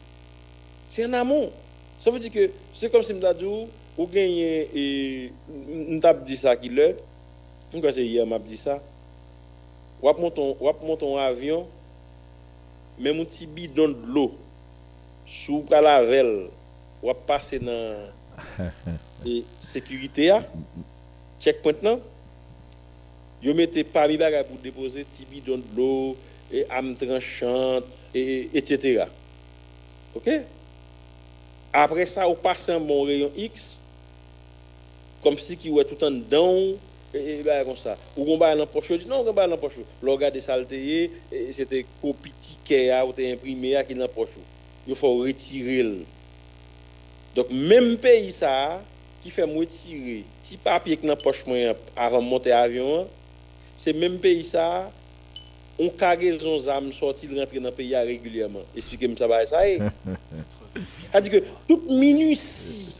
[0.89, 1.51] C'est un amont.
[1.99, 3.67] Ça veut dire que c'est comme si je dis,
[3.97, 5.31] ou gagner, et
[5.67, 6.95] nous avons dit ça qui l'est,
[7.71, 8.79] je crois que c'est hier, m'a dit ça.
[10.01, 11.17] Ou ap monton, ou ap monton
[13.11, 14.33] un petit bidon de l'eau,
[15.27, 16.47] sous la velle,
[17.03, 17.97] ou ap passer dans
[19.25, 20.43] la sécurité, là,
[21.39, 21.99] checkpoint là,
[23.41, 26.17] yo mettez parmi bagay pour déposer petit bidon de l'eau,
[26.51, 29.05] et âme tranchante, et, etc.
[30.15, 30.29] OK?
[31.73, 33.79] Après ça, on passe un bon rayon X,
[35.23, 36.57] comme si qui ouais tout en dedans,
[37.13, 37.97] et, et bah, comme ça.
[38.17, 39.73] Ou on va dans poche, non, on va dans poche.
[40.01, 44.29] Le regard des saletés, et c'était copie ticket ou imprimé qui dans poche.
[44.87, 46.05] Il faut retirer.
[47.35, 48.81] Donc même pays ça
[49.23, 53.07] qui fait moi tirer petit papier qui dans poche moi avant de monter avion,
[53.81, 54.91] c'est même pays ça
[55.79, 58.59] on cargaison zam sorti rentrer dans le pays régulièrement.
[58.77, 59.61] Expliquez-moi ça va ça.
[61.11, 62.93] C'est-à-dire que toute minutie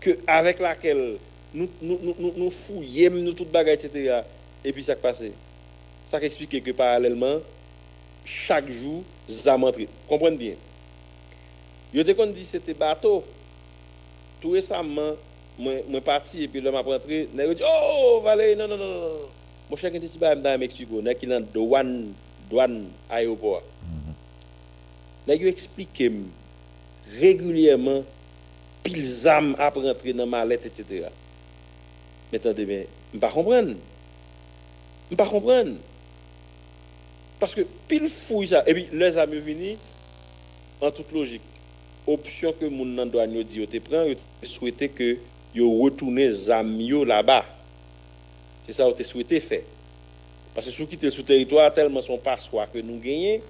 [0.00, 1.18] que avec laquelle
[1.52, 4.22] nous nous nous nous, fouillons nous toute bagaille etc.
[4.64, 5.22] Et puis ça qui passe.
[6.06, 7.40] Ça qui explique que parallèlement
[8.24, 9.86] chaque jour zam entré.
[10.08, 10.54] Comprenez bien?
[11.92, 13.22] Yo te kon dit c'était bateau.
[14.40, 15.12] Tout récemment
[15.58, 18.78] moi moi parti et puis là m'a rentré, nèg yo dit oh Valérie non non
[18.78, 19.41] non non.
[19.72, 22.12] Mon cher qui ba dans Mexico, nèg qui dans douane
[22.50, 23.62] douane aéroport?
[25.26, 26.12] Yo expliqué
[27.18, 28.04] régulièrement
[28.82, 31.06] pile zam ap rentrer dans mallette etc.
[32.30, 32.82] Mais attendez bien,
[33.14, 33.76] je pas comprendre.
[35.10, 35.76] Je pas comprendre.
[37.40, 39.78] Parce que pile fouille ça et puis les amis venus
[40.82, 41.40] en toute logique
[42.06, 45.16] option que moun nan douane yo di yo te prend yo te souhaité que
[45.54, 47.61] yo retourner zam yo là-bas.
[48.64, 49.62] C'est ça yo te souhaité faire.
[50.54, 53.40] Parce que sous quitter sous territoire tellement son passoire que nous gagnons,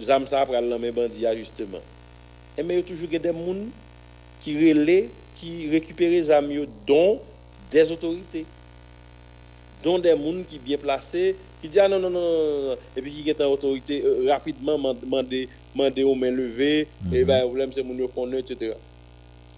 [0.00, 1.82] zam ça pral nan men bandi a justement.
[2.56, 3.70] Et mais yo toujours gen des moun
[4.42, 7.20] qui relais, qui récupèrent zam yo dont
[7.70, 8.46] des autorités.
[9.82, 13.10] Dont des moun qui bien placés, qui dit ah non non non, non, et puis
[13.10, 17.82] qui est en autorité euh, rapidement demander demander aux mains levées, et ben problème c'est
[17.82, 18.74] moun yo connaît etc.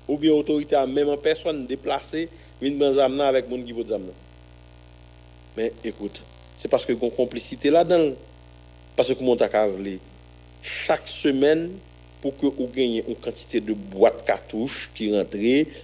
[0.08, 2.28] Ou bien autorité a même en personne déplacée,
[2.62, 4.10] zam nan avec moun qui veut nan.
[5.56, 6.20] Mais écoute,
[6.56, 8.14] c'est parce que gon complicité là-dedans.
[8.96, 9.98] Parce que mon vle
[10.62, 11.70] chaque semaine
[12.22, 15.36] pour que vous gagnez une quantité de boîtes cartouches qui rentrent,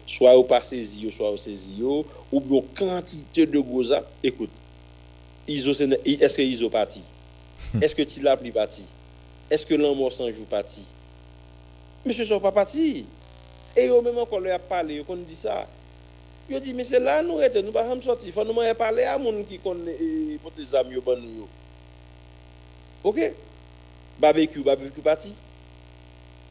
[0.06, 4.06] soit au pas saisi, soit au saisi, ou une quantité de gros ap.
[4.22, 4.48] Écoute,
[5.46, 7.02] ne- est-ce que ISO parti?
[7.82, 8.84] Est-ce que Tila pli parti?
[9.50, 10.82] Est-ce que l'amour sans joue parti?
[12.06, 13.04] Monsieur sont pas parti.
[13.76, 15.66] Et yo même encore leur a parlé, qu'on dit ça.
[16.50, 19.04] Yo dit mais c'est là nous rete, nous pas jamais sortir, faut nous moyen parler
[19.04, 21.50] à moun qui connaît eh, pour des amis yo ban nous yo.
[23.04, 23.20] OK?
[24.18, 25.36] Barbecue, barbecue parti.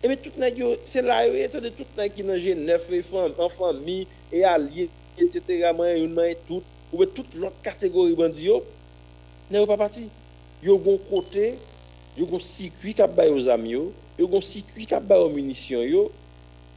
[0.03, 3.03] Et mais tout nèg yo, c'est là yo était de tout qui dans Genève et
[3.03, 5.73] fam- en famille et alliés etc.
[5.73, 8.65] man yon nan et tout ou bien toute l'autre catégorie bandi yo
[9.49, 10.11] Nè yo pa pati.
[10.61, 11.45] Yo gon kote,
[12.17, 15.85] yo gon sikwi kap bay yo zam yo, yo gon sikwi kap bay yo munisyon
[15.88, 16.03] yo,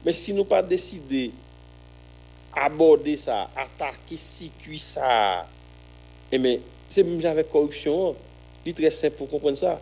[0.05, 1.42] men si nou pa deside
[2.55, 5.47] aborde sa, atake sikwi sa,
[6.33, 6.61] e men,
[6.93, 8.19] se mèm javek korupsyon,
[8.67, 9.79] li tre semp pou kompren sa.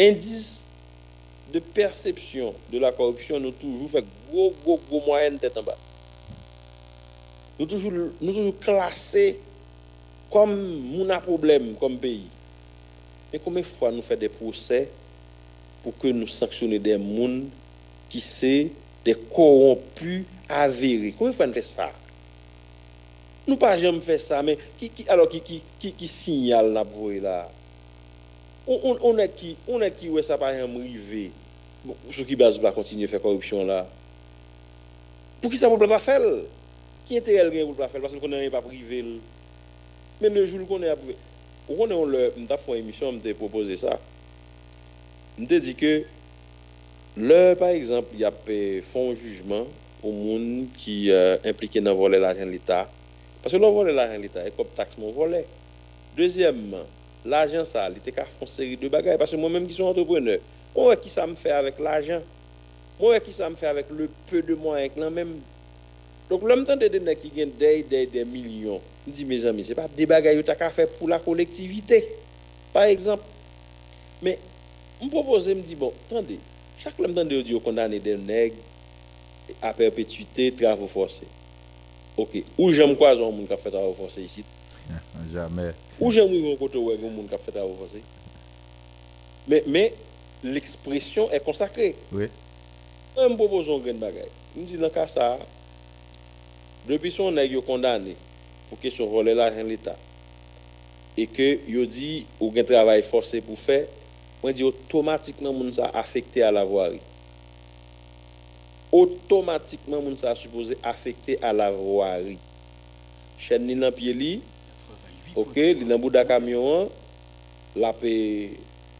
[0.00, 0.64] Indis
[1.52, 5.76] de perception de la korupsyon nou toujou fèk gwo, gwo, gwo moyen tèt an ba.
[7.58, 9.32] Nou toujou, nou toujou klasè
[10.30, 12.28] kom moun a problem kom peyi.
[13.30, 14.84] Men kome fwa nou fè de prosè
[15.84, 17.44] pou ke nou sanksyonè de moun
[18.10, 18.54] ki se
[19.06, 21.14] de korompu aviri.
[21.18, 21.88] Kome fwa nou fè sa?
[23.46, 26.90] Nou pa jèm fè sa, men ki, ki, alo ki, ki, ki, ki sinyal nap
[26.94, 27.38] vwe la?
[28.66, 31.30] On, on, on e ki, on e ki wè sa pa jèm rive
[31.82, 33.82] bon, sou ki baz bla kontinye fè korupsyon la.
[35.40, 36.28] Pou ki sa pou bla pa fèl?
[37.08, 38.04] Ki ente el gen pou bla fèl?
[38.04, 39.18] Pasè l konen yon pa prive l.
[40.20, 41.16] Men le joul konen apouve.
[41.66, 43.96] Ou konen on le, mta fon emisyon, mte propose sa.
[45.40, 45.94] Mte di ke,
[47.16, 48.48] le, par exemple, y ap
[48.92, 49.66] fon jujman
[50.00, 52.88] ou moun ki uh, implike nan vole l'ajen l'Etat.
[53.44, 55.42] Paske nan vole l'ajen l'Etat, e kop taks mon vole.
[56.16, 56.86] Dezyemman,
[57.28, 59.18] l'ajen sa, li te ka fon seri de bagay.
[59.20, 60.40] Paske mwen menm ki son entrepreneur,
[60.74, 62.24] mwen wè ki sa m fè avèk l'ajen.
[63.00, 65.36] Mwen wè ki sa m fè avèk le peu de mwen ek lan menm.
[66.30, 69.66] Donk lèm tan de denè ki gen dey dey dey milyon, m di me zami,
[69.66, 72.04] se pa de bagay yo ta ka fè pou la kolektivite.
[72.70, 73.22] Par ekzamp,
[74.22, 74.38] men,
[75.00, 76.36] m propose m di, bon, tande,
[76.80, 78.56] chak lèm tan de yo di yo kondane den neg,
[79.60, 81.28] a perpetuite, travo forse.
[82.20, 84.44] Ok, ou kwa zon moun ka fè travo forse isi?
[85.32, 85.70] Jamè.
[86.00, 88.02] Ou jèm ou yon koto wè yon moun ka fè travo forse?
[89.46, 89.96] Men, men,
[90.42, 91.94] l'ekspresyon e konsakre.
[92.12, 92.28] Oui.
[93.16, 94.28] M propose yon gen bagay.
[94.56, 95.34] M di nan ka sa,
[96.88, 98.14] Depi son nèg yo kondane
[98.70, 99.98] pou kesyon vole l'argent l'État
[101.18, 103.82] e ke yo di ou gen travay forcé pou fè,
[104.40, 107.02] mwen di otomatikman moun sa afekte a la voirie.
[108.92, 112.38] Otomatikman moun sa suppose afekte a la voirie.
[113.40, 114.40] Chen ni nan li,
[115.36, 116.90] ok, li nan bouda kamyon
[117.76, 118.12] la pe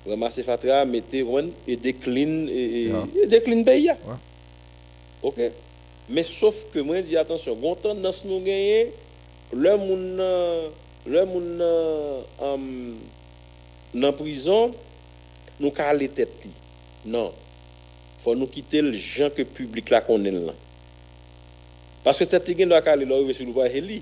[0.07, 3.97] ramase fatra, mette, wen, e dekline, e be ya.
[5.23, 5.51] Ok?
[6.11, 8.89] Men sauf ke mwen di, atensyon, gontan nan s nou genye,
[9.53, 10.71] lè moun nan,
[11.07, 12.57] lè moun nan,
[13.95, 14.75] nan prizon,
[15.61, 16.53] nou ka ale tet li.
[17.13, 17.35] Nan.
[18.25, 20.59] Fò nou kite l jan ke publik la konen lan.
[22.05, 24.01] Paske tet li gen do ak ale lò, ou ve sou nou va he li.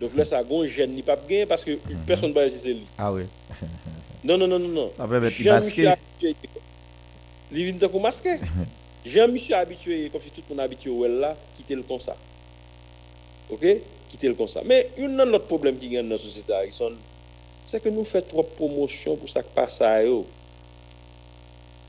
[0.00, 2.86] Donk lè sa gon jen ni pap gen, paske person ba yasi se li.
[2.98, 3.28] Ah oui.
[4.22, 4.90] Non, non, non, non, non.
[4.94, 5.96] Sa ve beti baske.
[7.50, 8.36] Li kou maske.
[9.02, 11.98] Jan mi sou abitue, kom si tout moun abitue ou el la, kite l kon
[11.98, 12.14] sa.
[13.50, 13.64] Ok?
[14.12, 14.62] Kite l kon sa.
[14.62, 16.94] Men, yon nan lot problem ki gen nan sosite Harrison,
[17.66, 20.20] se ke nou fè trop promosyon pou sa kpa sa yo.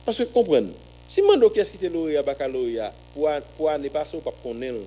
[0.03, 0.73] Paske kompren,
[1.07, 2.75] si mando kes kite te baka lori
[3.13, 4.81] pou ane pou an pase ou pa konen,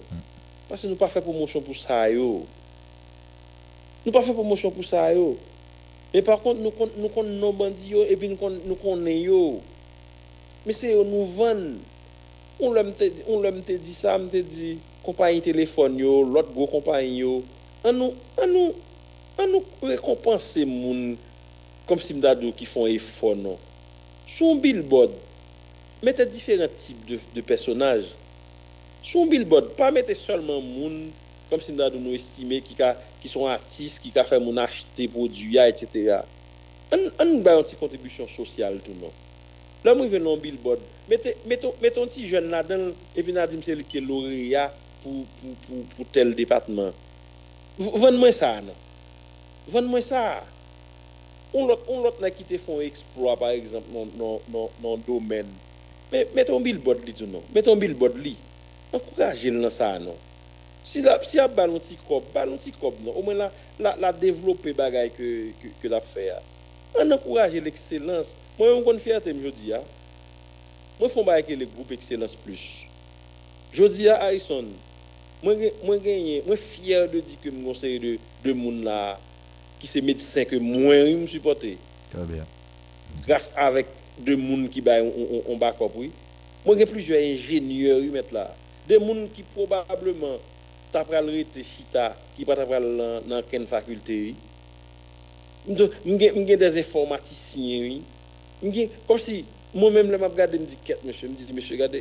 [0.69, 2.45] paske nou pa fe promosyon pou sa yo.
[4.05, 5.37] Nou pa fe promosyon pou sa yo.
[6.13, 9.19] E par kont nou kon nou, kon nou bandi yo, epi nou kon nou konen
[9.25, 9.41] yo.
[10.67, 11.79] Me se yo nou ven.
[12.57, 13.11] On lè mte,
[13.53, 17.33] mte di sa, mte di kompanyi telefon yo, lot go kompanyi yo.
[17.85, 18.71] An nou, an nou,
[19.37, 21.19] an nou rekompanse moun
[21.89, 23.61] kom si mdadou ki fon e fon nou.
[24.27, 24.33] Non.
[24.33, 25.13] Son billboard,
[26.03, 28.05] mette diferent tip de personaj.
[29.03, 31.13] Son billboard, pa mette solman moun
[31.47, 36.25] kom si mdadou nou estime ki son artist, ki ka fè moun achete produya, etc.
[36.91, 39.15] An nou bayan ti kontribusyon sosyal tout non.
[39.87, 44.03] Lè mwen ven nan billboard, meton ti jen nadan, epi nan di mse li ke
[44.03, 44.67] lori ya
[45.05, 46.91] pou tel depatman.
[47.79, 48.75] Ven mwen sa nan.
[49.71, 50.43] Ven mwen sa.
[51.55, 52.33] On lot nan
[52.65, 55.53] fon eksploat, par exemple, nan domen.
[56.13, 57.43] Li tou nan.
[57.55, 60.17] Meton billboard nan sa nan.
[60.87, 61.03] Si
[61.43, 61.81] ap balon
[62.97, 63.51] nan.
[63.79, 66.41] Men la devlope bagay ke la fe ya.
[66.99, 68.35] An an kouraje l'ekselans.
[68.57, 69.83] Mwen yon kon fiyate m jodi ya,
[70.97, 72.63] mwen fon ba eke le group Excellence Plus.
[76.57, 78.55] Fiyer de di ke m konseye de
[78.87, 79.19] la
[79.81, 81.75] ki se medisen ke mwen yon m supporte.
[83.27, 83.91] Gras avèk
[84.27, 86.11] de moun ki bay yon bakop wè.
[86.65, 88.49] Mwen gen plijou enjenyeur yon met la.
[88.89, 90.37] De moun ki probableman
[90.95, 92.87] tapral rete chita ki pa tapral
[93.29, 95.89] nan ken fakulte yon.
[96.05, 98.05] Mwen gen des informatisyen yon.
[98.63, 99.43] Mge, kom si,
[99.77, 102.01] mwen menm lè m ap gade m di ket, mèche, m di, mèche, gade,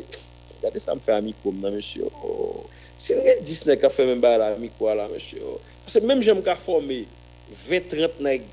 [0.61, 2.63] gade sa m fè amikom nan, mèche, oh.
[2.95, 5.59] Si m gen dis nèk a fè mèm ba la amikwa la, mèche, oh.
[5.91, 7.01] Se mèm jèm ka fòmè
[7.67, 8.45] 20-30 nèk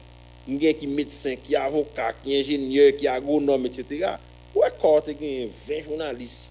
[0.47, 4.17] gen ki médecin, ki avocat, ki ingénieur, ki agronome, etc.
[4.53, 6.51] Ou akor te gen 20 journalistes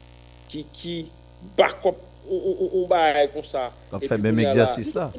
[0.49, 0.95] qui qui
[1.57, 1.99] bakop
[2.31, 3.69] on baray kon sa.
[3.91, 5.09] Kap fè mèm egzersis la.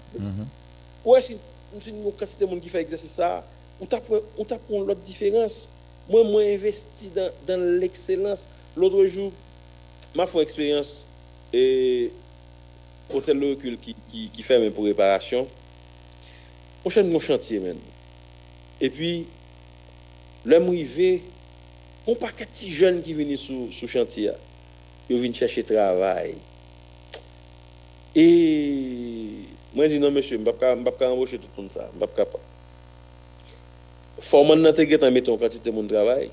[1.05, 1.39] Ouais, si
[1.81, 3.45] si nou quantité moun qui fait exercice ça,
[3.81, 4.21] on t'apprend
[4.71, 5.69] on l'autre différence.
[6.09, 8.49] Moi moi investi dans dans l'excellence.
[8.77, 9.31] L'autre jour,
[10.15, 11.05] m'a fait expérience
[11.53, 12.11] et
[13.13, 15.47] hôtel le recul qui qui qui fait pour réparation.
[16.85, 17.77] On cherche mon chantier men.
[18.81, 19.27] Et puis
[20.45, 21.23] l'homme arrivé
[22.07, 24.33] on pas de petits jeunes qui viennent sous sous chantier.
[25.09, 26.35] Ils viennent chercher travail.
[28.15, 29.29] Et
[29.75, 31.89] moi, je dis non, monsieur, je ne peux pas embaucher tout le monde ça.
[31.95, 32.41] Je ne peux pas.
[34.21, 36.31] Faut que je te mettre en quantité de mon travail.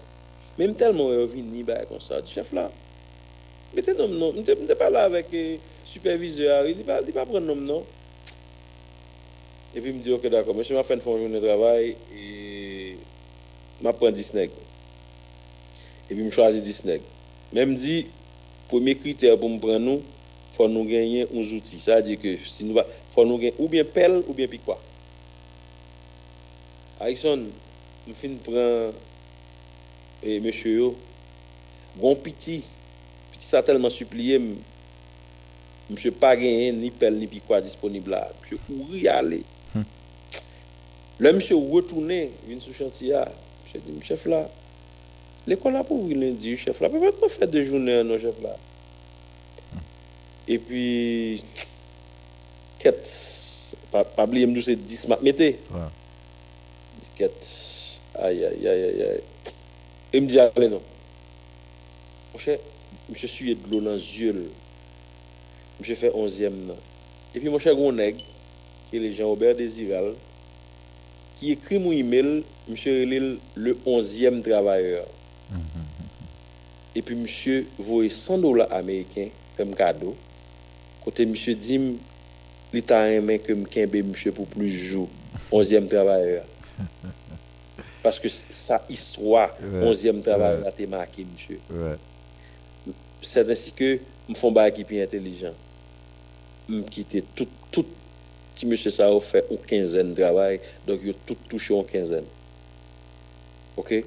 [0.58, 2.22] Même tellement, je viens ni comme ça.
[2.22, 2.70] Du chef là.
[3.76, 4.34] Non.
[4.46, 6.68] Je ne pas là avec le superviseur.
[6.68, 7.84] Il ne pas prendre nom, non.
[9.76, 12.98] Et puis, il me dit, ok, d'accord, monsieur m'a fait une formation de travail et
[13.84, 14.54] je prends 10 nègres.
[16.10, 17.04] Et puis, je choisis 10 nègres.
[17.54, 18.08] Même dit,
[18.68, 20.02] premier critère pour me prendre nous,
[20.60, 21.80] faut nous gagner uns outils.
[21.80, 22.76] Ça veut dire que si nous
[23.14, 24.80] faut nous gagner ou bien pelle ou bien piquois.
[27.00, 27.46] Aïson,
[28.06, 28.92] nous fin prend
[30.22, 30.96] et monsieur yo,
[31.96, 32.64] bon petit,
[33.32, 34.42] petit ça tellement supplié,
[35.90, 38.30] monsieur pas gagné ni pelle ni piquois disponible là.
[38.42, 39.44] Monsieur courir aller.
[41.20, 43.14] Le monsieur retourné, vient sur chantier,
[43.66, 44.50] monsieur dit, chef là,
[45.46, 48.56] l'école a pour lundi, chef là, pourquoi faire deux journées non chef là?
[50.48, 51.44] Et puis,
[52.80, 55.60] quête, pas, pas oublier, nous c'est 10 mat mettez.
[55.72, 55.80] Ouais.
[57.18, 57.48] Quête,
[58.16, 59.22] aïe, aïe, aïe, aïe, aïe.
[60.14, 60.82] Et me dit, allez, non.
[62.32, 62.60] Mon cher,
[63.10, 64.52] monsieur suye de l'eau dans les yeux.
[65.80, 66.50] Monsieur fait 11e.
[66.50, 66.78] nan.
[67.36, 68.16] Et puis, mon cher Goneg,
[68.90, 70.16] qui est le Jean-Robert Desiral,
[71.40, 75.06] qui écrit mon email, monsieur relève le 11e travailleur.
[76.96, 80.16] Et puis, monsieur voyait 100 dollars américains comme cadeau.
[81.04, 81.98] Côté monsieur dit,
[82.74, 85.10] l'État aimé que m'kembe monsieur pour plus de jours,
[85.52, 86.44] 11e travailleur.
[88.04, 90.68] Parce que sa histoire, Ouais, 11e travailleur, ouais.
[90.68, 91.60] a été marqué, monsieur.
[91.72, 91.96] Ouais.
[93.22, 95.54] C'est ainsi que me font pas qui plus intelligent.
[96.68, 97.86] Me quitter tout, tout,
[98.60, 102.26] qui monsieur ça fait une quinzaine de travail, donc il a tout touché en quinzaine.
[103.78, 104.04] Ok?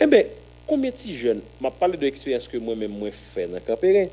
[0.00, 0.24] Eh bien,
[0.66, 4.08] combien de jeunes, m'a parlé de l'expérience que moi-même moi fait dans Campérin.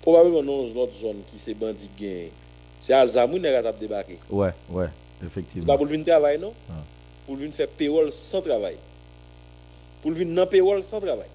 [0.00, 2.28] Probablement dans une autre zone qui c'est bandit gain.
[2.80, 4.18] C'est à Zamoun qui a débarqué?
[4.30, 4.86] Ouais, ouais,
[5.24, 5.76] effectivement.
[5.76, 6.52] pour venir travailler, non?
[6.70, 6.84] Ah.
[7.26, 8.76] Pour venir faire payroll sans travail.
[10.02, 11.28] Pour venir dans payroll sans travail.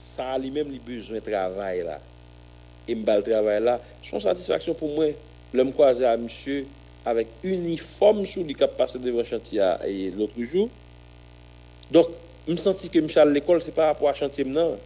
[0.00, 2.00] Ça lui-même les besoin de travail là.
[2.88, 5.08] Et me le travail là, c'est une satisfaction pour moi.
[5.56, 6.66] L'homme croisé à monsieur
[7.04, 10.68] avec uniforme sous lui qui passé devant chantier et l'autre jour.
[11.90, 12.08] Donc,
[12.46, 14.76] je me senti que monsieur à l'école, c'est par rapport à chantier non.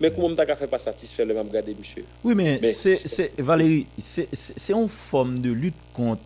[0.00, 2.04] Mais comment je ne fait pas satisfaire le même garder monsieur?
[2.22, 4.28] Oui, mais, Mais- c'est, c'est, Valérie, c'est,
[4.72, 6.22] une forme de lutte contre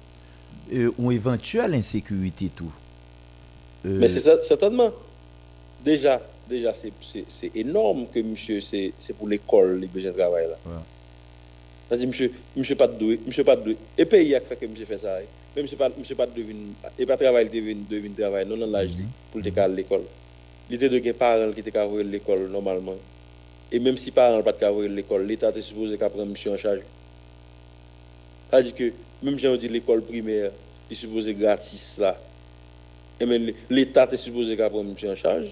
[0.72, 2.72] euh, une éventuelle insécurité, tout.
[3.86, 4.90] Euh, Mais c'est certainement.
[5.84, 6.92] Déjà, déjà c'est-
[7.56, 10.56] énorme que monsieur, c'est c'est pour l'école, les besoins de travail là.
[10.66, 10.82] Ouais.
[11.88, 13.76] C'est-à-dire, monsieur, monsieur pas de doué, monsieur pas de doué.
[13.96, 15.16] Et pays a fait que monsieur fait ça.
[15.18, 15.22] hein.
[15.56, 18.56] Mais monsieur pas, monsieur pas de devine, et pas travail, il devine, devine travail, non,
[18.56, 19.08] non, l'âge, Mhm.
[19.32, 20.04] pour le cas de l'école.
[20.70, 22.96] Était de parents qui étaient qu'à voir l'école normalement.
[23.72, 26.80] Et même si parents pas de l'école, l'État était supposé qu'à prendre monsieur en charge.
[28.50, 28.92] C'est-à-dire que,
[29.22, 30.52] même si on dit l'école primaire,
[30.90, 32.18] il est supposé gratis ça.
[33.20, 35.48] Et mais l'État est supposé qu'à prendre monsieur en charge.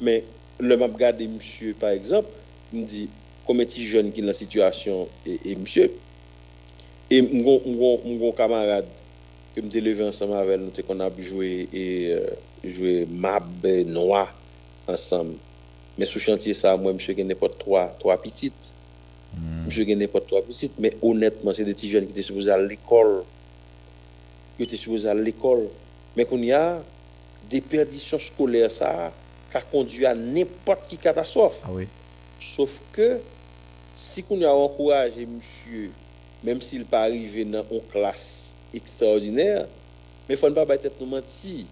[0.00, 0.24] Mais
[0.58, 2.28] le m'a regardé monsieur, par exemple,
[2.72, 2.86] il me
[3.54, 5.90] dit, combien de jeunes qui sont dans la situation, et, et monsieur,
[7.10, 8.86] et mon mon mon camarade
[9.54, 12.26] que me levé ensemble avec nous, qu'on a joué et euh,
[12.64, 14.32] joué mab euh, noir
[14.86, 15.34] ensemble.
[15.98, 18.72] Mais sous chantier ça, moi, monsieur, il n'importe trois, trois petites.
[19.34, 20.78] hmm, Monsieur, il n'importe trois petites.
[20.78, 23.24] Mais honnêtement, c'est des petits jeunes qui étaient supposés à l'école.
[24.56, 25.66] Qui étaient supposés à l'école.
[26.16, 26.80] Mais qu'on y a
[27.50, 29.12] des perditions scolaires, ça,
[29.50, 31.58] qui a conduit à n'importe qui catastrophe.
[31.64, 31.86] Ah oui.
[32.40, 33.18] Sauf que
[34.00, 35.90] si on a encouragé monsieur,
[36.42, 39.66] même s'il pas arrivé dans une classe extraordinaire,
[40.26, 41.66] mais il faut ne pas être nous mentir.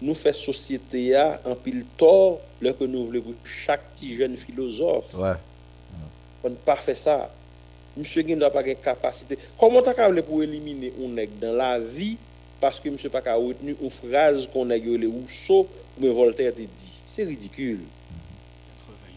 [0.00, 4.36] Nous faisons société à en pile tort, le que nous voulons pour chaque petit jeune
[4.36, 5.14] philosophe.
[5.14, 5.34] Ouais.
[6.42, 7.30] On ne pas faire ça.
[7.96, 9.38] Monsieur ne doit pas avoir capacité.
[9.58, 12.16] Comment tu as pour éliminer un nègre dans la vie
[12.60, 15.68] parce que monsieur pas retenu une phrase qu'on a le Rousseau
[16.00, 17.02] ou Voltaire te dit.
[17.06, 17.80] C'est ridicule.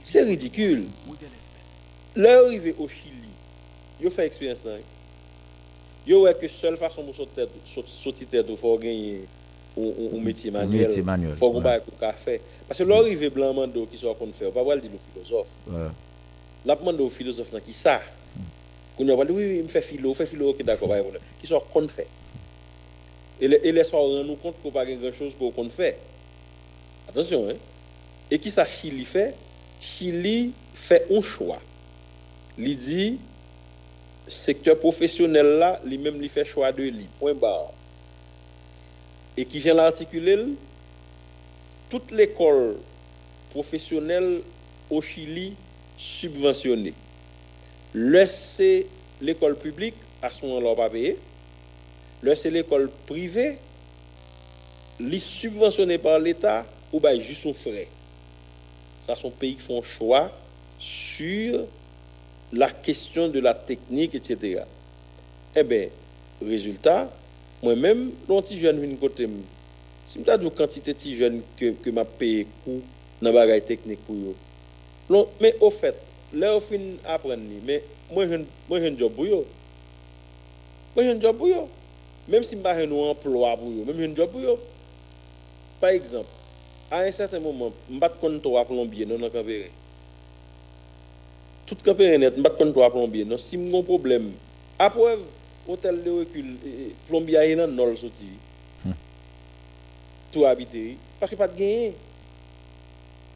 [0.04, 0.86] C'est ridicule.
[2.16, 3.30] Là, arrivé au Chili,
[4.02, 4.74] yo fait expérience là.
[6.08, 7.48] Yo ouais que seule façon pour sortir
[8.30, 9.22] tête, il faut gagner
[9.76, 10.88] ou métier manuel.
[10.88, 11.82] métier manuel, Faut qu'on baille
[12.24, 12.42] fait.
[12.68, 14.84] Parce que l'arrivée blanc mando qui soit qu'on fait, on va voir le.
[14.84, 15.90] Ouais.
[16.66, 18.02] La demande aux philosophes nan, qui ça?
[18.98, 20.90] Qu'on a dit oui, oui, il me fait philo, fait philo, ok d'accord,
[21.42, 22.08] qui soit qu'on fait.
[23.42, 25.98] Et les soirs rend nous compte qu'on pas grand chose pour qu'on fait.
[27.10, 27.56] Attention hein.
[28.32, 29.36] Et qui ça Chili fait?
[29.82, 31.60] Chili fait un choix.
[32.58, 33.20] Il dit
[34.28, 37.08] secteur professionnel là, lui-même lui fait choix de lui.
[37.20, 37.72] Point barre.
[39.38, 40.46] Et qui vient l'articuler
[41.90, 42.78] toute l'école
[43.52, 44.42] professionnelle
[44.90, 45.54] au Chili
[45.98, 46.94] subventionnée.
[47.94, 48.88] Le c'est
[49.22, 50.90] l'école publique, à ce moment-là, pas
[52.36, 53.58] c'est l'école privée,
[55.00, 57.88] les subventionnée par l'État, ou bien juste son frais.
[59.06, 60.32] Ça, sont pays qui font choix
[60.80, 61.66] sur
[62.60, 64.68] la question de la technique, etc.
[65.56, 65.90] Eh bien,
[66.42, 67.12] résultat,
[67.64, 69.28] moi-même, l'on petit jeune côté,
[70.06, 72.88] si je dit quantité de jeunes que, que m'a payé coût
[73.22, 74.16] dans bagaille technique pour
[75.42, 75.96] Mais au fait,
[76.32, 79.48] là, fin apprendre, mais moi, un- moi, un job pour eux.
[80.96, 81.70] Moi, j'ai un job pour eux.
[82.28, 84.60] Même si je n'ai pas un emploi pour eux, même j'ai un job pour eux.
[85.80, 86.32] Par exemple,
[86.92, 89.30] à un certain moment, je ne suis pas plombier, non, non.
[91.66, 93.38] Tout Campéré net, suis pas à plombier, non.
[93.38, 94.32] Si un problème,
[94.78, 95.22] à preuve,
[95.68, 98.28] hôtel de recul, eh, eh, plombier est dans nol sorti.
[100.32, 101.92] Tout habité, parce que pas de gain.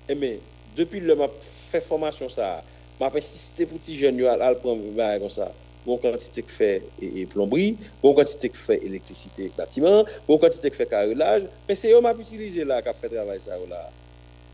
[0.10, 0.40] Eh mais,
[0.76, 1.28] depuis le m'a
[1.72, 2.64] fait formation ça,
[3.00, 5.52] m'a insisté pour petit jeune à prendre bail comme ça.
[5.86, 10.70] Bon quantité que fait et, et plomberie, bon quantité que fait électricité bâtiment, bon quantité
[10.70, 13.90] que fait carrelage, mais c'est eux m'a utilisé là qui a fait travail ça là.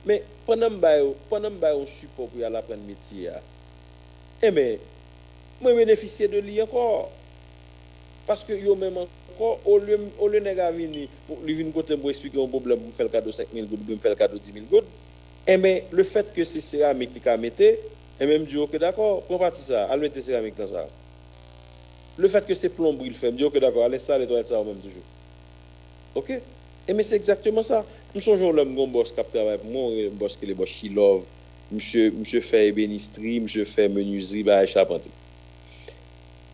[0.06, 3.30] Mais pendant que je pendant que on support pour aller apprendre métier
[4.44, 4.80] eh mais
[5.62, 7.10] moi bénéficier de lui encore
[8.28, 10.00] parce que yo même encore au lieu
[10.60, 11.08] a venir
[11.44, 14.12] lui venir côté pour expliquer un problème pour faire le cadeau 5000 gouttes, pour faire
[14.12, 14.88] le cadeau 10 000 gouttes.
[15.48, 19.24] Eh mais le fait que c'est céramique qui a mis et même dit OK d'accord,
[19.24, 20.88] prends parti ça, allez mettre céramique dans ça.
[22.18, 24.48] Le fait que c'est plomberie le fait, me dit OK d'accord, allez ça les toilettes
[24.48, 25.04] ça même toujours.
[26.16, 26.32] OK?
[26.88, 27.84] Et mais c'est exactement ça.
[28.14, 30.70] Nous songeons l'homme mon boss qui travaille pour moi, un boss qui est le boss
[30.70, 31.35] Chilov, monsieur
[31.72, 35.12] monsieur fait ébénisterie, monsieur fait menuiserie, bah charpentier.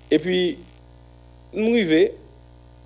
[0.09, 0.57] Et puis
[1.53, 2.09] nous arrivons,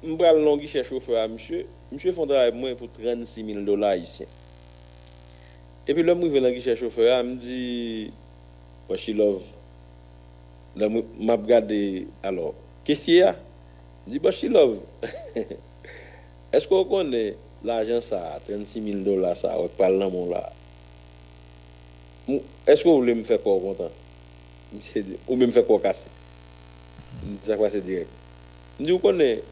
[0.03, 3.43] nous prenons le guichet chauffeur à monsieur, monsieur fait un travail pour moi pour 36
[3.45, 4.23] 000 dollars ici.
[5.87, 8.13] Et puis l'homme arrive dans le guichet chauffeur, il me dit,
[8.89, 9.43] moi je love.
[10.75, 13.35] Là, m'a regardé, alors, qu'est-ce qu'il y a?
[14.07, 14.81] Il dit, bah, je love.
[16.51, 22.14] Est-ce qu'on connaît l'argent ça, 36 000 dollars ça, avec par là, mon là Mou-
[22.27, 23.91] Est-ce que vous voulez me faire quoi content
[25.27, 26.05] Ou même me faire quoi casser
[27.25, 28.09] me ça quoi c'est direct.
[28.79, 29.43] Dit, vous connaissez,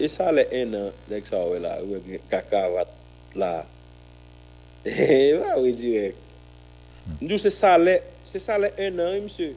[0.00, 0.90] et ça, les un an,
[1.28, 2.68] ça, ouais, là, ouais, caca,
[3.34, 3.66] là.
[4.84, 6.16] Eh, bah, oui, direct.
[7.20, 9.54] Dit, c'est ça, les, c'est ça, les un an, monsieur.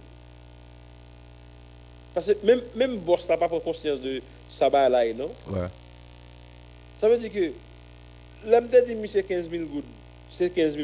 [2.14, 5.30] Parce que même, même boss n'a pas pris conscience de ça, bah, là, non?
[5.48, 5.68] Ouais.
[6.98, 7.52] Ça veut dire que
[8.48, 9.84] l'homme t'a dit, monsieur, 15 000 gouttes.
[10.32, 10.78] C'est 15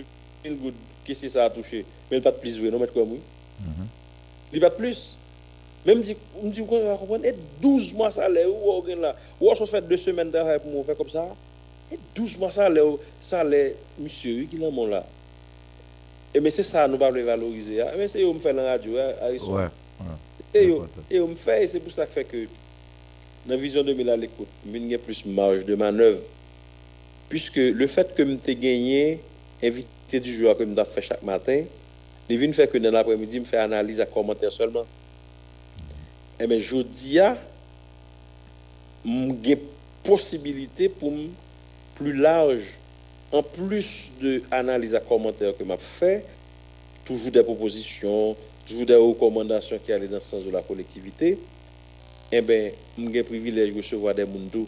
[0.44, 0.74] 000 gouttes
[1.06, 1.86] que c'est ça a touché?
[2.10, 3.20] Mais il pas de plus, oui, non, mais quoi, oui.
[4.54, 5.18] Il pas de plus.
[5.86, 9.16] Même dit, on me dit, vous comprenez, et 12 mois ça l'est, ou on là,
[9.40, 11.26] ou on fait deux semaines travail pour faire comme ça.
[11.92, 15.06] Et 12 mois ça l'est, monsieur, qui l'a mon là?
[16.34, 17.82] Et mais c'est ça, nous pas le valoriser.
[17.82, 17.88] hein.
[17.98, 19.54] Mais c'est eux me fait dans la radio, hein, Harrison.
[19.56, 19.68] Ouais.
[20.54, 21.02] Important.
[21.10, 22.46] et on me fait, c'est pour ça que fait que
[23.46, 26.20] dans la vision 2000 à l'écoute, il y a plus marge de manœuvre.
[27.30, 29.20] Puisque le fait que je gagné,
[29.64, 29.88] invité
[30.20, 31.64] du jour que je fait chaque matin,
[32.30, 34.86] il vient faire que dans l'après-midi, je fais analyse à commentaire seulement.
[36.40, 37.20] Et bien, je dis,
[39.44, 39.60] j'ai
[40.04, 41.12] possibilité pour
[41.96, 42.64] plus large,
[43.32, 46.26] en plus de analyse à commentaire que m'a fait,
[47.06, 48.36] toujours des propositions,
[48.68, 51.38] toujours des recommandations qui allaient dans le sens de la collectivité,
[52.32, 54.66] eh bien, j'ai le privilège de recevoir des mondes.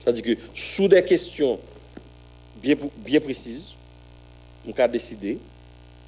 [0.00, 1.58] C'est-à-dire que sous des questions
[2.62, 3.72] bien, bien précises,
[4.66, 5.38] on a décidé,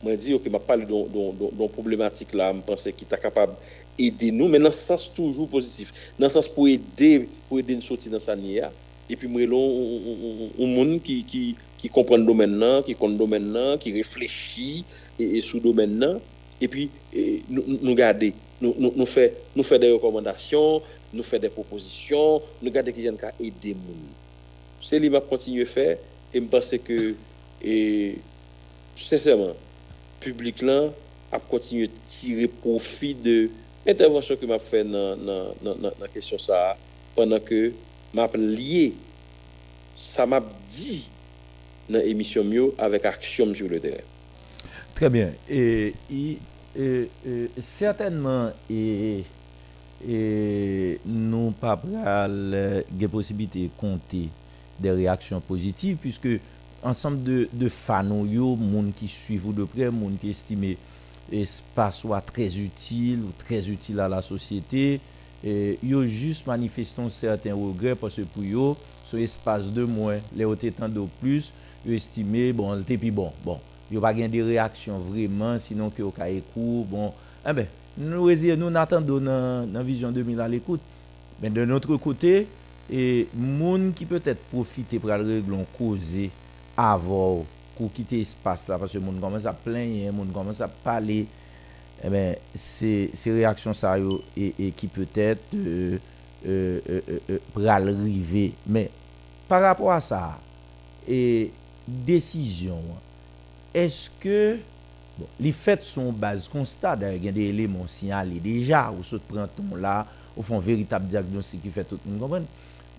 [0.02, 3.54] moi dit ok, m'a parlé d'une problématique là, je pense qu'il est capable
[3.98, 7.74] d'aider nous, mais dans le sens toujours positif, dans le sens pour aider, pour aider
[7.74, 8.72] nous sortir dans sa nia.
[9.10, 13.78] Et puis moi, un monde qui, qui, qui comprend le domaine, qui connaît le domaine,
[13.78, 14.84] qui réfléchit
[15.18, 16.20] et, et sous le domaine,
[16.60, 19.06] et puis et, nous, nous garder, nous, nous, nous
[19.56, 23.94] nous fait des recommandations, nous faire des propositions, nous garder qui viennent aider nous.
[24.82, 25.98] C'est ce que je continuer à faire
[26.34, 27.14] et je pense que,
[28.96, 29.54] sincèrement, le
[30.20, 30.90] public là
[31.32, 33.50] a continué à tirer profit de
[33.86, 35.16] l'intervention que m'a fait dans
[36.00, 36.76] la question ça
[37.14, 37.72] pendant que
[38.14, 38.94] m'a lié
[39.98, 41.08] sa map di
[41.90, 44.04] nan emisyon myo avèk aksyon sur le terren.
[44.94, 45.32] Très bien.
[45.48, 45.94] Et,
[47.58, 49.24] certainement, et,
[51.06, 51.80] nous pas
[52.28, 54.28] des possibilités de compter
[54.80, 56.28] des réactions positives, puisque
[56.82, 60.76] ensemble de, de fans, yo, monde qui suivent ou de près, monde qui estime
[61.30, 65.00] espace soit très utile ou très utile à la société,
[65.44, 70.44] et yo juste manifestant certains regrets parce que pour yo, ce espace de moins, les
[70.44, 71.52] autres temps de plus,
[71.86, 73.58] yo estimé, bon, le puis bon, bon,
[73.90, 77.12] yo pas gain de réaction vraiment, sinon que au cas court, bon,
[77.48, 77.66] eh ben,
[77.98, 80.80] nous, nous n'attendons dans, dans Vision 2000 à l'écoute.
[81.42, 82.46] Mais de notre côté,
[82.90, 86.30] et moun qui peut-être profiter pour régler un causer
[86.76, 87.44] avant
[87.76, 91.26] pour quitter espace là parce que moun commence à plaindre, moun commence à parler.
[92.02, 93.96] Eh ben c'est ces réactions ça
[94.36, 95.98] et, et qui peut-être euh,
[96.46, 98.88] euh, euh, euh, euh, mais
[99.48, 100.38] par rapport à ça
[101.08, 101.50] et
[101.88, 102.80] décision
[103.74, 104.58] est-ce que
[105.18, 109.02] bon, les faits sont base constat d'ailleurs il y a des éléments signalés déjà ou
[109.02, 110.06] se prend là
[110.36, 112.46] au fond véritable diagnostic qui fait tout le monde comprendre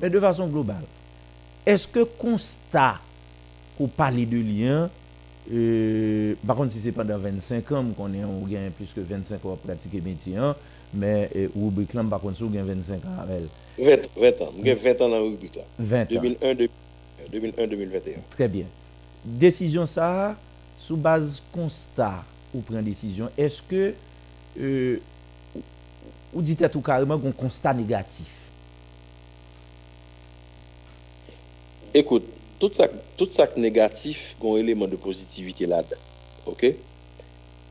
[0.02, 0.84] mais de façon globale
[1.66, 3.00] est-ce que constat
[3.78, 4.90] pour parler de lien
[5.52, 9.46] euh, par contre si c'est pendant 25 ans qu'on est on gagne plus que 25
[9.46, 10.56] ans à pratiquer métier hein,
[10.94, 13.44] mais euh, rubrique là par contre si on gagne 25 ans avec
[13.80, 14.52] 20, 20 ans.
[14.58, 15.20] Mwen gen 20 ans la.
[15.80, 16.54] 20 ans 2001,
[17.32, 18.16] 2001-2021.
[18.30, 18.66] Très bien.
[19.24, 20.36] Décision ça,
[20.78, 22.24] sous base constat
[22.54, 23.94] ou prend décision, est-ce que
[24.60, 24.98] euh,
[25.56, 25.62] ou-
[26.34, 28.39] ou dites tout carrément qu'on constat négatif?
[31.94, 32.26] Ekout,
[32.60, 36.02] tout sak, tout sak negatif gon eleman de pozitivite la dan.
[36.50, 36.76] Ok?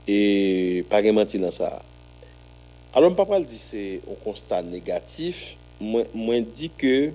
[0.09, 0.19] E
[0.91, 1.77] pa gen manti nan sa.
[2.97, 7.13] Alon pa pral di se on constat negatif, mwen, mwen di ke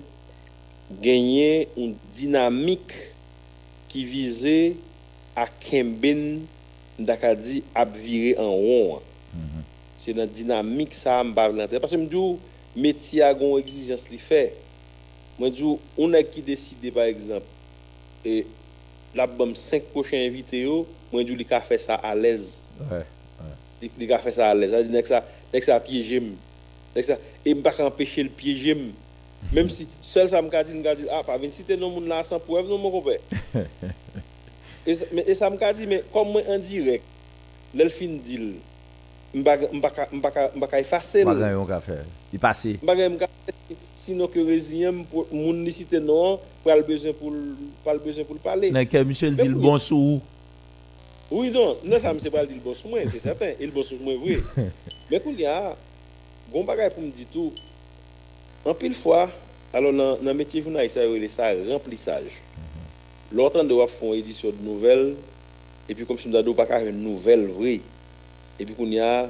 [1.02, 2.94] genye un dinamik
[3.90, 4.56] ki vize
[5.36, 6.44] a kemben
[7.00, 9.02] ndaka di ap vire an ron.
[9.34, 9.64] an.
[10.00, 11.82] Se nan dinamik sa mbav lante.
[11.82, 12.38] Pase mdou,
[12.78, 14.22] meti a gon exijans li
[15.34, 15.40] fe.
[15.40, 17.48] Mwen djou, on ek ki deside par exemple,
[18.24, 18.44] e
[19.14, 22.60] la bom 5 prochain invité yo, mwen djou li ka fe sa a lez.
[22.90, 23.04] Ouais.
[23.82, 24.74] Li, li ka fe sa a lez.
[24.74, 26.34] A di nek sa, nek sa piyeje m.
[26.94, 28.92] Nek sa, e m bak empêche l piyeje m.
[29.52, 31.92] Même si, seul sa m ka di, m ka di, ah, pa ven site non
[31.92, 33.18] moun la san pou ev non moun kopè.
[34.86, 37.02] e, sa- men- e sa m ka di, men, kom mwen en direk,
[37.76, 38.54] lel fin dil,
[39.34, 41.28] m bak, m baka, m baka, m baka efase l.
[41.28, 42.06] Pas faire.
[42.32, 42.78] Il passé.
[42.82, 43.28] Bagay m ka
[44.04, 44.40] sinon que
[45.32, 47.32] moun li cité non pral besoin pour
[47.82, 48.70] pral besoin pour le parler.
[48.70, 49.62] Nan que Michel dit le oui.
[49.62, 50.20] bon sou.
[51.30, 53.98] Oui non, non ça me c'est pas le bon moi, c'est certain, le bon sur
[54.00, 54.36] moi vrai.
[55.10, 55.76] Mais qu'on y a
[56.52, 57.52] gon bagay pour me dire tout.
[58.64, 59.30] En pile fois,
[59.72, 62.32] alors dans dans métier journaliste ça relé ça remplissage.
[63.32, 65.14] L'autre de wap font édition de nouvelles
[65.88, 67.80] et puis comme si nous avons pas une nouvelle vraie.
[68.60, 69.28] Et puis qu'on y a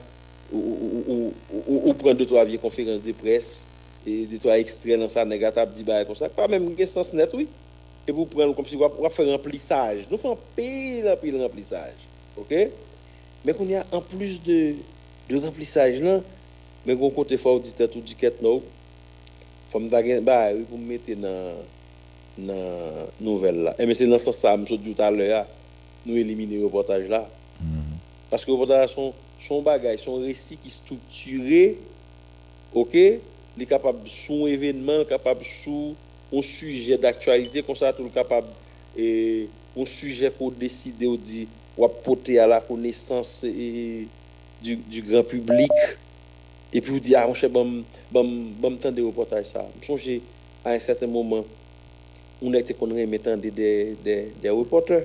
[0.52, 1.34] ou, ou, ou,
[1.66, 3.64] ou, ou prend deux trois vieilles conférences de presse
[4.06, 7.12] et deux trois extraits dans ça négatif dit bah comme ça pas même un sens
[7.12, 7.48] net oui.
[8.06, 10.00] Et vous prenez comme si vous vous faire remplissage.
[10.10, 11.94] Nous faisons pile en pile remplissage.
[12.36, 12.54] OK?
[13.44, 14.74] Mais qu'on y a en plus de
[15.28, 16.20] de remplissage là
[16.86, 18.62] mais gon côté fort auditeur tout du quête non
[19.70, 21.54] faut me oui, vous me mettez dans
[22.38, 25.46] dans nouvelle là et mais c'est dans ce sens ça me dit tout à l'heure
[26.04, 27.28] nous éliminer le reportage là
[28.30, 31.78] parce que le reportage son son bagage son récit qui est structuré
[32.74, 32.96] OK?
[33.62, 35.94] Est capable son événement capable sous
[36.32, 38.48] un sujet d'actualité comme ça tout capable
[38.96, 44.06] et un sujet qu'on décide ou dit ou à la connaissance et,
[44.62, 45.70] du, grand public.
[46.72, 48.24] Et puis vous dit ah mon cher bon bon
[48.60, 49.64] bon temps de reportage ça
[50.64, 51.44] à un certain moment
[52.42, 55.04] on était qu'on mettant des des reporters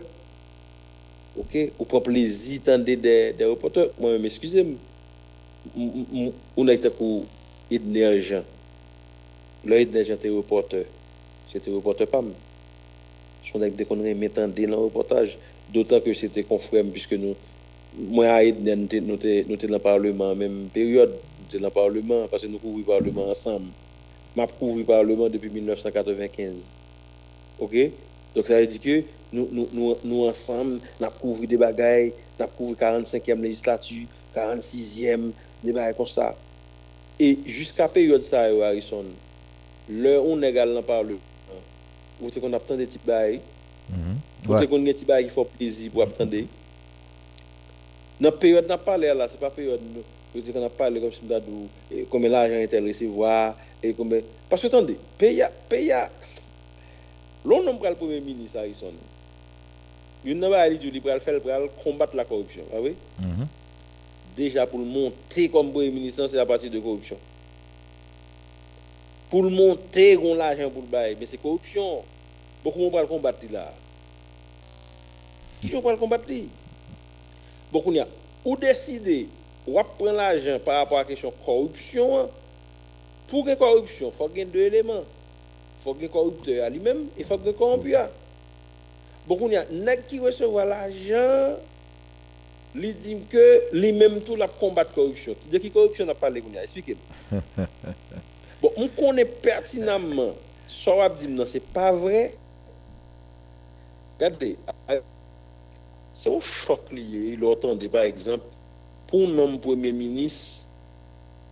[1.38, 1.72] OK?
[1.80, 4.78] Ou prend plaisir tendre des des reporters moi même excusez-moi
[5.78, 7.24] m- m- on a été pour
[7.72, 8.44] Edner Jean.
[9.64, 10.86] Le Edner Jean était reporter.
[11.52, 12.24] C'était reporter pas.
[13.52, 15.38] Son avec des conneries mettant dans le reportage.
[15.74, 17.36] D'autant que c'était confrère puisque nous,
[17.94, 21.12] moi et Edner, nous étions- dans le Parlement en même période.
[21.40, 23.72] Nous étions dans le Parlement parce que nous couvrons le Parlement ensemble.
[24.36, 26.76] Je couvre le Parlement depuis 1995.
[27.60, 27.76] OK?
[28.36, 32.14] Donc ça veut dire que nous, nous, nous, nous ensemble, nous avons couvert des bagailles,
[32.38, 35.34] nous avons couvert 45e législature, 46e,
[35.64, 36.36] des bagailles comme ça.
[37.20, 39.04] Et jusqu'à période ça, Harrison,
[39.90, 40.66] l'heure on est dans
[41.08, 41.18] le
[42.22, 43.40] vous savez qu'on attend des petits Ouais.
[44.48, 46.32] savez qu'on a des petits bagailles qui font plaisir pour attendre.
[48.22, 49.80] Dans la période n'a parlé là, c'est pas période
[50.34, 54.62] vous savez qu'on a parlé comme si dit, combien l'argent est recevoir et combien parce
[54.62, 55.92] que attendez, pays pays
[57.44, 58.94] l'on nom pral premier ministre Harrison.
[60.28, 61.40] Yon nan ba li di li pral faire
[61.84, 62.92] combattre la corruption, ah oui?
[63.20, 63.48] Mhm.
[64.40, 67.18] Déjà pour le monter comme premier ministre, c'est à partir de corruption.
[69.30, 72.04] Pour le monter, on l'argent pour le bail, mais c'est corruption.
[72.64, 73.74] Beaucoup de gens le combattre là.
[75.60, 76.24] Qui sont le combattre?
[77.70, 78.00] Beaucoup de
[78.46, 79.28] ou décider
[79.68, 82.20] ou prendre l'argent par rapport à la question corruption.
[82.20, 82.30] hein.
[83.28, 85.04] Pour que corruption, il faut qu'il y ait deux éléments.
[85.80, 87.94] Il faut y ait corrupteur lui-même et il faut y ait corrompu.
[89.28, 89.66] Beaucoup de gens
[90.08, 91.58] qui recevoir l'argent,
[92.76, 95.36] li dit que lui-même tout la combattre corruption.
[95.52, 97.40] De qui corruption n'a parlé qu'on a expliquez-nous.
[98.62, 100.36] bon, on connaît pertinemment
[100.86, 102.36] va dire non, c'est pas vrai.
[104.20, 104.58] Regardez,
[106.14, 108.46] c'est un choc lié, il entendait par exemple
[109.08, 110.68] pour un homme premier ministre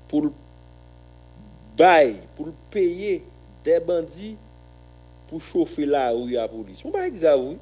[0.07, 0.31] pour le
[1.77, 3.23] bail, pour le payer
[3.63, 4.37] des bandits
[5.27, 6.79] pour chauffer la rue à la police.
[6.81, 7.57] C'est pas grave, oui.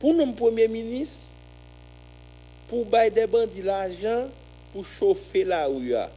[0.00, 1.26] Pour un premier ministre,
[2.68, 4.28] pour bailler des bandits l'argent
[4.72, 5.94] pour chauffer la rue.
[5.94, 6.10] à.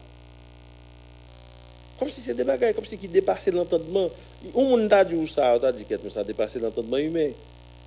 [2.00, 4.10] Comme si c'était des bagages, comme si qui dépassait l'entendement.
[4.54, 7.30] On t'a dit ça, on t'a dit que ça dépassait l'entendement humain.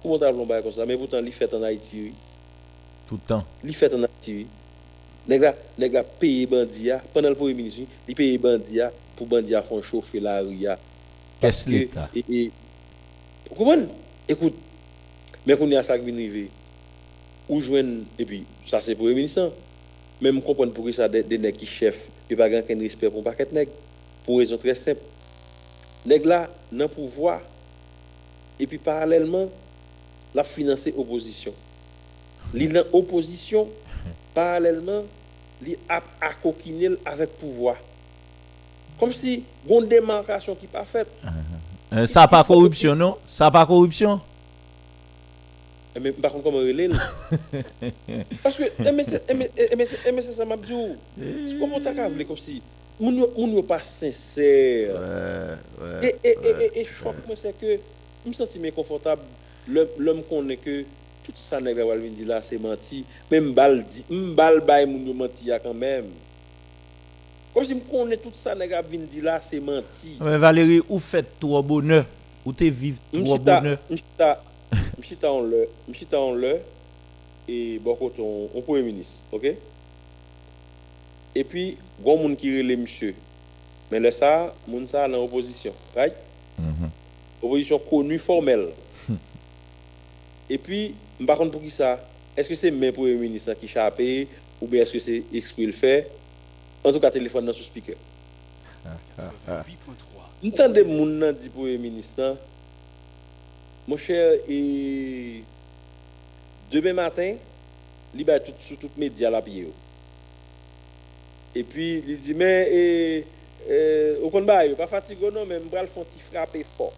[0.03, 0.87] Comment t'as l'on comme ça?
[0.87, 2.15] Mais pourtant, il fait en Haïti, oui.
[3.09, 3.45] Tout le temps.
[3.63, 4.47] Li fait en Haïti, oui.
[5.29, 8.81] Nèg la, nèg la paye bandi a, pendant le premier ministre, oui, li paye bandi
[8.81, 10.79] a pour bandi a font chauffer la rue a.
[11.41, 13.89] Qu'est-ce Que- l'État Vous comprenez?
[14.29, 14.55] Écoute,
[15.47, 16.47] mais qu'on y a ça qui vient.
[17.49, 19.41] Ou joindre, et puis, ça c'est pour le ministre.
[19.43, 19.51] hein.
[20.21, 23.25] Même comprendre pourquoi ça des, des nègres qui chef, et pas grand respect pour un
[23.25, 23.69] paquet de.
[24.25, 25.01] Pour raison très simple.
[26.05, 27.41] Nègres là, le pouvoir,
[28.59, 29.49] et puis parallèlement,
[30.35, 31.53] la financer opposition.
[32.55, 33.69] Dans opposition,
[34.35, 35.03] parallèlement,
[35.63, 37.77] li a, a coquiner avec pouvoir.
[38.99, 41.09] Comme si, une démarcation qui pas faite.
[41.93, 43.17] Euh, Ça pas corruption, non?
[43.27, 44.21] Ça pas corruption?
[49.35, 50.73] Mais- eh, mais c'est eh, mais c'est ça m'a dit.
[50.73, 50.97] ou.
[51.19, 52.63] C'est Comment qu'à vouloir comme si,
[53.01, 54.95] moun yo moun yo pas sincère?
[55.81, 56.15] Ouais, Et, ouais.
[56.25, 56.87] et, et, et,
[57.27, 57.79] moi, c'est que
[58.27, 59.23] me sens méconfortable.
[59.69, 60.83] L'homme l'homme connaît que
[61.25, 63.05] tout ça, dit là, c'est menti.
[63.31, 66.07] Même m'bal dit, m'bal bay moun yo menti ya quand même.
[67.53, 67.75] Comme si
[68.23, 70.19] tout ça, nègre Walvin dit là, c'est menti.
[70.21, 72.05] Mais Valérie, où faites trop bonheur?
[72.45, 73.79] Où t'es M'chita, bonheur?
[74.99, 76.61] M'chita, en le, m'chita en le,
[77.49, 79.55] et bon côté on, on premier ministre, ok?
[81.35, 83.15] Et puis, gon moun qui relè monsieur.
[83.91, 86.15] Mais là ça, moun ça dans opposition, right?
[86.59, 86.91] Mhm.
[87.43, 88.71] Opposition connue formelle.
[90.49, 90.95] Et puis,
[91.27, 92.01] par contre pour qui ça?
[92.37, 94.29] Est-ce que c'est même premier ministre qui chapé
[94.61, 96.11] ou bien est-ce que c'est exprès le fait?
[96.85, 97.97] En tout cas, téléphone dans sous speaker.
[100.43, 102.37] M'tendez moun nan di premier ministre nan,
[103.87, 105.43] mon cher, et
[106.71, 107.37] demain matin,
[108.15, 109.69] li ba tout sous tout média la pied.
[111.55, 113.27] Et puis il dit mais et
[113.69, 116.93] euh, au yo, pas fatigué non mais m'bral font ti frapper fort.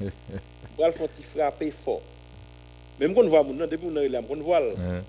[0.00, 2.02] m'bral font ti frapper fort.
[2.98, 3.88] Même qu'on voit moun nan depuis
[4.42, 4.60] voit.
[4.60, 5.02] Ouais.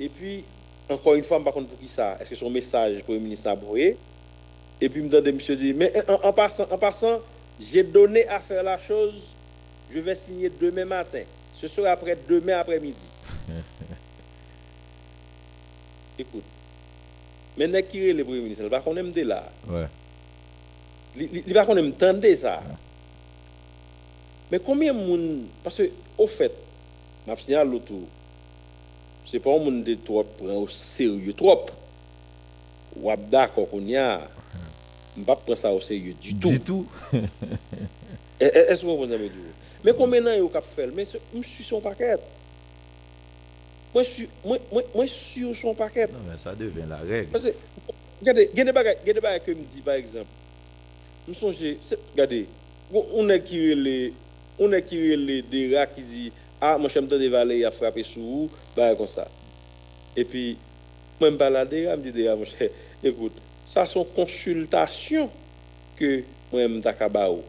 [0.00, 0.44] Et puis,
[0.88, 3.48] encore une fois, par contre, pour qui ça Est-ce que son message pour le ministre
[3.48, 7.20] a Et puis, me monsieur dit, mais en, en passant, en passant,
[7.60, 9.22] j'ai donné à faire la chose,
[9.92, 11.22] je vais signer demain matin.
[11.54, 13.06] Ce sera après demain après-midi.
[16.18, 16.44] Écoute,
[17.56, 19.50] maintenant qui est le premier ministre, il va qu'on aime de là.
[19.68, 19.86] Ouais.
[21.16, 22.62] Il va qu'on aime tendre ça.
[24.50, 26.52] Mais combien de monde Parce que, au fait,
[27.26, 27.92] m'a signalé l'autre,
[29.24, 31.66] c'est pas un monde de trop prend au sérieux trop.
[32.96, 34.28] Ou d'accord qu'on y a,
[35.18, 36.48] on pas prendre ça au sérieux du tout.
[36.48, 36.86] Du tout.
[38.42, 39.30] Eh, eh, Est-ce que vous comprenez
[39.84, 40.86] Mais combien d'années vous avez fait?
[40.86, 42.16] Mais je suis son paquet.
[43.92, 46.06] Moi, je suis, je suis son paquet.
[46.06, 47.26] Non, mais ça devient la règle.
[47.30, 47.50] Parce que,
[48.18, 50.30] regardez, il y a des bagages a que me dit par exemple.
[51.26, 51.56] Je me songe,
[52.12, 52.46] regardez,
[52.92, 54.14] on est qui les
[54.58, 58.02] on est qui les des rats qui dit ah mon chien de valet a frappé
[58.02, 59.28] sous vous, bah comme ça.
[60.16, 60.56] Et puis
[61.20, 62.70] moi me balade, me dit rats mon cher,
[63.04, 63.32] écoute,
[63.72, 65.30] ça sont consultations
[65.96, 67.44] que moi me takabao.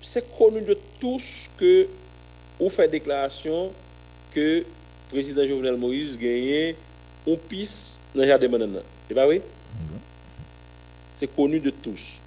[0.00, 1.86] C'est connu de tous que
[2.58, 3.70] on fait déclaration
[4.32, 4.64] que le
[5.10, 6.74] président Jovenel Moïse gagne
[7.26, 8.78] on pisse dans le jardin banana.
[9.06, 9.42] C'est pas vrai?
[11.14, 12.18] C'est connu de tous.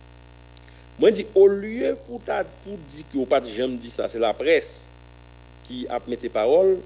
[1.00, 4.08] Moi, je dis, au lieu pour, ta, pour dire que vous pas jamais dit ça,
[4.08, 4.90] c'est la presse
[5.68, 6.78] qui a mis tes paroles,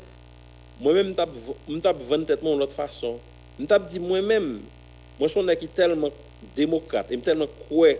[0.80, 3.20] moi-même, je tape vendre tête de l'autre façon.
[3.60, 4.00] Je tape dit
[5.20, 6.10] moi, je suis est tellement
[6.56, 7.96] démocrate, et tellement croire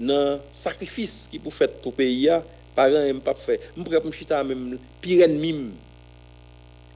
[0.00, 2.40] nan sakrifis ki pou fèt pou peyi ya,
[2.76, 3.58] paran m pap fè.
[3.76, 5.72] M prep m chita mèm piren mim.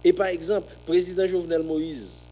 [0.06, 2.24] E par exemple, prezident Jovenel Moïse,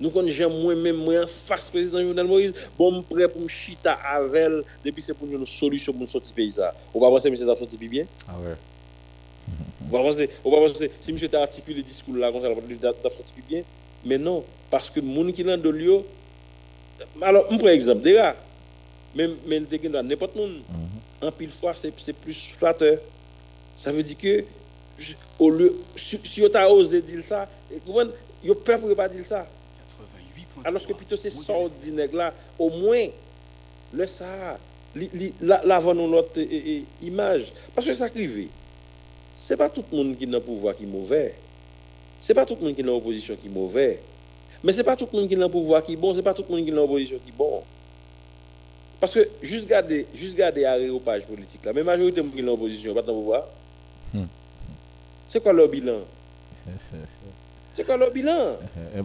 [0.00, 3.96] nou kon jem mwen mèm mwen fars prezident Jovenel Moïse, bon m prep m chita
[4.12, 6.74] avel, depi se pou nou solusyon pou m soti peyi sa.
[6.92, 8.10] Ou pa panse m se zap soti pi bien?
[8.28, 8.56] Ah ouais.
[9.88, 12.80] Ou pa panse, ou pa si m te artikule diskou la kon sa la pati
[12.84, 13.68] zap soti pi bien,
[14.04, 16.02] men non, paske moun ki nan do liyo,
[17.22, 18.34] alors m pre exemple, dera,
[19.16, 20.58] men men te gen do an nepot moun,
[21.20, 21.92] an pil fwa se
[22.24, 23.00] plus flateur.
[23.80, 24.42] Sa ve di ke,
[25.38, 27.46] au lieu, si si yo ta ose dil sa,
[27.86, 28.10] kouman,
[28.44, 29.46] yo pe pou yo pa dil sa.
[30.64, 31.54] Alors que plutôt c'est ça
[31.92, 33.06] nèg là, au moins,
[33.92, 34.58] le ça,
[34.94, 36.40] li, li, la, la van nou notre
[37.02, 37.52] image.
[37.74, 38.48] Parce que ça krive,
[39.36, 41.34] c'est pas tout le monde qui n'a pouvoir qui mauvais.
[42.20, 44.00] C'est pas tout le monde qui n'a opposition qui mauvais.
[44.62, 46.54] Mais c'est pas tout le monde qui n'a pouvoir qui bon, c'est pas tout le
[46.56, 47.62] monde qui n'a opposition qui bon.
[49.00, 53.00] Parce que juste garder, juste garder aréopage politique là, mais majorité qui n'a opposition, pas
[53.02, 53.44] dans pouvoir.
[54.12, 54.24] Hmm.
[55.28, 56.00] C'est quoi leur bilan?
[57.74, 58.56] C'est quoi leur bilan?
[58.94, 59.00] Et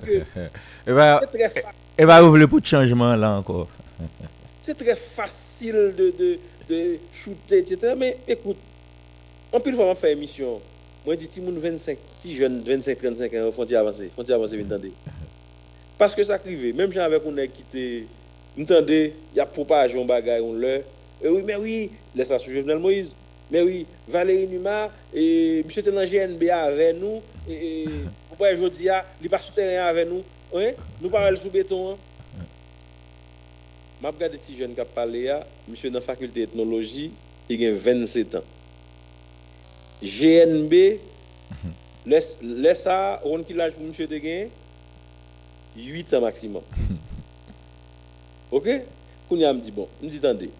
[0.00, 0.12] que
[0.86, 3.68] Et c'est très, fa- et bah, ouvre le pour de changement là encore.
[4.62, 7.94] c'est très facile de, de, de shooter, etc.
[7.96, 8.56] Mais écoute,
[9.52, 10.60] on peut vraiment faire émission.
[11.08, 14.66] Moi, je dis, moun 25, ti jeune 25, 35 ans, faut avancer, faut avancer, vous
[14.66, 14.92] entendez.
[15.96, 18.04] Parce que ça arrive, même gens avec on est quitté,
[18.54, 20.80] vous entendez, il y a propagé un bagage, on l'a.
[21.22, 23.16] Et oui, mais oui, laisse ça sur Jovenel Moïse.
[23.50, 25.64] Mais oui, Valérie Numa, et M.
[25.74, 27.86] était dans le GNB avec nous, et,
[28.36, 28.88] voyez, je dis,
[29.22, 30.22] il pas souterrain avec nous,
[30.52, 31.92] oui, nous parlons sous béton.
[31.92, 31.96] Hein.
[34.02, 37.12] Je regarde des petits jeunes qui parlé là, monsieur dans la faculté d'ethnologie,
[37.48, 38.44] il a 27 ans.
[40.02, 41.00] GNB,
[42.06, 42.36] laisse,
[42.74, 44.50] ça, on qui l'âge pour monsieur de gagné
[45.76, 46.62] 8 ans maximum.
[48.50, 48.68] OK?
[49.28, 50.50] Qu'on y a me dit bon, me dit attendez.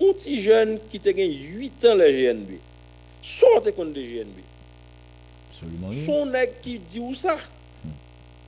[0.00, 2.58] Un petit jeune qui te gagné 8 ans le GNB.
[3.22, 4.38] Sortez contre le GNB.
[5.50, 5.92] Absolument.
[5.92, 7.36] Son nèg qui dit ou ça?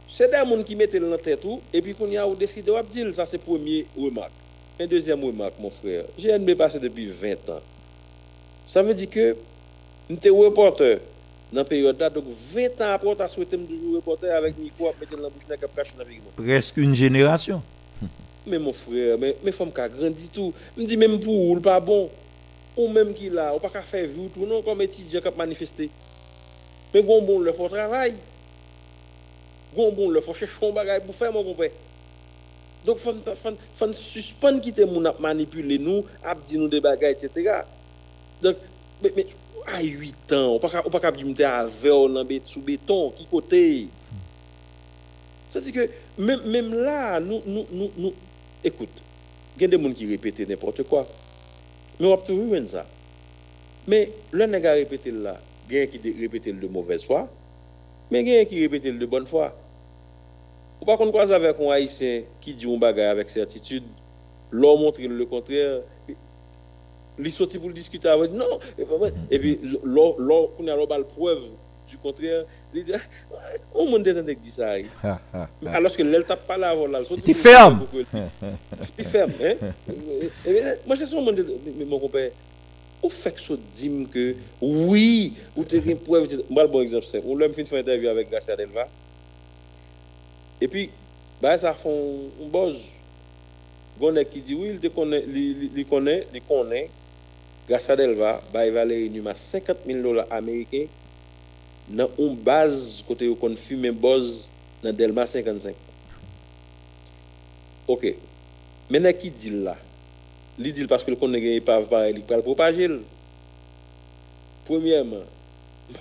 [0.08, 2.70] C'est des gens qui mettent dans la tête tout, et puis qu'on y a décidé
[2.70, 4.32] de dire, ça c'est première remarque.
[4.78, 7.60] Et deuxième remarque, mon frère, GNB passé depuis 20 ans.
[8.66, 9.36] Ça veut dire que
[10.16, 11.00] sommes reporter
[11.52, 14.56] dans la période là, donc 20 ans après, tu as souhaité me toujours reporter avec
[14.56, 17.60] micro, à mettre dans la bouche, dans le la Presque une génération.
[18.46, 21.80] mais mon frère, mais mes femmes qui grandi tout, me dit même pour ou pas
[21.80, 22.08] bon.
[22.76, 25.32] Ou même qui là, ou pas qu'à faire vivre tout non comme étudiant qui a
[25.32, 25.90] manifesté.
[26.94, 28.14] Mais bon bon le faut travail.
[29.74, 31.70] Bon bon le faut chercher un bagage pour faire mon compère.
[32.86, 33.12] Donc faut
[33.74, 37.62] faut suspendre quitter moun a manipuler nous, a dit nous des bagages etc.
[38.40, 38.56] Donc
[39.02, 39.26] mais, mais
[39.66, 43.88] à 8 ans, on pas on capable de avec dans bé- sous béton qui côté?
[45.48, 45.90] C'est-à-dire que
[46.22, 48.12] même, même là, nous, nous, nous, nous,
[48.62, 48.88] écoute,
[49.56, 51.06] il y a des gens qui répètent n'importe quoi.
[51.98, 52.86] Mais on va toujours ça.
[53.86, 57.28] Mais le nèg a répété là, il y a qui répète de mauvaise foi,
[58.10, 59.54] mais il y a qui répète de bonne foi.
[60.80, 63.82] Ou pas qu'on croise avec un haïtien qui dit un bagage avec certitude,
[64.50, 65.80] l'homme montre le contraire,
[67.18, 69.12] il sorti pour discuter avec non, vrai.
[69.30, 71.42] et puis l'or l'or qu'on a la preuve
[71.88, 72.92] du contraire, il dit
[73.74, 74.74] on monde entend dit ça.
[74.74, 74.82] hein.
[75.02, 75.70] Ha, ha, ha.
[75.74, 77.00] Alors que l'elle tape pas là avant là.
[77.26, 77.84] Il ferme.
[78.98, 79.54] Il ferme, hein.
[80.46, 81.44] Eh bien, Moi, je suis un monde,
[81.76, 82.30] mais mon compère,
[83.02, 86.28] ou fait que ça dit que oui, ou as une preuve.
[86.48, 88.86] Le bon exemple, c'est, on l'a fait une interview avec Garcia Delva.
[90.60, 90.90] Et puis,
[91.42, 92.76] bah, ça font un buzz.
[93.98, 95.84] Gonne qui dit oui, il te connaît, il il
[96.44, 96.88] connaît,
[97.70, 100.86] Garcia Delva, il va aller Numa 50 000 dollars américains
[101.88, 103.92] dans une base côté où on fume
[104.82, 105.72] dans Delma 55.
[107.86, 108.12] Ok.
[108.90, 109.76] Maintenant, qui dit là
[110.58, 112.88] Il dit parce que le qu'on n'est pas pareil, il peut propager.
[114.64, 115.22] Premièrement,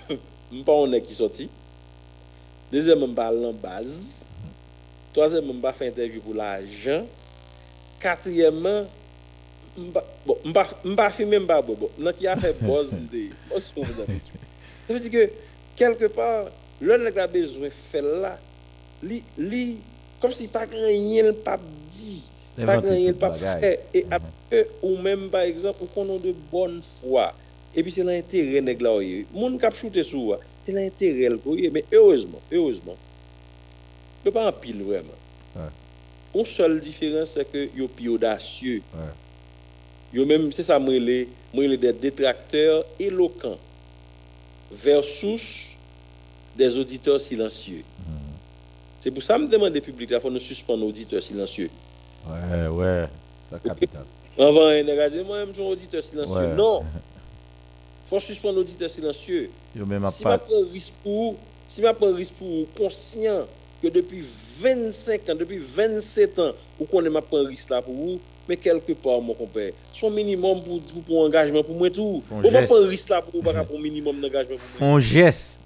[0.66, 1.48] pas on est qui sorti.
[2.72, 4.26] Deuxièmement, parle en base.
[5.12, 7.06] Troisièmement, je faire interview pour l'argent.
[8.00, 8.86] Quatrièmement,
[9.78, 10.36] m'pa- bon,
[10.84, 11.74] m'pa filmer m'pa bon.
[11.74, 11.90] bon.
[11.98, 13.30] Nan qui a fait pour vous avez.
[14.86, 15.30] Ça veut dire que
[15.76, 16.46] quelque part,
[16.80, 18.38] le nèg a besoin de faire là,
[19.02, 19.78] li li
[20.20, 21.58] comme si pas rien le pas
[21.90, 22.24] dit,
[22.56, 23.60] pas rien le pas bagage.
[23.60, 27.32] fait et après ou même par exemple qu'on a de bonne foi.
[27.74, 28.98] Et puis c'est l'intérêt nèg là.
[29.32, 32.96] Moun k'ap shooter sur wa, c'est l'intérêt pour mais heureusement, heureusement.
[34.24, 35.18] Le pas en pile vraiment.
[35.56, 35.70] Ouais.
[36.34, 38.82] Une seule différence c'est que yo plus audacieux.
[38.92, 39.12] Ouais.
[40.12, 41.28] Yo même c'est ça moi les
[41.76, 43.58] des détracteurs éloquents
[44.70, 45.68] versus
[46.56, 47.84] des auditeurs silencieux.
[49.00, 51.70] C'est pour ça que je me demande au public, il faut nous suspendre auditeurs silencieux.
[52.28, 53.06] Ouais, ouais.
[53.48, 54.04] Ça capital.
[54.38, 56.34] Avant, dit, moi, je suis un auditeur silencieux.
[56.34, 56.54] Ouais.
[56.54, 56.82] Non.
[58.06, 59.50] faut suspendre l'auditeur silencieux.
[59.74, 61.36] Yo même a Si pas je prends risque pour,
[61.68, 63.46] si je prends risque pour conscient
[63.82, 64.24] que depuis
[64.60, 68.20] 25 ans, depuis 27 ans, ou qu'on est prend risque là pour vous,
[68.50, 72.20] mais quelque part, mon compère, son minimum pour, pour, pour engagement pour moi tout.
[72.32, 74.98] On va prendre risque là pour pas pour minimum d'engagement pour moi.
[74.98, 75.60] font geste.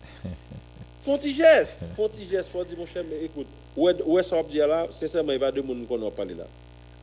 [1.01, 3.47] Font petit geste, font petit geste, faut dire mon cher, mais écoute,
[3.77, 6.47] ouais, ouais, ça dire là, sincèrement, il va de monde qu'on a parlé là.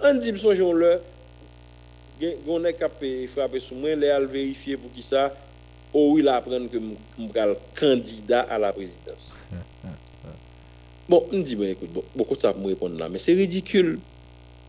[0.03, 0.99] On dit, songeons le,
[2.47, 5.33] on est capé frapper sur moi, les al vérifier pour qui ça,
[5.93, 9.33] ou il apprendre que je suis candidat à la présidence.
[11.09, 13.33] Bon, on dit, ben, écoute, bon, beaucoup de ça pour me répondre là, mais c'est
[13.33, 13.99] ridicule.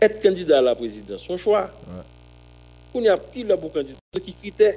[0.02, 1.70] Être candidat à la présidence, son choix.
[2.92, 4.74] On y a qui là pour candidat, qui critère?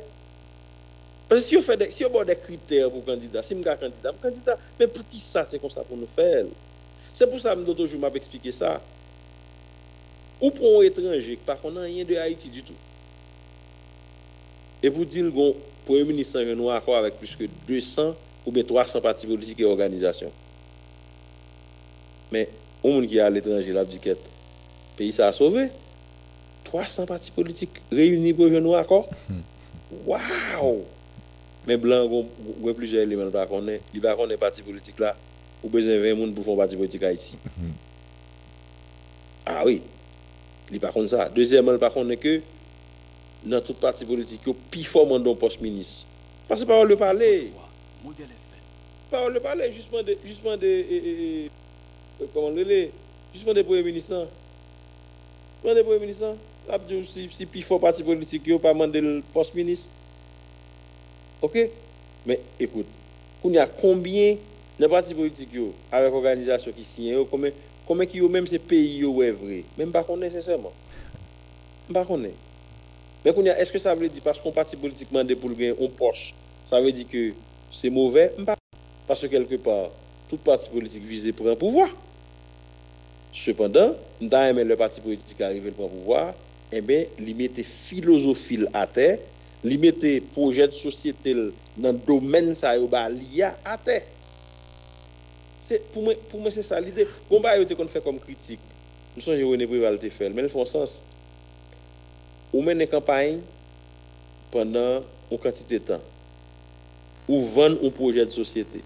[1.28, 4.12] Parce que si on fait des, si on des critères pour candidat, si suis candidat,
[4.12, 4.60] suis candidat.
[4.80, 6.46] Mais pour qui ça, c'est comme ça pour nous faire
[7.12, 8.80] C'est pour ça que je m'avais expliqué ça.
[10.40, 12.76] Ou pour un étranger, par contre, rien de Haïti du tout.
[14.84, 15.54] Et vous dire que le
[15.88, 18.14] Premier ministre est accord avec plus que 200
[18.46, 20.32] ou bien 300 partis politiques et organisations?
[22.32, 22.48] Mais,
[22.84, 24.00] monde qui est à l'étranger, la dit
[24.96, 25.70] pays ça a sauvé.
[26.66, 29.10] 300 partis politiques réunis pour un accord.
[30.06, 30.84] Waouh!
[31.68, 32.26] Mais blanc,
[32.68, 33.82] a plusieurs éléments qui connaissent.
[33.94, 35.16] Il va connaître parti politique là.
[35.64, 37.38] Ou besoin de 20 personnes pour faire un parti politique Haïti.
[39.48, 39.84] Ah oui.
[40.72, 41.30] Il pas contre ça.
[41.30, 42.42] Deuxièmement, il pas contre que
[43.44, 46.08] dans tout parti politique, il y a plus fort le poste ministre.
[46.48, 47.52] Parce que par le parler.
[49.12, 50.18] Par le parler, justement de.
[50.26, 51.48] Justement de
[52.34, 52.90] comment le
[53.34, 54.28] Justement des premiers ministres.
[55.66, 56.36] Premiers ministres.
[56.68, 56.78] Là,
[57.08, 57.46] si, si
[57.80, 59.90] parti politique, il pas demandé le poste ministre.
[61.42, 61.70] Ok?
[62.26, 62.86] Mais écoute,
[63.44, 64.38] il a combien
[64.80, 65.50] de partis politiques
[65.92, 67.52] avec organisation qui signent, yo, combien,
[67.88, 69.64] combien même ces pays yo, est vrai?
[69.78, 70.72] Même pas qu'on nécessairement.
[71.92, 72.34] Pas qu'on est.
[73.24, 76.34] Mais est-ce que ça veut dire parce qu'on parti politique demande pour gagner un poste,
[76.66, 77.34] ça veut dire que
[77.72, 78.34] c'est mauvais?
[79.08, 79.90] Parce que quelque part,
[80.30, 81.90] tout parti politique visé pour un pouvoir.
[83.36, 86.34] Cependant, dans le parti politique arrive pour pouvoir,
[86.72, 89.20] eh bien, mettait philosophie à terre,
[89.64, 91.34] il mettait projet de société
[91.76, 94.04] dans le domaine ça ba l'IA à terre.
[95.92, 97.08] Pour moi c'est ça l'idée.
[97.30, 98.60] Bon bah qu'on fait comme critique.
[99.16, 101.04] Nous sommes René Préval te fait, mais il font sens.
[102.54, 103.40] Ou mène une campagne
[104.52, 105.02] pendant
[105.32, 106.02] une quantité de temps.
[107.28, 108.82] Ou vendre un projet de société.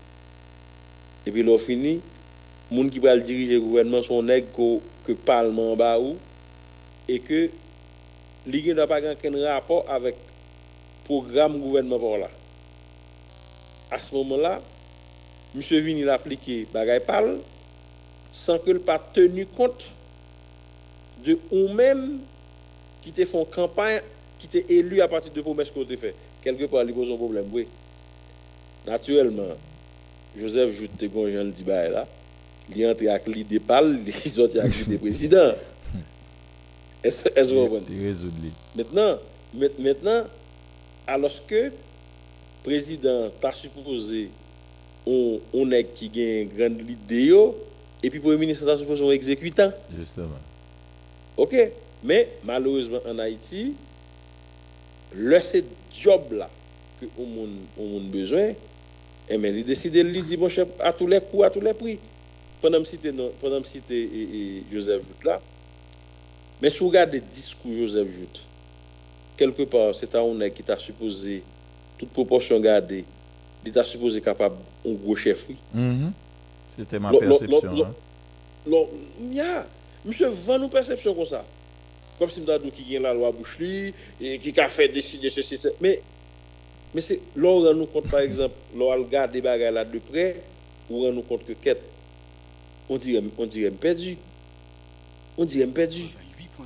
[1.26, 2.00] Et puis l'on fini,
[2.72, 5.76] moun va diriger le gouvernement son nèg que que parlement
[7.08, 7.50] et que
[8.46, 10.16] li n'a pas aucun rapport avec
[11.06, 12.28] programme gouvernement.
[13.90, 14.62] À ce moment-là,
[15.56, 17.40] monsieur vini l'appliquer bagay parle
[18.32, 19.90] sans que le pas tenu compte
[21.26, 22.20] de ou même
[23.02, 24.02] qui te font campagne
[24.38, 26.16] qui t'est élu à partir de promesses qu'on te fait.
[26.42, 27.68] Quelque part, il pose un problème, oui.
[28.88, 29.58] Naturellement,
[30.38, 32.08] Joseph Joute te gonjan le dit bah là,
[32.76, 35.52] il entre avec l'idée parle, il sorti avec l'idée président.
[37.04, 38.12] Est-ce est-ce que vous comprenez?
[38.76, 39.18] Maintenant,
[39.54, 40.24] ma- maintenant,
[41.08, 41.72] alors que le
[42.64, 44.30] président t'a supposé
[45.06, 47.34] on, on est qui gagne une grande idée,
[48.04, 49.72] et puis le Premier ministre t'a supposé un exécutant.
[49.98, 50.28] Justement.
[51.38, 51.56] OK?
[52.04, 53.74] Mais malheureusement en Haïti,
[55.14, 55.64] le c'est
[55.94, 56.50] job là
[57.00, 57.48] que on
[57.80, 58.52] on monde besoin,
[59.30, 61.62] et mais il décide de lui dire mon chef à tous les coups, à tous
[61.62, 61.98] les prix.
[62.62, 65.42] Pendant me citer pendant citer et, Joseph Jout là.
[66.62, 68.42] Mais si vous regardez le discours Joseph Jout,
[69.38, 71.44] quelque part c'est un on qui t'a supposé
[71.98, 73.06] toute proportion gardée,
[73.66, 74.56] il t'a supposé capable
[74.86, 75.56] un gros chef oui.
[75.74, 76.12] Mhm.
[76.78, 77.86] C'était ma perception.
[77.86, 77.94] hein.
[79.32, 79.66] Ya,
[80.06, 81.44] monsieur vend nous perception comme ça.
[82.18, 85.74] Comme si nous qui gagne la loi Bouchely et qui a fait décider ceci, ceci.
[85.80, 86.02] Mais,
[86.94, 89.86] mais c'est, là, on rend nous compte, par exemple, là, on regarde des bagages là
[89.86, 90.42] de près,
[90.90, 91.82] on nous compte que quête,
[92.90, 94.18] on dirait, on dirait perdu.
[95.38, 96.06] On dirait perdu.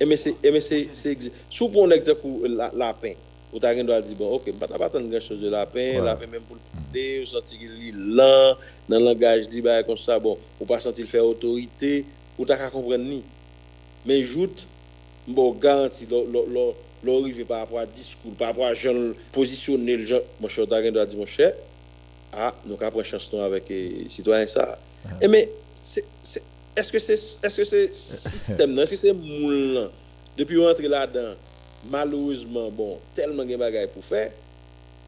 [0.00, 1.16] Et mais c'est, et mais c'est, c'est,
[1.50, 3.12] sous pour un exemple, la, lapin,
[3.52, 6.00] ou t'as rien doit dire, bon, ok, pas pas attendre grand chose de lapin, Ouais.
[6.00, 8.56] lapin même pour le porter, ou sentir qu'il est lent,
[8.88, 12.04] dans le langage dit, bah, comme ça, bon, ou pas sentir faire autorité,
[12.36, 13.22] ou t'as qu'à comprendre ni.
[14.04, 14.66] Mais joute,
[15.28, 16.06] bon, garanti,
[17.06, 20.78] arrive par rapport à discours, par rapport à gens positionner le gens, mon cher, t'as
[20.78, 21.52] rien doit dire, mon cher,
[22.32, 24.76] ah, nous avons pris chance avec les citoyens ça.
[25.20, 25.48] Et mais,
[26.76, 29.90] est-ce que c'est, est-ce que c'est système, est-ce que c'est moule,
[30.36, 31.34] depuis on entre là-dedans,
[31.90, 34.32] malheureusement, bon, tellement de bagages pour faire,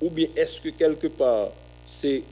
[0.01, 1.53] ou bien est-ce que quelque part,
[1.85, 2.23] c'est,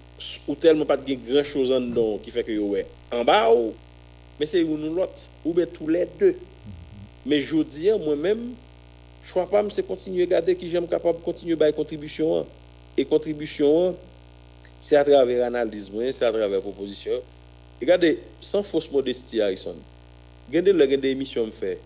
[0.46, 3.52] ou tellement pas de grand chose en dedans qui fait que yo, ouais, en bas
[3.52, 3.72] ou,
[4.38, 6.36] mais c'est ou l'autre, ou bien tous les deux.
[7.26, 8.54] Mais je dis, moi-même,
[9.24, 12.46] choix pas c'est continuer garder qui j'aime capable continuer bailler contribution
[12.96, 13.96] et contribution
[14.80, 17.22] c'est à travers analyse c'est à travers proposition
[17.84, 19.76] regardez sans fausse modestie Harrison
[20.48, 21.78] regardez le des émissions fait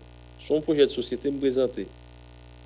[0.46, 1.86] son projet de société me présenter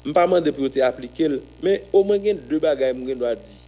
[0.05, 1.29] je pas demander pour appliquer
[1.63, 3.63] mais au moins il deux bagages me doit dire.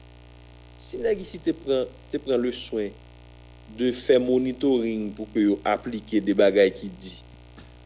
[0.78, 2.88] Si ici te prend te prend le soin
[3.78, 7.22] de faire monitoring pour que appliquer des bagages qui dit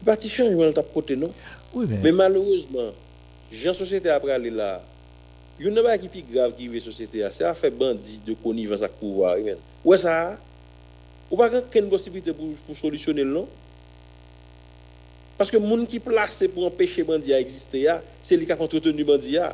[0.03, 1.29] pas de changement ta côté non?
[1.73, 2.91] Oui, mais, mais malheureusement
[3.49, 4.83] Jan sosyete apre ale la,
[5.57, 8.35] yon nan ba ki pi grav ki ve sosyete a, se a fe bandi de
[8.43, 9.33] konivans ak pouwa.
[9.81, 10.37] Ouwe sa
[11.29, 11.33] a?
[11.33, 13.47] Ou pa gen ken posibite pou, pou solisyonel non?
[15.39, 19.37] Paske moun ki plase pou empeshe bandi a egziste ya, se li ka kontretenu bandi
[19.37, 19.53] ya.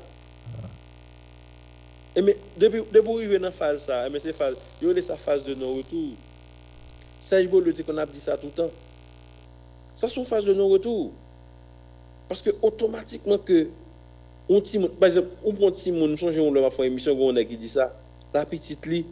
[2.15, 5.03] E me, depi, depi ou yon nan faz sa, e me se faz, yon le
[5.03, 6.15] sa faz de non-retour.
[7.25, 8.71] Saj bo le te kon ap di sa toutan.
[9.99, 11.11] Sa son faz de non-retour.
[12.31, 13.65] Paske otomatikman ke
[14.47, 17.17] On ti moun, par exemple, ou prend ti moun, sonje moun lè ma fò emisyon
[17.17, 17.95] gwen qui dit ça,
[18.33, 19.05] la petite li, il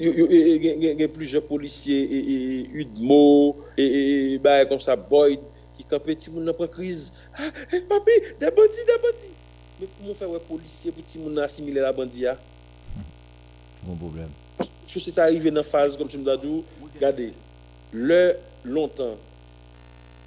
[0.00, 5.40] y a plusieurs policiers, et Udmo, et bah, comme ça, Boyd,
[5.88, 7.12] qui ti moun nan prend crise.
[7.34, 9.34] Ah, eh, papi, des bandits, des bandits.
[9.80, 12.36] Mais comment faire ouais policier pour ti moun assimiler la bandit hein?
[13.82, 14.28] Bon problème.
[14.86, 16.64] Si c'est arrivé dans phase comme je me dis,
[16.94, 17.32] regardez,
[17.92, 19.16] le longtemps,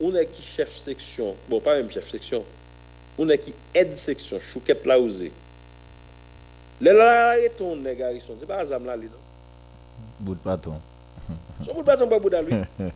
[0.02, 2.44] on est qui chef section, bon pas même chef section,
[3.18, 5.32] on est qui aide section, chouquette là osé.
[6.82, 9.23] Le là est ton négarison, c'est pas azam là, non?
[10.24, 10.76] Bout de bâton.
[11.66, 12.92] Son bout de bâton, pas bout de lui.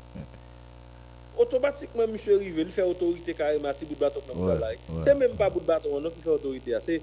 [1.38, 4.22] Automatiquement, monsieur Rive, il fait autorité carrément, petit bout de bâton
[5.02, 6.76] C'est même pas bout de bâton, qui fait autorité.
[6.82, 7.02] C'est,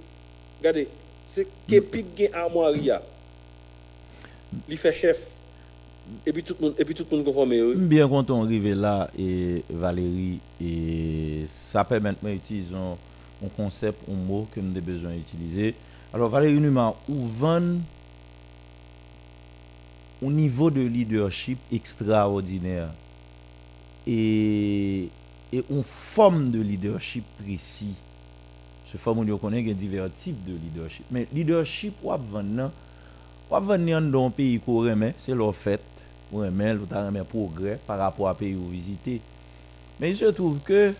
[0.59, 0.89] regardez,
[1.27, 2.73] c'est Kepik gen armoire,
[4.69, 5.27] il fait chef.
[6.27, 7.87] Et puis tout le monde, et puis tout le monde conforme.
[7.87, 14.47] Bien content arrivé là et Valérie et ça permet maintenant d'utiliser un concept, un mot
[14.55, 15.75] que nous avons besoin d'utiliser.
[16.13, 17.79] Alors Valérie Numa, où vend
[20.23, 22.91] au niveau de leadership extraordinaire
[24.07, 25.09] et,
[25.53, 27.95] une forme de leadership précis.
[28.85, 31.05] Ce forme on connaît divers types de leadership.
[31.11, 32.20] Mais leadership, on va
[33.51, 35.81] on vendre dans un pays qu'on remet, c'est leur fait
[36.32, 39.20] ou remet, remet progrès par rapport à pays où visiter.
[40.01, 40.93] Mais il se trouve que,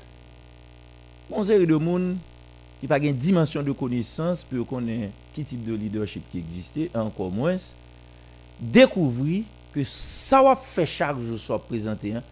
[1.31, 2.17] mon série de monde
[2.81, 7.31] qui pas une dimension de connaissance pour connaître quel type de leadership qui existait, encore
[7.31, 7.57] moins,
[8.61, 12.23] découvrir que ça va faire chaque jour soit présenté, hein,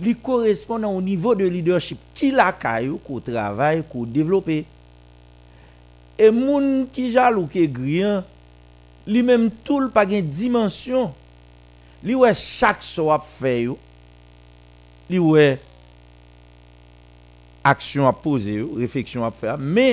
[0.00, 4.48] lui correspond au niveau de leadership qui la caillou, qu'on travaille, qu'on développe.
[4.48, 8.24] Et moun qui jaloux qui est griant,
[9.06, 11.12] lui même tout le pas dimension.
[12.06, 13.74] Li wè chak so ap fè yo,
[15.10, 15.56] li wè
[17.66, 19.88] aksyon ap pose yo, refleksyon ap fè yo, me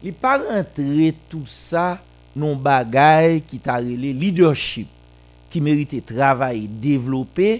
[0.00, 1.98] li pa rentre tout sa
[2.36, 4.88] non bagay ki ta rele leadership,
[5.50, 7.52] ki merite travay, devlopè,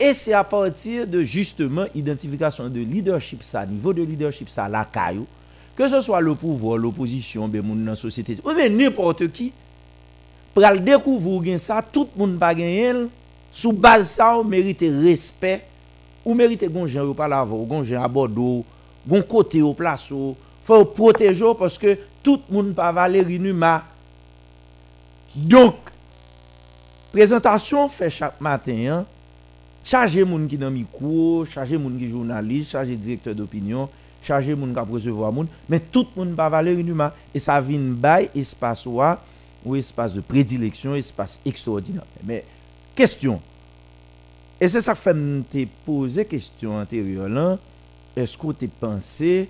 [0.00, 4.86] e se a patir de justement identifikasyon de leadership sa, nivou de leadership sa la
[4.88, 5.26] kayo,
[5.78, 9.50] ke se swa le pouvo, l'oposisyon, be moun nan sosyete, ou be nèpote ki,
[10.54, 12.92] pral découvrir ça tout monde pas gagner
[13.50, 15.64] sous base ça on mérite respect
[16.24, 18.64] ou mérite gon gens yo pas la gon gens à Bordeaux
[19.06, 20.12] gon côté au place
[20.62, 23.84] faut protéger parce que tout le monde pas Valérie Numa
[25.34, 25.76] donc
[27.12, 29.06] présentation fait chaque matin hein,
[29.84, 33.88] charger moun qui dans micro charger moun qui journaliste charger directeur d'opinion
[34.22, 38.30] charger moun qui recevoir moun mais tout monde pas Valérie Numa et ça vient bail
[38.34, 39.20] espace wa
[39.64, 42.04] ou espace de prédilection, espace extraordinaire.
[42.24, 42.44] Mais,
[42.94, 43.40] question.
[44.60, 45.42] Et c'est ça que fait me
[45.84, 47.58] poser question antérieure.
[48.16, 49.48] Est-ce que tu pensé,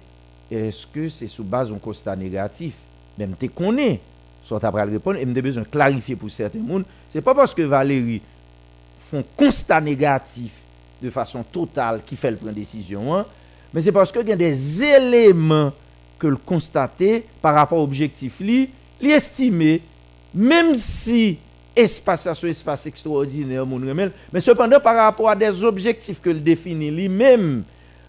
[0.51, 2.74] est-ce que c'est sous base d'un constat négatif?
[3.18, 4.01] Même tu connais.
[4.43, 6.85] Soit après répondre, et me besoin de clarifier pour certains monde.
[7.09, 8.22] C'est pas parce que Valérie
[8.97, 10.52] font constat négatif
[11.02, 13.27] de façon totale qui fait le prendre décision, hein,
[13.72, 15.72] mais c'est parce qu'il y a des éléments
[16.18, 18.70] que le constater par rapport à l'objectif, li,
[19.01, 19.82] li estimer
[20.35, 21.39] même si
[21.74, 23.64] espace est un espace extraordinaire,
[24.32, 27.64] mais cependant par rapport à des objectifs que le définit lui-même,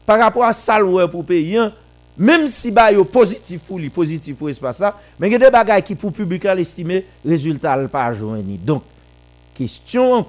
[0.06, 1.70] par rapport à ça pour payer,
[2.18, 5.50] même si bah yo positif lui, positif pour espace ça, mais il y a des
[5.50, 8.44] bagages qui pour public l'estimer, résultat pas joindre.
[8.64, 8.84] Donc
[9.54, 10.28] question en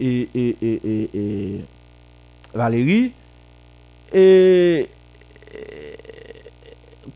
[0.00, 1.64] et,
[2.54, 3.12] Valérie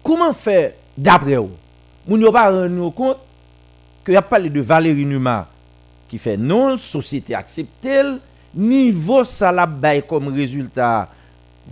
[0.02, 1.50] comment faire d'après vous?
[2.06, 3.18] Moun yo pas rendre compte
[4.04, 5.48] que y a parlé de Valérie Numa
[6.08, 7.88] qui fait non, société accepte
[8.54, 9.68] niveau ça
[10.06, 11.08] comme résultat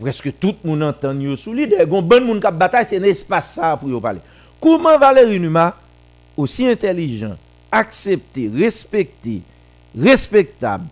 [0.01, 1.67] presque tout le monde entend yo sous lui.
[1.67, 4.21] Des bon moun kap bataille, c'est un espace ça pour parler.
[4.61, 5.77] Comment Valérie Numa,
[6.37, 7.37] aussi intelligent,
[7.71, 9.43] accepté, respecté,
[9.99, 10.85] respectable,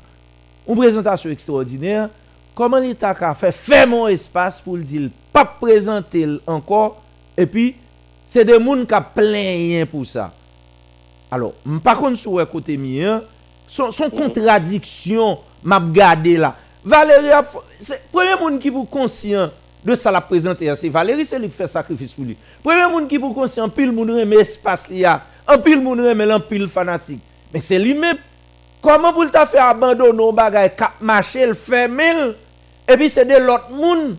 [0.69, 2.09] une présentation extraordinaire,
[2.55, 7.03] comment l'État a fait, fait mon espace pour le dire, pas présenter encore,
[7.37, 7.77] et puis,
[8.27, 10.33] c'est des gens qui ont plein pour ça.
[11.31, 11.53] Alors,
[11.83, 13.23] par contre, sur le côté mien,
[13.67, 16.57] son, son contradiction, m'a regardé là.
[16.85, 17.45] Valérie, a
[18.11, 19.51] premier monde qui vous conscient
[19.85, 22.37] de ça la présenter, c'est Valérie, c'est lui qui fait sacrifice pour lui.
[22.63, 26.27] Premier monde qui vous conscient, pile monde remet espace li a, en pile monde remet
[26.49, 27.21] pile fanatique.
[27.53, 28.17] Mais c'est lui-même.
[28.81, 32.35] Comment pour t'a fait abandonner un bagay cap marcher, le fermer,
[32.89, 34.17] et puis c'est de l'autre monde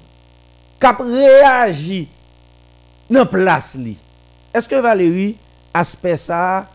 [0.79, 2.07] qui a réagi
[3.09, 3.97] dans place li.
[4.53, 5.37] Est-ce que Valérie
[5.73, 6.67] aspect ça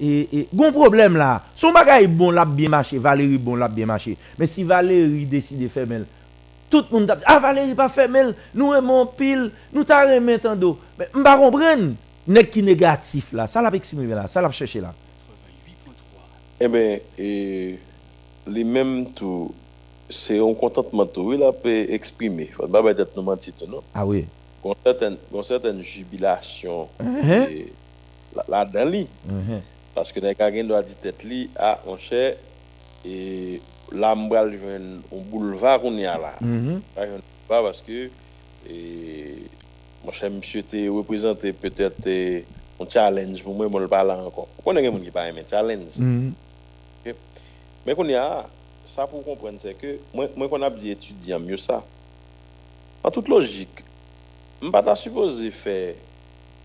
[0.00, 1.42] et, gon problème là.
[1.54, 4.16] Son bagay bon l'a bien marché, Valérie bon l'a bien marché.
[4.38, 5.86] Mais si Valérie décide de faire
[6.68, 8.08] tout le monde a dit, ah Valérie pas faire
[8.54, 10.78] nous aimons pile, nous t'a remis tant d'eau.
[10.98, 11.94] Mais m'pa comprendre
[12.26, 14.92] nek qui négatif là, ça l'a exprimé là, ça l'a cherché là.
[16.58, 17.78] Eh bien, et
[18.46, 19.52] les mêmes tout,
[20.08, 22.50] c'est un contentement tout, il a pu exprimer.
[22.56, 23.82] Faut pas être nous mentir non?
[23.94, 24.26] Ah oui.
[24.62, 27.30] Gon certaine, certaine jubilation Mhm.
[27.50, 27.72] et
[28.34, 29.06] là, là dans lui.
[29.96, 32.36] Parce que dans quelqu'un doit dire tête li, ah, mon cher,
[33.06, 33.62] et
[33.92, 36.34] là, m'bral joindre un boulevard qu'on y a là.
[36.38, 36.82] Mhm.
[36.94, 37.18] Pas un
[37.48, 38.10] parce que,
[40.04, 42.06] mon cher monsieur te représenté peut-être
[42.78, 44.48] un challenge pour moi, le parle encore.
[44.58, 45.96] On connaît quelqu'un qui pas aimer challenge.
[45.96, 46.34] Mhm.
[47.86, 48.46] Mais qu'on y a,
[48.84, 51.82] ça pour comprendre, c'est que moi, moi qu'on a dit étudiant mieux ça.
[53.02, 53.82] En toute logique,
[54.60, 55.94] je ne pas supposé faire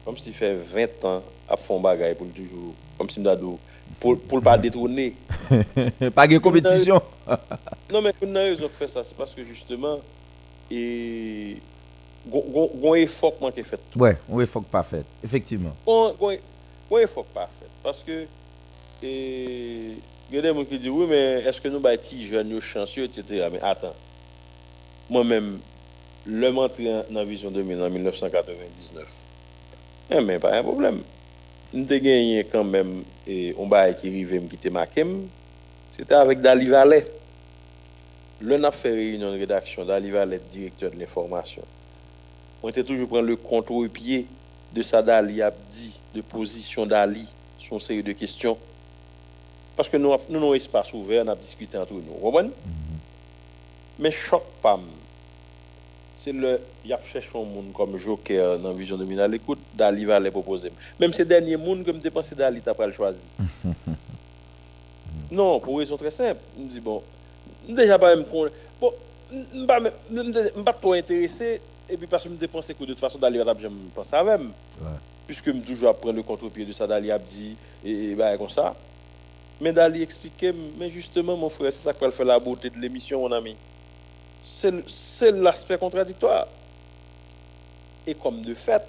[0.03, 3.59] comme si fait 20 ans à fond bagaille pour le toujours, comme si m'dadou
[3.99, 5.13] pour pour le pas détourner.
[6.15, 7.01] pas de compétition.
[7.91, 9.99] Non mais une raison de faire ça, c'est parce que justement
[10.71, 11.57] et
[12.25, 13.79] gon effort qui manque fait.
[14.29, 15.03] Oui, faut que pas fait.
[15.21, 15.75] Effectivement.
[15.85, 18.25] Gon effort pas fait parce que
[19.03, 19.97] il
[20.31, 22.61] y a des gens qui disent oui mais est-ce que nous ba ti jeunes yo
[22.61, 23.47] chanceux etc.
[23.51, 23.95] mais attends.
[25.09, 25.59] Moi-même
[26.25, 29.05] le m'entré dans la vision 2000 en 1999.
[30.11, 31.01] Eh mais pas un problème.
[31.73, 35.27] Nous avons gagné quand même et on bail qui arrivé me quitter Makem.
[35.91, 37.07] C'était avec Dali Valet.
[38.41, 41.63] Le n'a fait réunion de rédaction Dali Valet, directeur de l'information.
[42.61, 44.27] On était toujours prendre le contre-pied
[44.73, 47.25] de ça Dali a dit, de position d'Ali
[47.57, 48.57] sur une série de questions.
[49.77, 52.51] Parce que nous, nous avons un espace ouvert, on a discuté entre nous.
[53.97, 54.77] Mais choc pas.
[56.23, 56.59] C'est le.
[56.85, 60.29] Il a cherché un monde comme Joker dans Vision 2000 à l'écoute, Dali va les
[60.29, 60.71] proposer.
[60.99, 63.23] Même ces derniers mondes que je dépensé Dali, tu pas le choisi.
[65.31, 66.39] non, pour une raison très simple.
[66.55, 67.01] Je me dis, bon,
[67.67, 68.25] déjà pas même.
[68.79, 68.93] Bon,
[69.31, 69.37] je
[70.11, 72.99] ne suis pas trop intéressé, et puis parce que je me dépense que de toute
[72.99, 74.51] façon, Dali va je me pense à même.
[75.25, 78.49] Puisque je toujours prendre le contre-pied de ça, Dali a dit, et, et bah, comme
[78.49, 78.75] ça.
[79.59, 82.77] Mais Dali expliquait, mais justement, mon frère, c'est ça qui va faire la beauté de
[82.77, 83.55] l'émission, mon ami.
[84.45, 86.47] C'est c'est l'aspect contradictoire.
[88.07, 88.81] Et comme de fait,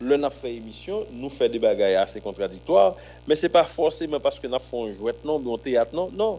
[0.00, 2.96] le n'a fait émission, nous fait des bagailles assez contradictoires,
[3.26, 6.38] mais c'est pas forcément parce que nous fait un jouet, non, un théâtre, non, non.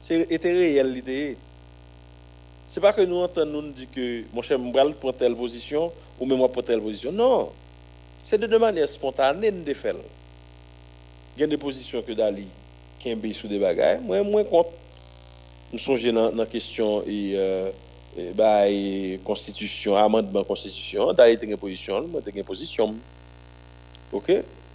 [0.00, 1.36] C'est était réel l'idée.
[2.68, 6.26] C'est pas que nous entendons nous dire que mon cher Mbral prend telle position ou
[6.26, 7.12] même moi prend telle position.
[7.12, 7.50] Non.
[8.22, 9.94] C'est de manière spontanée de faire.
[11.36, 12.46] Il y a des positions que Dali
[12.98, 14.70] qui est sous des bagailles, moi moins contre.
[15.72, 17.70] Nous songeons dans la question et, euh,
[18.34, 18.64] bah,
[19.24, 22.94] constitution, amendement constitution, Dali a une position, moi une position.
[24.12, 24.30] OK?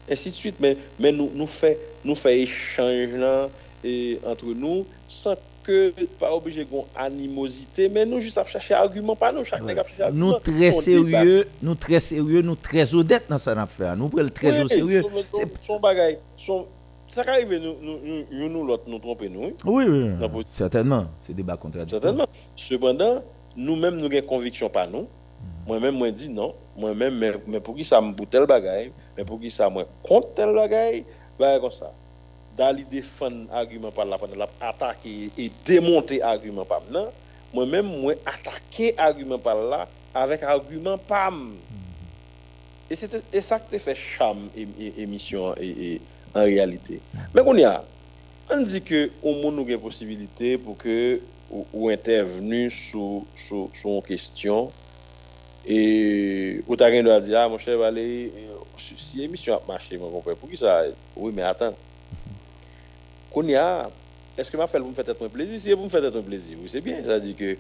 [0.09, 3.49] Ainsi de suite mais mais nous nous fait nous fait échange là
[3.83, 9.17] et entre nous sans que pas obligé d'une animosité mais nous juste à chercher argument
[9.17, 10.39] pas nous chaque nègre a chercher Nous argument.
[10.57, 13.97] très sérieux, nous très sérieux, nous très honnêtes dans ça affaire.
[13.97, 15.01] Nous prenons très au sérieux.
[15.01, 16.65] son- son- C'est- Son bagay, son...
[17.09, 20.09] Ça qui arrive, nous, nous, nous, nous, nous, l'autre, nous tromper, nous, oui, Oui.
[20.19, 21.05] Dans Certainement.
[21.19, 22.01] C'est débat contradictoire.
[22.01, 22.27] certainement.
[22.55, 23.23] Cependant,
[23.55, 25.07] nous-mêmes, nous avons conviction pas nous.
[25.65, 26.53] Moi-même, moi, dis non.
[26.77, 29.85] Moi-même, mais, mais pour qui ça me bout tel bagay, mais pour qui ça, moi,
[30.03, 31.03] contre tel bagay,
[31.39, 31.91] bah, comme ça.
[32.57, 37.05] Dali défendre argument par là, pendant la attaquer et démonter argument par là.
[37.53, 41.53] Moi-même, moi, attaquer argument par là avec argument pam.
[42.89, 46.01] Et c'est ça que fait cham et, et- émission et, et-
[46.37, 46.99] en réalité.
[47.33, 47.83] Mais qu'on y a,
[48.51, 51.19] on dit que au monde nous a possibilité pour que
[51.49, 54.67] ou, ou intervenu sur sur sur une question
[55.65, 59.61] et ou t'as rien doit dire ah mon cher Valérie euh, si si émission a
[59.67, 60.83] marché mon compère pour qui ça?
[61.15, 61.73] Oui mais attends
[63.31, 63.89] qu'on y a
[64.37, 65.57] est-ce que m'a fait pour me faire être un plaisir?
[65.59, 67.57] Si vous me faites être un plaisir oui c'est bien ça dit que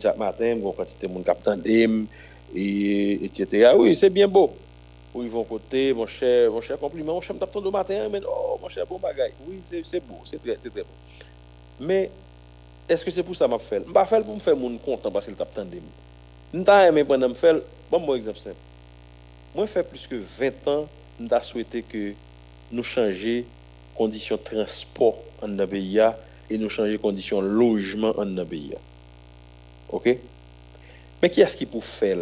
[0.00, 2.06] chaque matin, bon quantité qui tandem,
[2.54, 3.72] et etc.
[3.76, 4.52] Oui, c'est bien beau.
[5.16, 8.20] Où ils vont côté, mon cher, mon cher compliment, mon cher, m't'attend au matin, mais
[8.28, 9.32] oh, mon cher, bon bagaille.
[9.48, 10.84] Oui, c'est beau, c'est très, très beau.
[11.80, 12.10] Mais,
[12.86, 13.82] est-ce que c'est pour ça que je fais?
[13.86, 15.80] Je pas pour me faire mon content parce qu'il tape tandem.
[16.52, 17.60] Je aimé me faire,
[17.90, 18.56] bon, mon exemple simple.
[19.54, 20.86] Moi, fait plus que 20 ans,
[21.18, 22.12] je souhaité que
[22.70, 23.42] nous changions
[23.96, 25.98] conditions de transport en pays
[26.50, 28.74] et nous changer conditions de logement en pays.
[29.88, 30.18] OK?
[31.22, 32.18] Mais qui est-ce qui peut faire?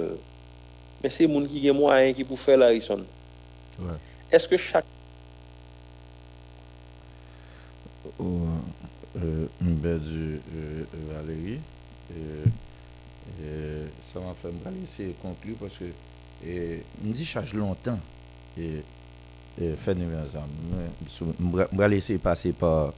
[1.05, 3.05] Mais c'est les gens qui ont moyen qui peut faire, Harrison.
[3.79, 3.87] Ouais.
[4.33, 4.87] Est-ce que chaque
[8.19, 8.41] Ou,
[9.19, 11.59] euh, Mbedju euh, Valérie,
[12.17, 12.45] euh,
[15.61, 15.85] parce que
[16.47, 17.99] euh, me dit charge longtemps
[18.59, 18.83] et,
[19.61, 20.43] et fait numéro ça.
[21.07, 22.95] Je vais laisser passer par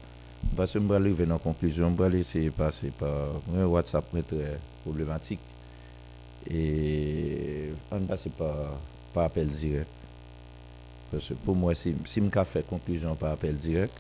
[0.56, 5.40] la vais laisser passer par WhatsApp mais très problématique
[6.50, 8.78] et on va passer par,
[9.12, 9.88] par appel direct.
[11.10, 13.94] Parce que pour moi, si, si je fais conclusion par appel direct,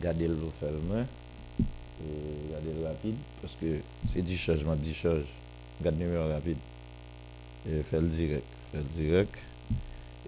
[0.00, 1.06] gardez le ferme,
[2.50, 3.66] gardez le rapide, parce que
[4.06, 5.24] c'est 10 choses, je 10 choses,
[5.82, 6.56] gardez le numéro rapide,
[7.68, 9.38] et faire le direct, faire le direct.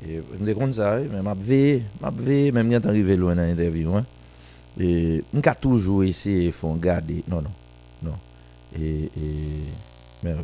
[0.05, 3.43] Et je me compte ça, mais je veillé, je veillé, même quand arrivé loin dans
[3.43, 4.05] l'interview, hein.
[4.79, 7.53] et je vais toujours essayer de faire garder, non, non,
[8.03, 8.15] non,
[8.77, 9.11] et, et
[10.25, 10.35] mais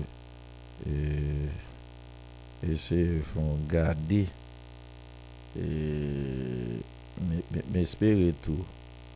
[0.86, 4.26] et, de faire garder,
[5.56, 6.80] et
[7.20, 8.64] mais, mais, mais espérer tout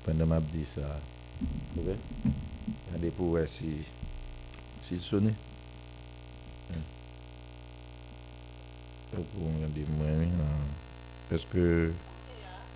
[0.04, 1.00] pendant je dis ça.
[1.76, 1.84] Ok?
[2.86, 3.78] Regardez pour voir si,
[4.82, 5.32] si sonne.
[9.10, 9.20] Pour
[9.54, 10.06] regarder moi.
[11.30, 11.92] Est-ce que.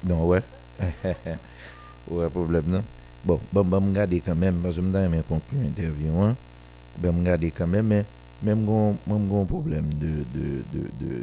[0.05, 0.43] Non, ouais.
[2.11, 2.85] ouais, problème, non?
[3.25, 6.37] Bon, bon, bon, me garder quand même, parce que me conclure l'interview, hein.
[6.99, 8.05] Ben, me garder quand même, mais
[8.43, 11.17] même gon, même gon problème de, de, de, de,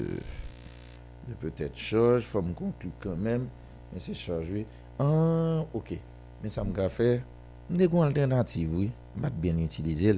[1.27, 3.47] de peut-être charge, faut me conclure quand même,
[3.91, 4.65] mais c'est chargé.
[4.99, 5.97] Ah, ok.
[6.41, 7.21] Mais ça m'a fait,
[7.69, 8.91] des une alternative, oui.
[9.21, 10.15] Je bien utiliser.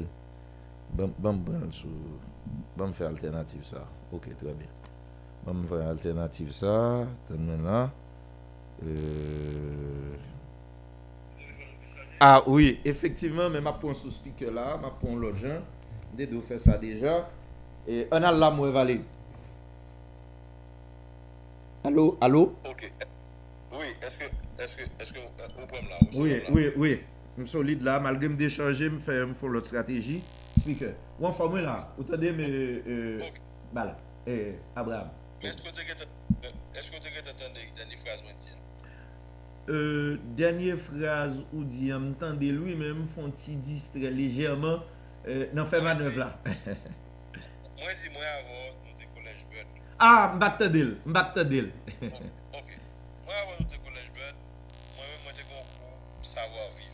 [0.94, 1.38] Bon, bon,
[1.72, 1.88] sous,
[2.78, 3.86] bon, faire alternative ça.
[4.12, 4.68] Ok, très bien.
[5.46, 7.02] Bon, faire alternative ça.
[7.02, 7.92] Attends là.
[8.84, 10.16] Euh...
[12.20, 15.62] Ah oui, effectivement, mais ma prends sous speaker là, ma prends l'autre gens.
[16.18, 17.30] Deux fait ça déjà.
[17.88, 19.02] Et on a là, moi, Valérie.
[21.84, 22.56] Allô, allô?
[22.68, 22.94] Ok.
[23.74, 24.24] Oui, est-ce que,
[24.58, 27.02] est-ce que, est-ce que, euh, vous pouvez me là, vous Oui, oui, oui.
[27.38, 30.22] Je suis solide là, malgré me décharger, me faire me faire l'autre stratégie.
[30.58, 30.94] Speaker.
[31.20, 32.50] Ou en forme là, vous entendez, mais.
[32.50, 33.42] Euh, Ok.
[33.74, 35.10] bah là, eh, Abraham.
[35.44, 36.86] Mais est-ce que que tu as
[37.32, 38.32] entendu la dernière phrase moi?
[39.68, 44.80] Euh, dernière phrase ou dit, entendez lui-même, font petit distrait légèrement?
[45.28, 46.38] Euh, non, fait manœuvre là.
[46.46, 49.66] Moi, dis moi avant, nous te collège Bud.
[50.00, 51.72] ah, m'battendil, m'battendil.
[52.54, 52.80] Ok.
[53.26, 54.36] Moi, avant, nous te collège Bud,
[54.96, 56.92] moi-même, moi, te concours savoir-vivre.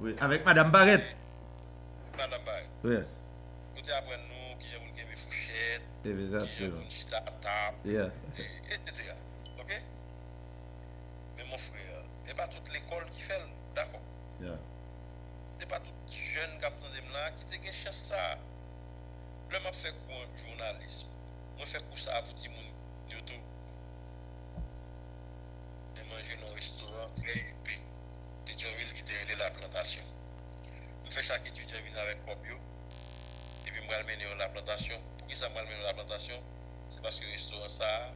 [0.00, 1.16] oui, avec Madame Barrette.
[2.16, 2.64] Madame Barry,
[2.96, 3.20] Yes,
[3.76, 6.80] vous apprenez nous qui j'ai mon game fouchette, qui j'ai exactement.
[6.82, 8.10] mon chita à table, Yeah.
[8.38, 9.12] etc.
[9.60, 9.82] Ok?
[11.36, 13.38] Mais mon frère, c'est pas toute l'école qui fait,
[13.74, 14.00] d'accord?
[14.40, 14.58] Yeah.
[18.18, 18.26] sa,
[19.52, 21.12] lè mè fè kou an jounalisme,
[21.58, 22.70] mè fè kou sa avouti moun
[23.12, 23.42] yotou.
[25.94, 27.78] Mè manje nan restoran tre yupi,
[28.48, 30.10] te djanvil ki derele la plantasyon.
[31.04, 32.58] Mè fè chak etu djanvil avèk kopyo,
[33.66, 35.06] epi mè almeni an la plantasyon.
[35.20, 36.48] Pou ki sa mè almeni an la plantasyon?
[36.90, 38.12] Se paske restoran sa a,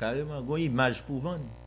[0.00, 1.59] carrément, une image pour vendre.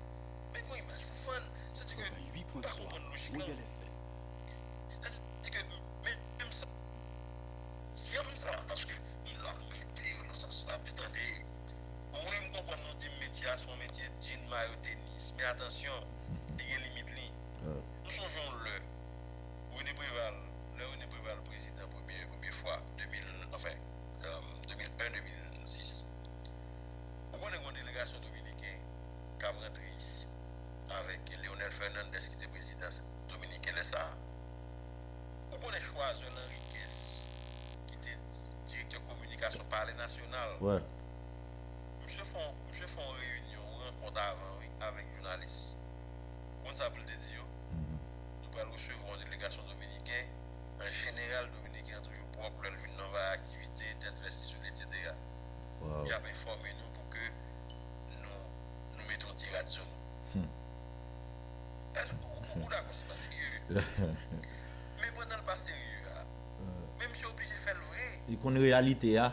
[68.64, 69.32] realite ya,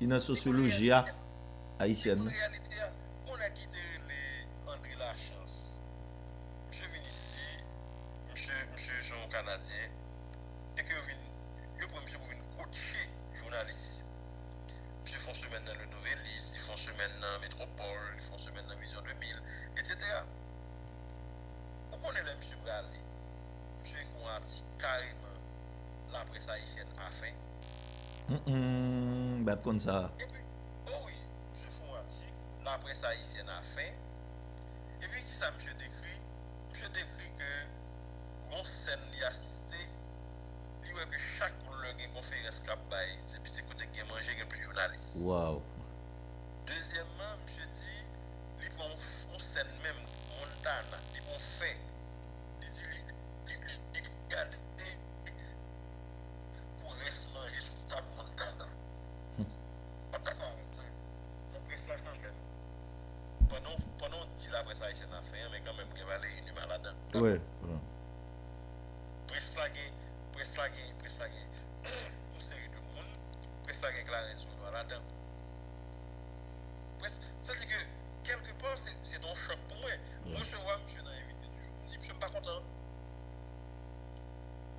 [0.00, 1.04] inan sosyoloji ya,
[1.78, 2.30] Haitienne.
[71.22, 71.50] sa gen
[72.32, 73.10] pou seri de moun,
[73.62, 75.04] pou sa gen klare sou do ala dan.
[76.98, 77.78] Pwes, sa se ke,
[78.26, 80.08] kelke pan, se don chok pou mwen.
[80.24, 80.32] Mm.
[80.32, 82.66] Mwen se wwa mwen nan evite du joun, mwen di mwen pa kontan.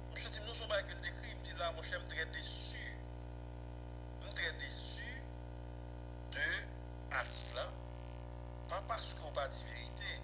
[0.09, 2.27] Mwen se di mwen son ba ekil dekri, mwen di la mwen chen mwen tre
[2.35, 2.85] desu.
[4.19, 5.11] Mwen tre desu
[6.35, 6.47] de
[7.21, 7.69] atik la.
[8.71, 10.17] Pa paske ou pa di verite.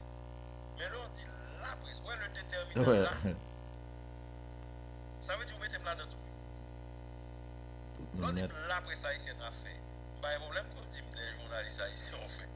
[0.81, 1.31] Men lor di
[1.63, 3.47] la pres, wè le determine la.
[8.33, 8.67] kabinet.
[8.67, 9.81] La presse haïtienne a fait.
[10.21, 12.49] Bah, pas de problème quand tu des journalistes haïtiens ont fait.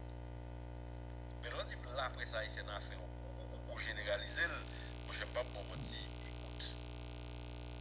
[1.43, 4.47] Mais quand la presse haïtienne a fait, ou généraliser,
[5.05, 6.75] moi j'aime pas pour me dire écoute.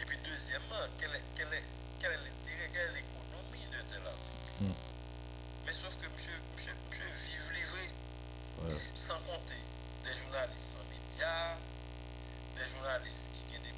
[0.00, 1.64] Et puis deuxièmement, quel est, quel est,
[2.02, 4.36] l'intérêt, quelle est l'économie de tel article?
[4.60, 4.72] Hmm.
[5.66, 9.54] Mais sauf que monsieur, vive livré, sans compter
[10.02, 11.56] des journalistes sans médias,
[12.54, 13.72] des journalistes qui ont des.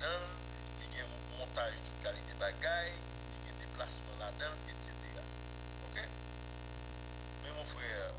[0.00, 2.92] il y a un montage de qualité de bagaille,
[3.42, 4.90] il y a un déplacement là-dedans, etc.
[5.90, 6.08] Ok?
[7.44, 8.12] Mais mon frère,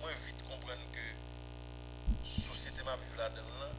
[0.00, 1.00] moi, vite comprendre que
[2.08, 3.76] la société m'a vu là-dedans,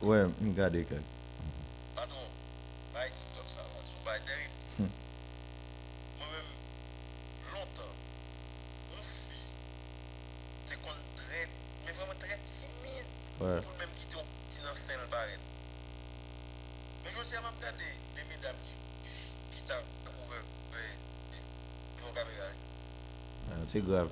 [0.00, 0.76] Oui, je regarde.
[1.96, 2.14] Pardon,
[2.94, 3.60] je ne sais pas si ça.
[3.60, 4.22] Hein,
[4.78, 4.88] hum.
[6.18, 6.52] Moi-même,
[7.52, 7.94] longtemps,
[8.90, 9.56] mon fils,
[10.66, 11.50] c'est qu'on est
[11.84, 13.06] mais vraiment très timide.
[13.38, 14.76] Pour même qui ont petit dans le
[17.04, 17.76] Mais je veux dire, je regarde
[18.16, 18.56] les mesdames
[19.50, 19.74] qui t'ont
[20.22, 21.40] ouvert ben,
[21.96, 22.46] pour caméra.
[23.50, 24.10] Ah, c'est grave.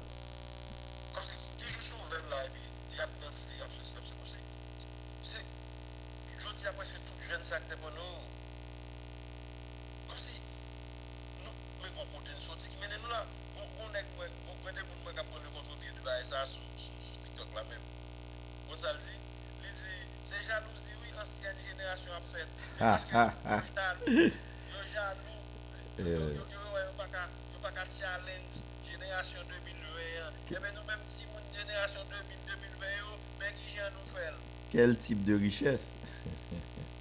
[34.86, 35.90] tel type de richesse.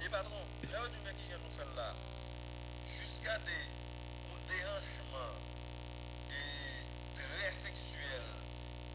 [0.04, 0.34] Et patron,
[0.72, 1.94] là où tu mets qui nous faire là,
[2.84, 5.38] jusqu'à des déhanchements
[6.28, 8.00] et très sexuels.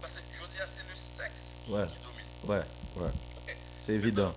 [0.02, 1.88] Parce que je dis, c'est le sexe qui, ouais.
[1.88, 2.26] qui domine.
[2.44, 3.12] Ouais, ouais.
[3.82, 4.36] C'est évident.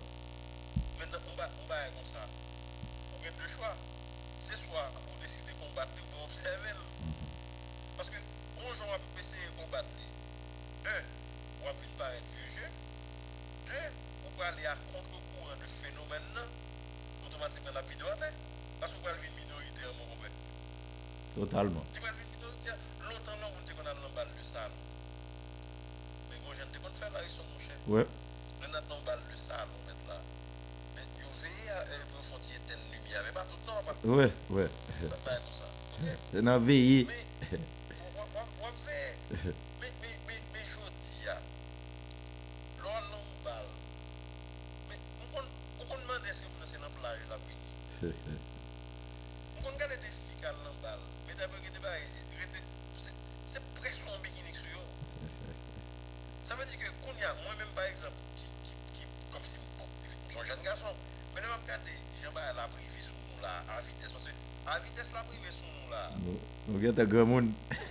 [36.32, 37.06] na VI.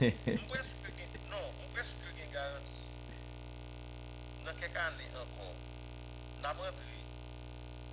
[0.28, 2.92] on presque gen, non, on presque gen garanti
[4.44, 5.54] nan kek ane ankon
[6.44, 6.98] nan prentri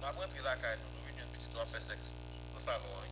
[0.02, 2.16] nan prentri la kay nou nou piti nou fe seks
[2.66, 3.10] nan oui.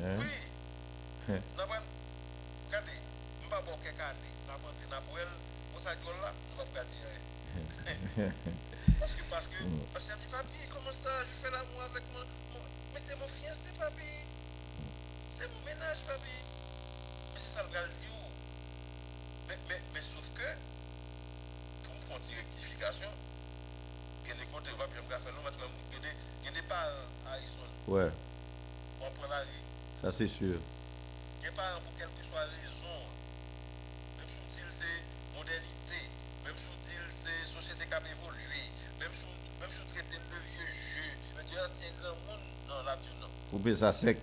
[0.00, 1.84] Nan pren
[2.72, 2.96] kade
[3.44, 5.32] mba bon kek ane nan prentri nan pou el
[5.76, 6.64] sa la pou
[9.00, 9.58] parce que parce que
[9.92, 12.24] parce que papi comment ça je fais l'amour avec moi
[12.92, 14.28] mais c'est mon fiancé papi.
[15.28, 16.45] C'est mon ménage papi.
[19.94, 20.42] Mais, sauf que,
[21.84, 23.08] pour me faire une rectification,
[24.24, 25.40] il y a des côtés où je vais faire non,
[26.42, 27.62] il y a des parents à Harrison.
[27.88, 28.10] Ouais.
[29.00, 29.42] On prend la
[30.02, 30.60] Ça, c'est sûr.
[31.40, 32.86] Il y a des parents pour quelle que soit la raison.
[34.18, 35.02] Même si on dit c'est
[35.34, 36.10] modernité,
[36.44, 38.70] même si on dit c'est société qui a évolué,
[39.00, 39.24] même si
[39.82, 41.02] on traite le vieux jeu,
[41.56, 43.28] l'ancien grand monde, non, là, non.
[43.50, 44.18] Couper ça sec.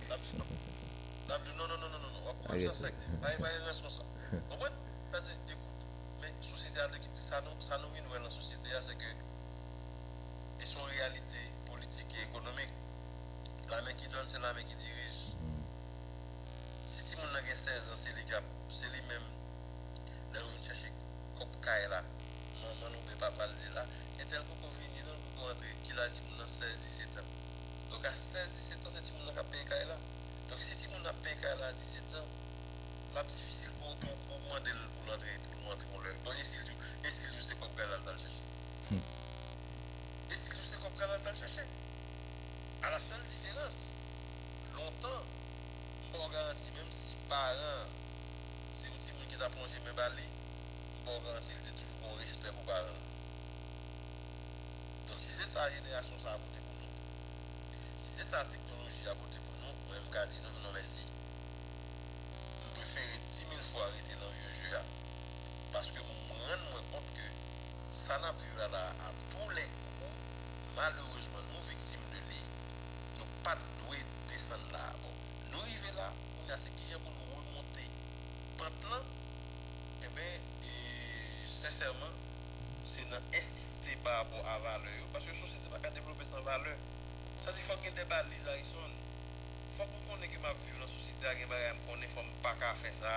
[91.38, 93.12] gen bagay m konen fòm pa ka fè sa.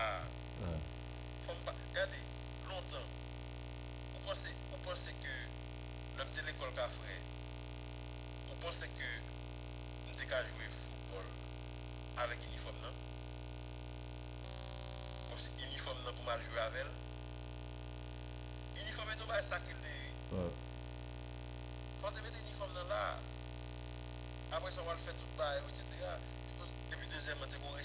[1.46, 2.20] Fòm pa, gade,
[2.70, 3.06] lontan,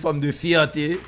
[0.00, 0.98] forme de fierté.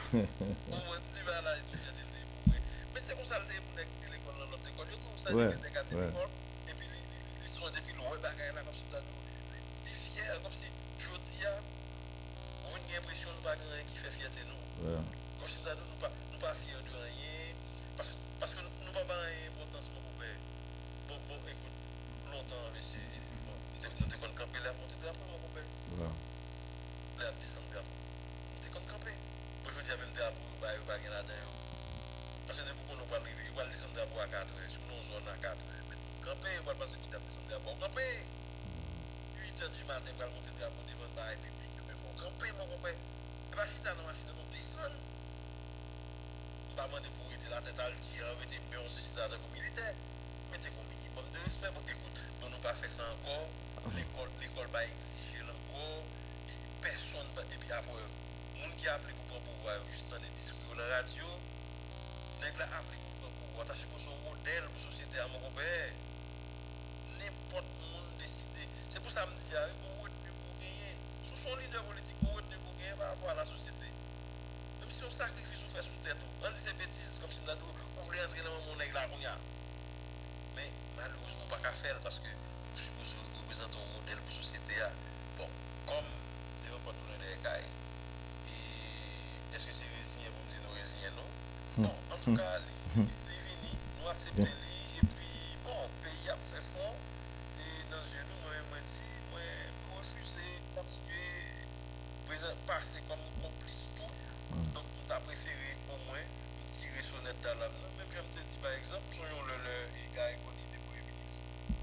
[107.03, 110.39] sonet talab nan, men jèm te di par exemple, son yon lè lè, e gare
[110.45, 111.43] koni depo emitis.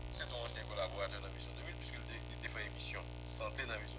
[0.09, 3.98] Se ton ansyen kolaboratè nan Vision 2000, piskè lè te fè emisyon, santè nan Vision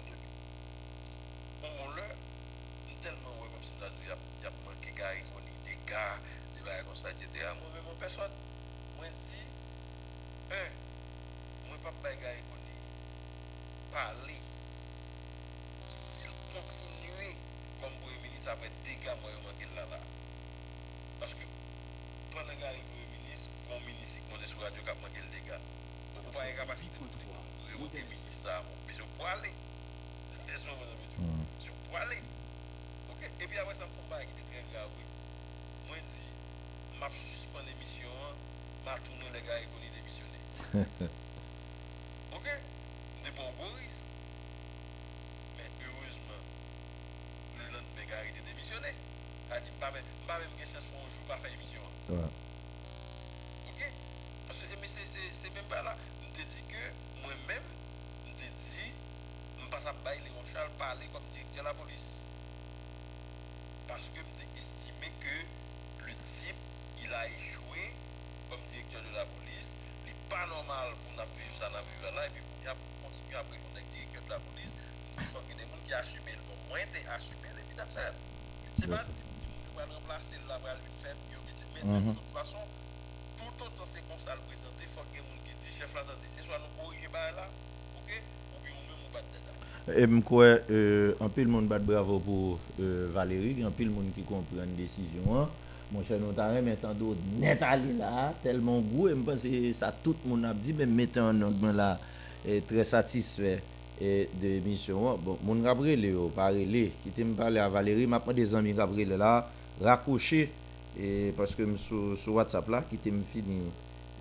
[89.95, 93.83] Et je crois euh, un peu le monde bat bravo pour euh, Valérie, un peu
[93.83, 95.35] le monde qui comprend une décision.
[95.35, 95.49] hein.
[95.91, 99.91] Mon cher notaire, maintenant d'autres net aller là, tellement goût, et je pense que ça
[100.03, 101.99] tout le monde a dit, mais mettez un ordre là,
[102.47, 103.61] et très satisfait
[103.99, 105.17] et de l'émission.
[105.17, 109.51] Bon, mon Gabriel, parlé, qui te me parler à Valérie, maintenant des amis Gabriel là,
[109.81, 110.49] raccroché,
[110.95, 113.73] et parce que sur, sur WhatsApp là, qui te fini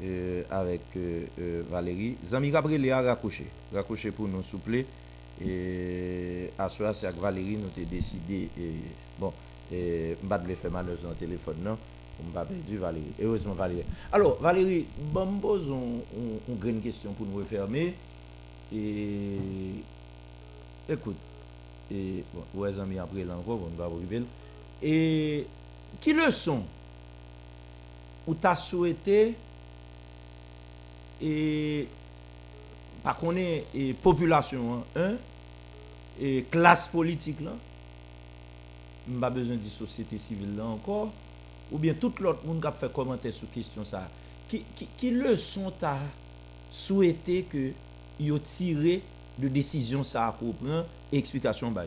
[0.02, 2.16] euh, avec euh, euh, Valérie.
[2.24, 4.86] Zami Gabriel a raccroché, raccroché pour nous souple.
[5.46, 8.48] Et à ce c'est avec Valérie, nous avons décidé,
[9.18, 9.32] bon,
[9.72, 11.78] et je vais faire malheureusement téléphone, non,
[12.22, 13.12] on ne pas perdu Valérie.
[13.20, 13.84] Heureusement Valérie.
[14.12, 17.94] Alors, Valérie, bon, me pose une, grande question pour nous refermer.
[18.72, 19.38] Et
[20.88, 21.16] écoute,
[21.90, 24.22] bon, ouais, amis, après là encore, on va arriver?
[24.82, 25.46] Et
[26.00, 26.62] qui leçon
[28.26, 29.34] ou t'as souhaité?
[31.22, 31.86] Et
[33.02, 35.14] pas est et population hein,
[36.20, 37.52] et classe politique là
[39.20, 41.10] pas besoin de société civile là encore
[41.72, 44.08] ou bien tout l'autre monde qui a fait commentaire sur question ça
[44.46, 45.98] qui, qui, qui leçon t'as
[46.70, 47.72] souhaité que
[48.20, 49.02] yo tiré
[49.38, 51.86] de décision ça à prend et explication bah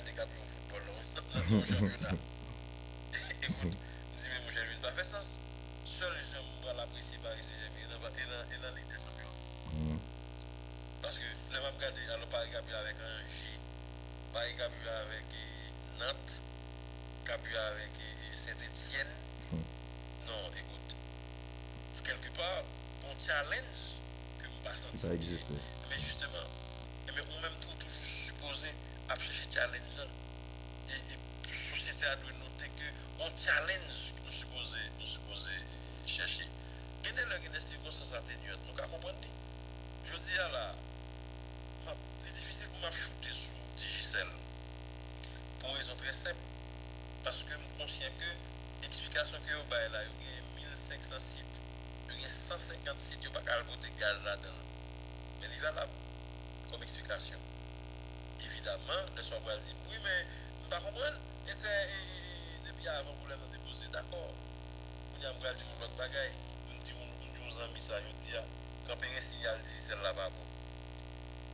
[0.00, 2.16] pour qu'à garder cap au football dans le championnat.
[3.42, 3.76] Écoute,
[4.12, 5.40] je dis, mais mon cher, il n'a pas fait sens.
[5.84, 10.00] Seul les gens vont l'apprécier Paris Saint-Germain et dans la Ligue des Champions.
[11.02, 13.60] Parce que les mêmes regardez, alors Paris a pu avec Angers,
[14.32, 14.54] Paris
[15.98, 16.42] Nantes,
[17.28, 17.90] a pu avec
[18.34, 19.14] Saint-Etienne.
[20.26, 20.96] Non, écoute,
[22.02, 22.64] quelque part,
[23.02, 24.00] mon challenge
[24.38, 24.98] que je pas senti.
[24.98, 25.50] Ça existe.
[25.88, 26.46] Mais justement,
[27.06, 28.68] mais on même tout, toujours supposé
[29.10, 30.10] ap chèche challenge an.
[30.86, 30.94] E,
[31.50, 32.92] e sosyete a dwe note ke
[33.26, 35.56] on challenge nou suppose, nou suppose
[36.06, 36.46] chèche.
[37.02, 39.32] Gede lè gede si kon sens atenuat, nou ka kompon ni.
[40.06, 40.64] Jodi a la,
[41.90, 44.30] li difisil pou m ap choute sou Digicel.
[45.58, 46.46] Pou rezon tre sep,
[47.26, 48.32] paske m konsyen ke
[48.86, 51.62] eksplikasyon ke yo bay la, yo gen 1500 sit,
[52.06, 54.66] yo gen 150 sit, yo pa kalbote gaz la dan.
[55.40, 55.98] Men li valab
[56.70, 57.49] kom eksplikasyon.
[58.70, 60.26] Évidemment, le soir, vous dire, oui, mais
[60.62, 61.10] je ne comprends pas.
[61.46, 64.30] Et que depuis avant, vous l'avez déposé, d'accord.
[65.18, 66.32] Vous avez dit, mon autre bagaille,
[66.78, 68.44] dit, mon dit, aux amis, ça, je dis, ah,
[68.86, 70.46] quand un signal dit, celle-là va bon.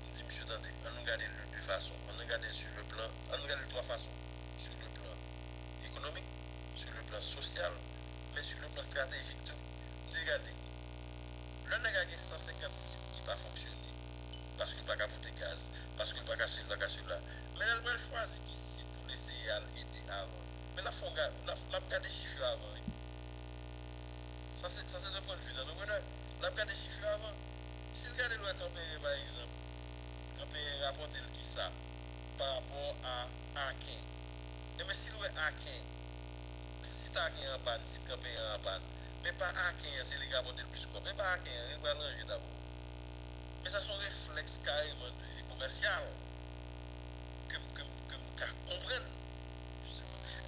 [0.09, 1.95] Je dis, monsieur, attendez, on de deux façons.
[2.13, 4.13] On regarde sur le plan, on regarde de trois façons.
[4.59, 5.13] Sur le plan
[5.83, 6.25] économique,
[6.75, 7.73] sur le plan social,
[8.35, 9.55] mais sur le plan stratégique tout.
[10.11, 10.55] Dis regardez.
[11.65, 13.86] Le a gen 150 sites qui pas fonctionner
[14.57, 16.47] parce qu'il pas capter gaz, parce qu'il pas là,
[16.79, 17.19] casser là.
[17.59, 20.45] Mais elle va choisir qui site pour essayer à aider avant.
[20.77, 22.75] Mais la font la la regarder chiffres avant.
[24.55, 25.53] Ça c'est c'est le point de vue.
[26.41, 27.35] La regarder chiffres avant.
[27.93, 29.49] Si regarde le campé par exemple,
[30.39, 31.71] campé rapporter qui ça
[32.39, 33.29] par rapport à
[33.69, 34.03] Akin.
[34.87, 35.85] Mais si le Akin
[36.83, 38.83] si tu as en panne, si tu as en panne,
[39.25, 41.01] mais pas qui c'est les gars qui le plus quoi.
[41.05, 42.66] Mais pas qui il va l'arranger d'abord.
[43.67, 45.11] Mais ça sont réflexes carrément
[45.51, 46.05] commercial
[47.49, 47.83] que que
[48.37, 48.45] que.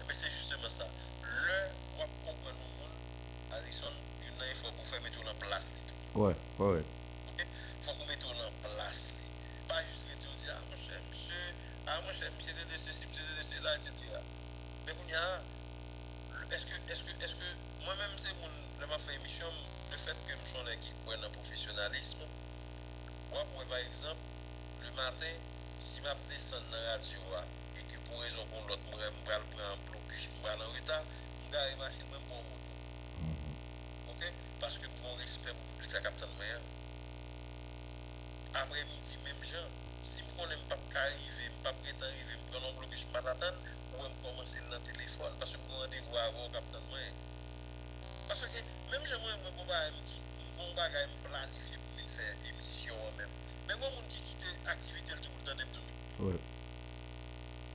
[0.06, 0.86] Mais c'est justement ça.
[1.22, 2.94] Le on comprendre le monde,
[3.50, 5.74] il y a faut pour faire mettre en place.
[6.14, 6.84] Ouais, ouais.
[7.26, 7.46] OK?
[7.82, 9.10] Faut qu'on mette en place.
[9.66, 11.54] Pas juste mettre dire ah mon cher monsieur,
[11.88, 13.94] ah mon cher monsieur de ceci, monsieur de cela, etc.
[14.86, 15.42] Mais qu'on y a
[16.52, 18.46] est-ce que, est-ce que, est-ce que, moi-même, c'est mon,
[18.78, 19.46] là, m'a fait émission,
[19.90, 22.22] le fait que je suis un qui croit dans le professionnalisme,
[23.32, 24.20] moi, par exemple,
[24.80, 25.34] le matin,
[25.78, 27.18] si je descends dans la radio,
[27.76, 31.04] et que pour raison pour l'autre, je vais prendre un blocus, je vais en retard,
[31.44, 32.58] je vais machine même pour moto.
[34.08, 34.32] Ok?
[34.60, 36.64] Parce que mon respect pour le capitaine Meyer.
[38.54, 39.68] Après-midi, même gens,
[40.02, 43.58] si je ne pas arriver, je ne pas arriver, je prends un blocus, je attendre,
[43.92, 46.98] ou me commencer dans le téléphone parce que je rendez-vous avant au capitaine moi.
[48.26, 48.58] Parce que
[48.90, 50.22] même je moi mon bagage qui
[50.56, 50.74] mon
[52.08, 53.28] pour faire émission même.
[53.68, 56.24] Mais moi mon qui quitte activité tout le temps.
[56.24, 56.40] Ouais.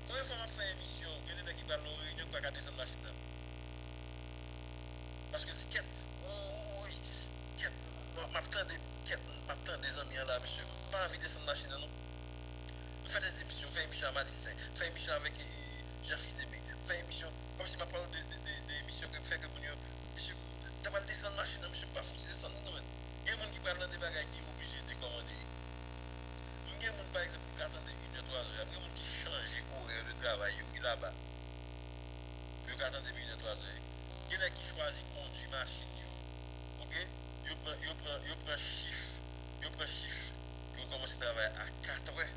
[0.07, 2.75] Combien fois m'a fait émission, il y a des qui parlent réunion pas garder cette
[2.75, 2.97] machine.
[5.31, 5.83] Parce que le ticket
[6.25, 6.93] oui,
[7.57, 7.73] quête
[8.33, 8.79] m'attend des
[9.81, 10.63] des amis là monsieur.
[10.91, 11.89] Pas envie de cette machine non.
[13.07, 15.33] Faire des émissions, faire émission à Madison, faire émission avec
[16.03, 18.09] j'ai fait aimé, faire émission, comme si je parle
[18.67, 20.35] d'émissions que fait que vous monsieur,
[20.83, 24.25] tu vas descendre machine, monsieur, pas foutu descendre, non, des gens qui parlent des bagages
[24.31, 25.41] qui sont obligés de commander.
[26.67, 28.73] Il y a des gens, qui attendent une heure, trois heures, il y a des
[28.73, 31.13] gens qui changent l'horaire de travail, là-bas,
[32.67, 33.81] qui attendent une heure, trois heures.
[34.29, 35.87] Il y a qui choisissent conduire machine,
[36.81, 37.07] ok?
[37.45, 40.33] Ils ils prennent chiffre,
[40.73, 42.35] pour commencer à travailler à 4 heures.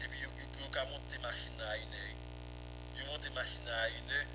[0.00, 2.16] Et puis, ils peuvent monter machine à une heure.
[2.96, 4.26] Ils montent machine à une heure,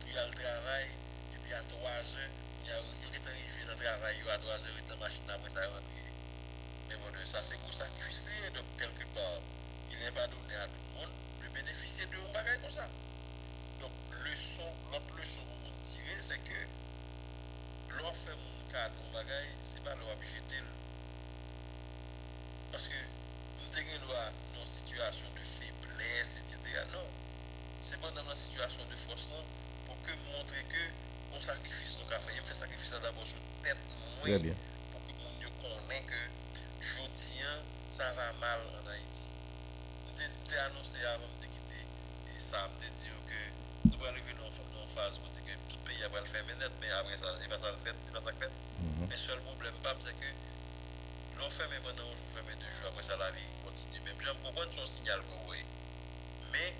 [0.00, 0.86] puis il y a le travail,
[1.34, 2.30] et puis à 3 heures,
[2.68, 5.50] ya ou, yo ki tan rive nan travay yo a 3 ori tan machin apre
[5.52, 6.02] sa rentre.
[6.88, 9.40] Men bon, sa se kon sakrifise, donk kelke par,
[9.90, 12.84] il ne pa donne a tout moun le benefise de yon bagay kon sa.
[13.80, 16.60] Donk, leson, lot leson pou moun tire, se ke
[17.96, 20.68] lor fe moun ka don bagay, se pa lor api jetel.
[22.76, 23.02] Paske,
[23.56, 24.24] nou te gen lwa
[24.54, 26.84] nan situasyon de febles, etc.
[26.92, 27.12] Non,
[27.80, 29.52] se pa nan nan situasyon de fos nan,
[29.88, 30.88] pou ke moun montre ke
[31.40, 32.32] sacrifice nous a fait.
[32.34, 33.76] Il fait sacrifice d'abord sur tête
[34.22, 34.54] Très bien.
[34.90, 36.20] pour que mon Dieu connaisse que
[36.80, 39.30] je tiens, ça va mal en Haïti.
[40.08, 41.86] Je t'ai annoncé avant de quitter
[42.26, 46.00] et ça me dit que nous allons arriver dans une phase où que tout pays
[46.12, 46.44] va le faire
[46.80, 48.50] mais après ça, c'est pas ça le fait, c'est pas ça le fait.
[48.80, 49.06] Mhm.
[49.08, 50.26] Mais seul problème, c'est que
[51.38, 54.00] l'on fait mais pendant un jour, fait mais deux jours, après ça, la vie continue.
[54.00, 55.58] Même j'aime comprendre son signal oui.
[56.52, 56.74] Mais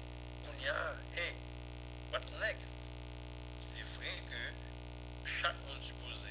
[0.49, 1.35] on y a, hey,
[2.13, 2.78] what's next?
[5.29, 6.31] Chaque monde supposé,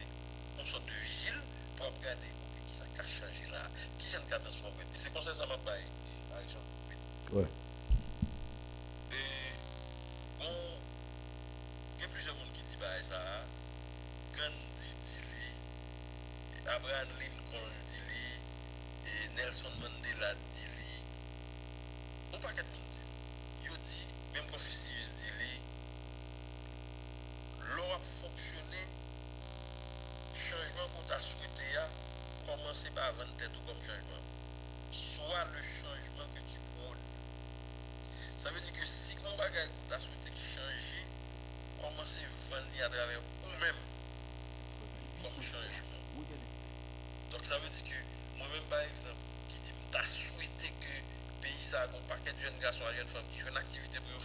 [0.58, 1.40] on sort de vigile
[1.76, 2.28] pour regarder,
[2.66, 3.70] qui a changé là,
[4.00, 4.84] qui a transformé.
[4.94, 5.58] Et c'est comme ça que ça m'a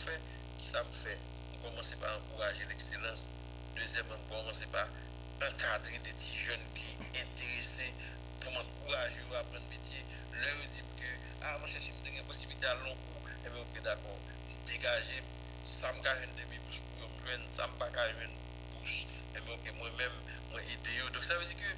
[0.03, 0.15] fè,
[0.59, 1.13] ki sa m fè.
[1.53, 3.23] M komanse pa ankouraje l'ekselans.
[3.77, 4.83] Dezem, m komanse pa
[5.47, 6.89] ankadre de ti joun ki
[7.23, 7.87] enterese
[8.41, 10.01] pou m ankouraje ou apren metye.
[10.41, 11.11] Lè ou di m ke,
[11.47, 14.19] a, m chèche m tenye posibite a lon kou, e m ouke d'akon.
[14.51, 15.21] M degaje,
[15.77, 18.35] sa m kajen debi pouche pou yon jwen, sa m pa kajen
[18.75, 19.07] pouche,
[19.37, 21.11] e m ouke mwen mèm, mwen ide yo.
[21.15, 21.73] Dok sa vè di ke,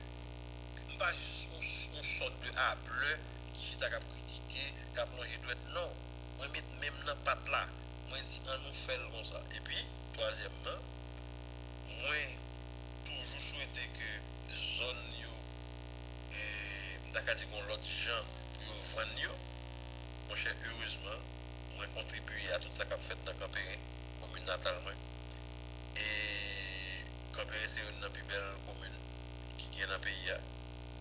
[0.88, 3.16] m pa jous ou son de a bleu,
[3.52, 5.96] ki jita kap kritike, kap lonje dwet, non.
[6.38, 7.66] Mwen met mèm nan pat la.
[8.08, 9.40] Moi, dis, on nous fait comme ça.
[9.56, 10.80] Et puis, troisièmement,
[12.02, 12.16] moi,
[13.04, 14.08] toujou souwete ke
[14.50, 15.32] zon yo
[16.32, 16.44] e
[17.08, 19.34] mdaka di kon lot jan pou yo yo
[20.26, 21.22] mwen chè heureusement
[21.76, 23.76] mwen kontribuye a tout sa kap fet nan Kampere
[24.20, 24.98] komoun natal mwen.
[26.00, 26.06] E
[27.36, 28.96] Kampere se yon nan pi bel komoun
[29.60, 30.38] ki gen nan peyi ya.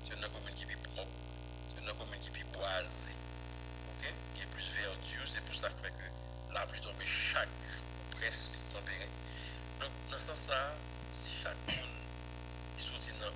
[0.01, 1.09] Se yon nan komoun ki pi prop
[1.69, 3.15] se yon nan komoun ki pi boazi.
[3.93, 6.13] Ok, ki e plus verdiyo se pou sa fè ke
[6.53, 9.07] la pli tombe chak jou, preske tempere.
[9.81, 10.59] Donk nan san sa,
[11.19, 11.93] si chak moun
[12.77, 13.33] ki soti nan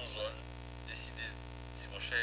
[0.00, 0.40] on zon,
[0.88, 1.28] deside
[1.78, 2.22] si monshe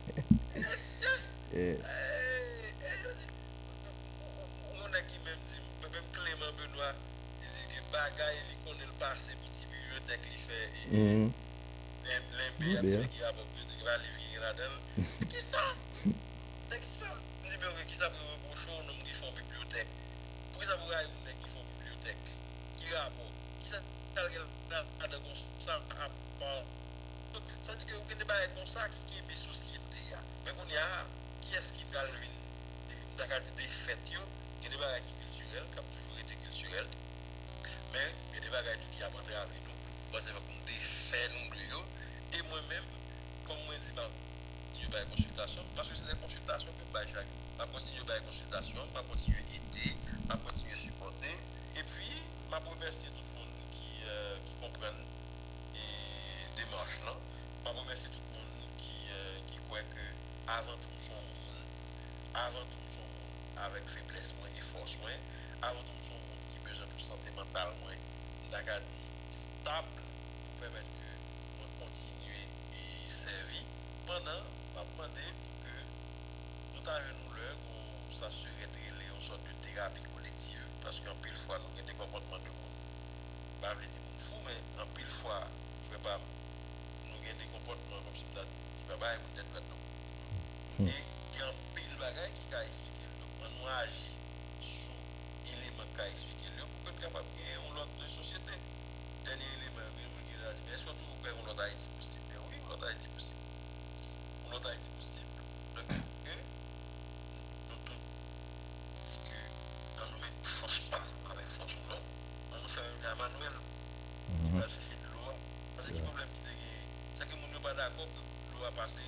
[118.05, 119.01] l'eau a passé.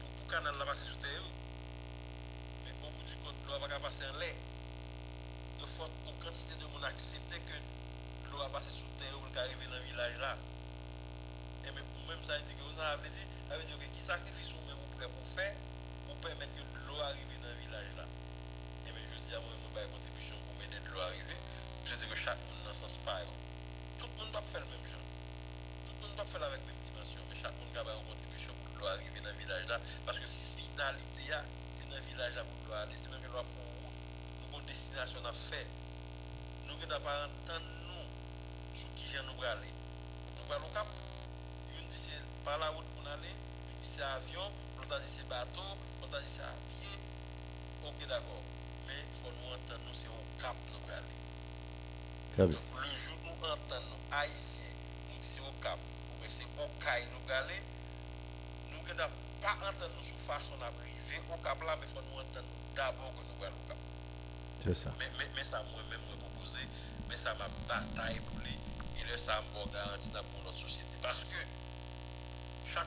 [0.00, 1.22] Pour pour canal la passer sur terre
[2.64, 4.34] mais au bout du compte l'eau va pas passer en l'air
[5.60, 9.76] de forte quantité de monde accepter que l'eau a passé sur terre pour arriver dans
[9.78, 10.36] le village là.
[11.64, 14.52] Et même ou ça dit que ça veut dire ça veut dire que qui sacrifice
[14.52, 15.56] ou même ou prêt pour faire
[16.06, 18.04] pour permettre que l'eau arrive dans le village là.
[18.86, 21.36] Et même je dis à moi moi pas contribution pour m'aider de l'eau arriver
[21.84, 23.20] je dis que chaque monde dans ce sens pas
[23.98, 24.89] tout le monde pas faire le même
[26.20, 29.38] ap fèl avèk mèm dimensyon, mè chak moun gaba yon kontribisyon pou lò arrive nan
[29.40, 31.38] vilaj la, paske finalite ya,
[31.76, 33.92] se nan vilaj la pou lò alè, se nan mè lò a fon wou,
[34.40, 35.60] nou kon destinasyon a fè,
[36.66, 38.04] nou gen ap arantan nou,
[38.82, 39.72] sou ki jen nou bralè.
[40.34, 40.90] Nou bralò kap,
[41.78, 45.68] yon disi pa la wot pou nalè, yon disi avyon, yon disi bato,
[46.02, 46.98] yon disi apye,
[47.88, 48.42] ok d'akor,
[48.90, 51.16] mè fò nou antan nou, se yon kap nou bralè.
[52.36, 52.60] Kabi.
[52.76, 54.68] Le joun nou antan nou, a yisi,
[55.06, 55.89] nou disi yon kap,
[56.30, 57.62] ou c'est au caille nous aller
[58.70, 62.46] nous ne pas entendre nous sur façon d'arriver au cap là mais faut nous entendre
[62.76, 63.76] d'abord que nous allons au cap
[64.66, 66.58] mais, ça moi-même me proposé,
[67.08, 68.52] mais ça m'a bataille pour lui.
[69.00, 70.96] Et là, ça m'a garanti pour notre société.
[71.00, 71.38] Parce que
[72.66, 72.86] chaque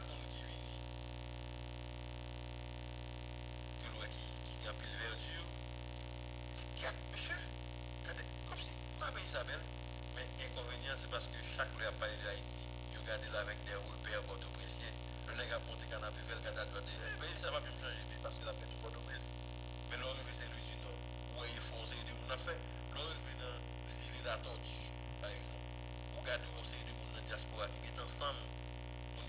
[28.24, 28.40] ensemble.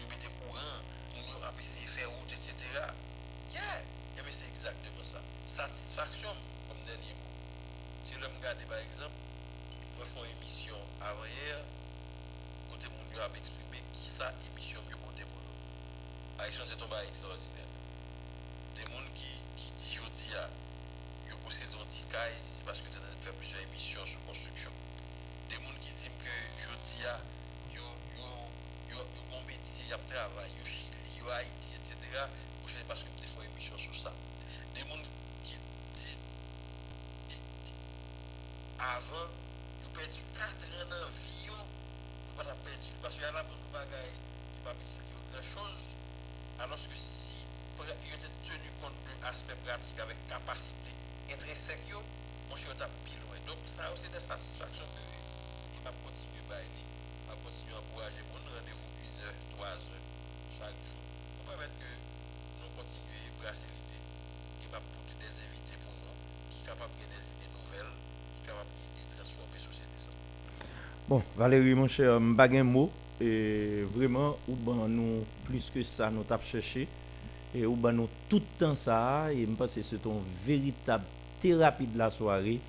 [0.00, 0.82] Nous mettait courant,
[1.14, 2.80] nous a essayé de faire route, etc.
[49.54, 50.90] fè pratik avèk kapasite
[51.30, 52.00] intresek yo,
[52.48, 53.22] moun chè yo tap pilon.
[53.46, 55.18] Donk sa yo se de satisfaksyon ke vi.
[55.74, 56.82] Ti map kontinu bay li,
[57.28, 60.00] map kontinu anpouraje moun randevou 1 heure, 3 heure,
[60.56, 61.02] chak chou.
[61.36, 61.92] Moun pèmèt ke
[62.62, 64.00] nou kontinu e brase l'ide.
[64.58, 66.18] Ti e map pote des evite pou nou,
[66.48, 67.94] ki kapap gen des ide nouvel,
[68.34, 70.18] ki kapap gen ide transforme sosyete sa.
[71.06, 72.90] Bon, Valérie, moun chè, m bagen mou,
[73.22, 76.88] e vreman ou ban nou plus ke sa nou tap chèche,
[77.54, 79.26] Et ou ben nous, tout le temps ça.
[79.32, 81.04] Et je pense que c'est une véritable
[81.40, 82.60] thérapie de la soirée.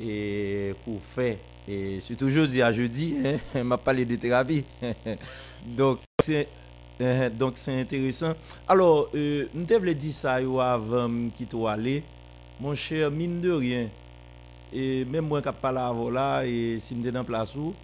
[0.00, 1.36] Et pour faire.
[1.68, 4.64] Et toujours dit à jeudi, hein, m'a parlé de thérapie.
[5.66, 6.48] donc, c'est.
[7.00, 8.34] euh, donc c'est intéressant.
[8.68, 12.02] Alors, euh, nous devons dire ça avant qui aller.
[12.60, 13.88] Mon cher, mine de rien,
[14.72, 17.74] et même moi qui parle avant là, et si je dans place où,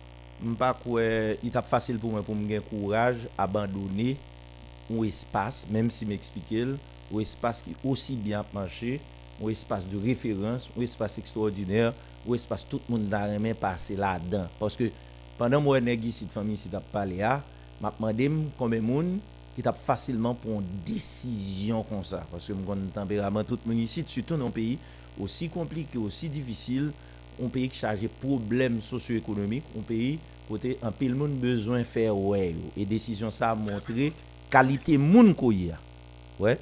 [0.58, 1.02] pas quoi
[1.42, 4.16] il est facile pour moi pour me courage abandonner
[4.92, 6.66] un espace, même si m'expliquer,
[7.14, 9.00] un espace qui aussi bien marché,
[9.42, 11.92] un espace de référence, un espace extraordinaire,
[12.28, 14.46] un espace tout le monde n'a rien passé là-dedans.
[14.58, 14.84] Parce que
[15.38, 17.42] pendant que je suis ici, famille, si parlé, à,
[17.80, 19.18] m'a demandé combien de monde
[19.54, 22.26] qui tape facilement pour une décision comme ça.
[22.30, 24.78] Parce que mon tempérament, tout le monde ici, surtout dans un pays
[25.20, 26.92] aussi compliqué, aussi difficile,
[27.42, 32.54] un pays qui charge problèmes socio-économiques, un pays côté un pile monde besoin faire ouais
[32.76, 34.12] et décision ça a montré
[34.52, 35.34] qualité moun
[36.39, 36.58] ouais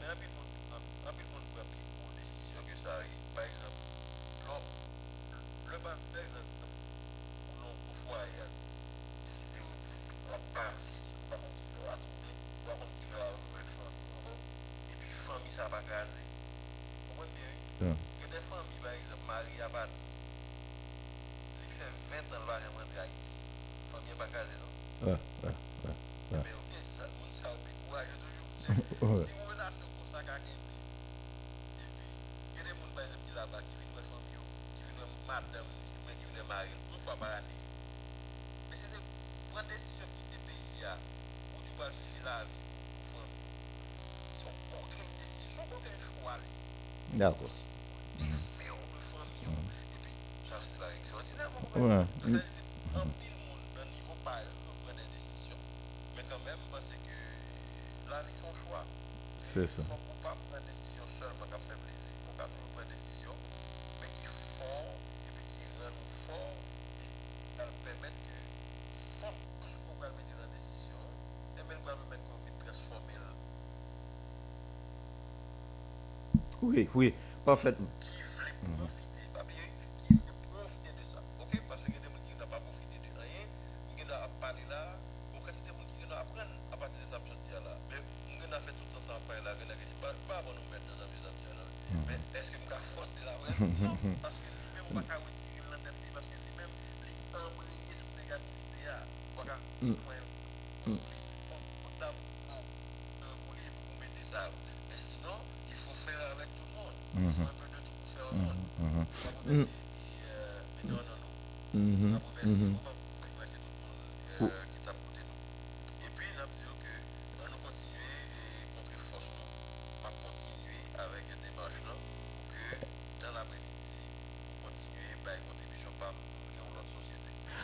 [76.94, 77.12] oui
[77.44, 77.88] parfaitement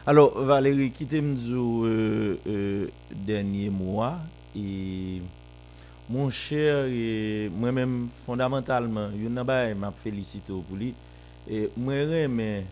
[0.08, 4.18] Alors, Valérie, quittez me euh, euh, dernier mois
[4.54, 5.20] et
[6.08, 6.86] mon cher
[7.50, 10.94] moi-même fondamentalement, je m'a félicité pour lui.
[11.50, 12.62] Et moi j'aime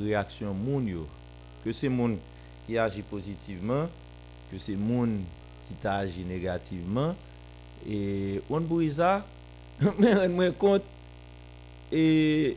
[0.00, 1.08] réaction moun yo.
[1.64, 2.18] Que c'est moun
[2.64, 3.88] qui agit positivement,
[4.52, 5.22] que c'est moun
[5.66, 7.16] qui t'a agi négativement.
[7.84, 9.26] Et on pour ça.
[9.80, 10.84] Me rend compte
[11.90, 12.56] et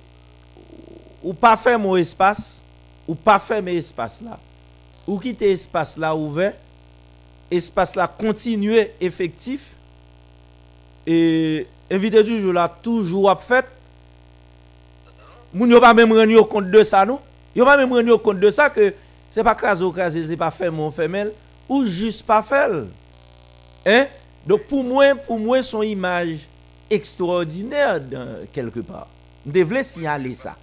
[1.24, 2.61] ou pas faire mon espace
[3.10, 4.38] ou pas fermer espace là.
[5.08, 6.54] Ou quitter espace là ouvert.
[7.50, 9.76] Espace là continuer effectif.
[11.08, 13.66] Et invité du jour là toujours à fait
[15.52, 17.20] moun yo pas même rendre compte de ça non?
[17.56, 18.94] Yo pas même rendre compte de ça que
[19.32, 21.34] c'est pas craser craser c'est pas faire mon femelle
[21.68, 22.70] ou juste pas faire
[23.88, 24.06] hein?
[24.46, 26.38] Donc pour moi, pour moi, son image
[26.90, 28.00] extraordinaire
[28.52, 29.08] quelque part.
[29.46, 30.56] Je devais signaler ça.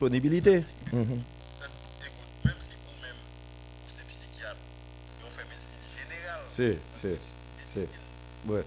[0.00, 0.60] Disponibilité.
[0.94, 1.02] Mhm.
[1.02, 1.24] Écoute,
[2.42, 3.16] même si vous-même,
[3.86, 5.28] vous
[6.46, 6.48] c'est.
[6.48, 7.18] C'est, c'est,
[7.68, 7.88] c'est.
[8.48, 8.64] Ouais.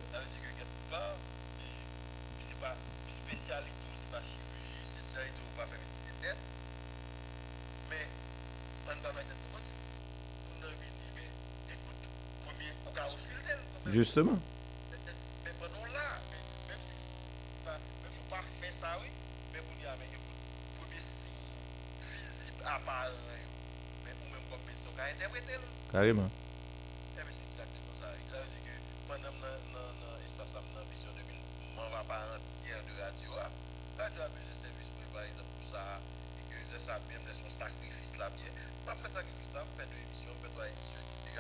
[14.04, 14.22] Ça
[26.04, 26.28] Carrément.
[27.16, 28.12] Eh bien, c'est exactement ça.
[28.12, 28.76] Ça veut dire que
[29.08, 29.56] pendant dans
[30.04, 31.40] dans l'espace dans Vision 2000,
[31.80, 33.32] on va pas entière de radio.
[33.40, 33.48] ah.
[33.96, 36.04] Radio a besoin de service pour par exemple pour ça.
[36.36, 38.52] Et que de ça, même de son sacrifice là, bien.
[38.84, 41.40] Pas faire sacrifice là, on fait deux émissions, on fait trois émissions, etc.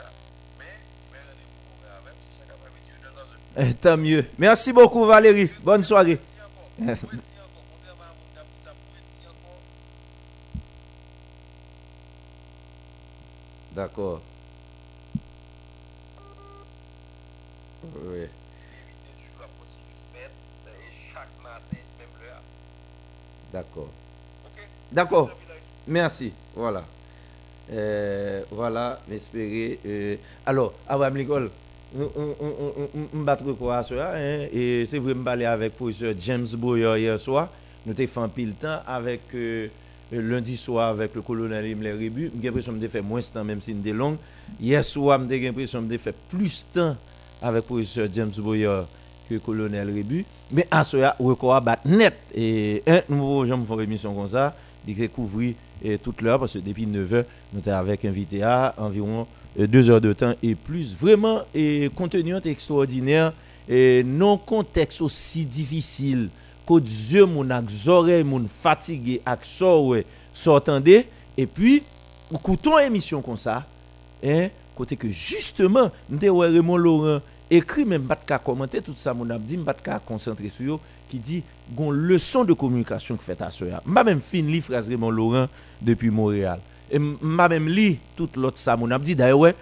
[0.55, 0.79] Mais,
[1.11, 3.67] faire rendez-vous pour avec, c'est chaque après-midi, une heure dans un.
[3.67, 4.23] Eh, Tant mieux.
[4.39, 5.51] Merci beaucoup Valérie.
[5.59, 6.23] Bonne soirée.
[6.79, 7.11] Merci encore.
[7.11, 9.59] Pour dire encore, contrairement à mon gars, ça pourrait dire encore.
[13.75, 14.21] D'accord.
[17.83, 18.17] Oui.
[18.19, 20.31] Éviter du jour à continuer fait,
[20.69, 22.41] et chaque matin, même l'heure.
[23.51, 23.89] D'accord.
[24.45, 24.61] Ok?
[24.93, 25.31] D'accord.
[25.87, 26.31] Merci.
[26.55, 26.85] Voilà.
[27.71, 29.79] Euh, voilà, m'espérer.
[29.85, 30.15] euh,
[30.45, 31.49] alors, Abraham Nicole,
[31.97, 37.19] on va quoi ça, hein, et c'est vrai, je parler avec professeur James Boyer hier
[37.19, 37.49] soir.
[37.85, 39.69] Nous avons fait un pile temps avec euh,
[40.11, 42.31] lundi soir avec le colonel Himmler Rébu.
[42.39, 44.17] J'ai l'impression de faire moins de temps, même si c'était long.
[44.59, 46.97] Hier soir, j'ai l'impression de faire plus de temps
[47.41, 48.81] avec professeur James Boyer
[49.27, 50.25] que le colonel Rébu.
[50.51, 52.15] Mais à ce moment, record bat net.
[52.35, 54.53] Et un nouveau, j'aime faire une émission comme ça,
[54.87, 55.55] de découvrir
[55.85, 60.01] euh, toute l'heure, parce que depuis 9h, nous sommes avec invité à environ 2 heures
[60.01, 60.95] de temps et plus.
[60.95, 63.33] Vraiment, et contenu extraordinaire,
[63.67, 66.29] et non contexte aussi difficile
[66.65, 67.47] que Dieu, mon
[67.87, 69.45] oreilles, mon fatigué, ak
[70.33, 71.07] s'entendait.
[71.37, 71.83] Et puis,
[72.33, 73.65] écoutons émission comme ça,
[74.23, 77.21] hein, côté que justement, nous Raymond Laurent
[77.57, 80.79] écrit, même pas de commenter tout ça, mon abdi, pas de cas concentré sur yo,
[81.09, 81.43] qui dit,
[81.75, 85.47] gon leçon de communication que fait à ce M'a même fin li phrase Raymond Laurent
[85.81, 86.59] depuis Montréal.
[86.91, 89.55] Et m'a même li tout l'autre ça, mon abdi, d'ailleurs, ouais,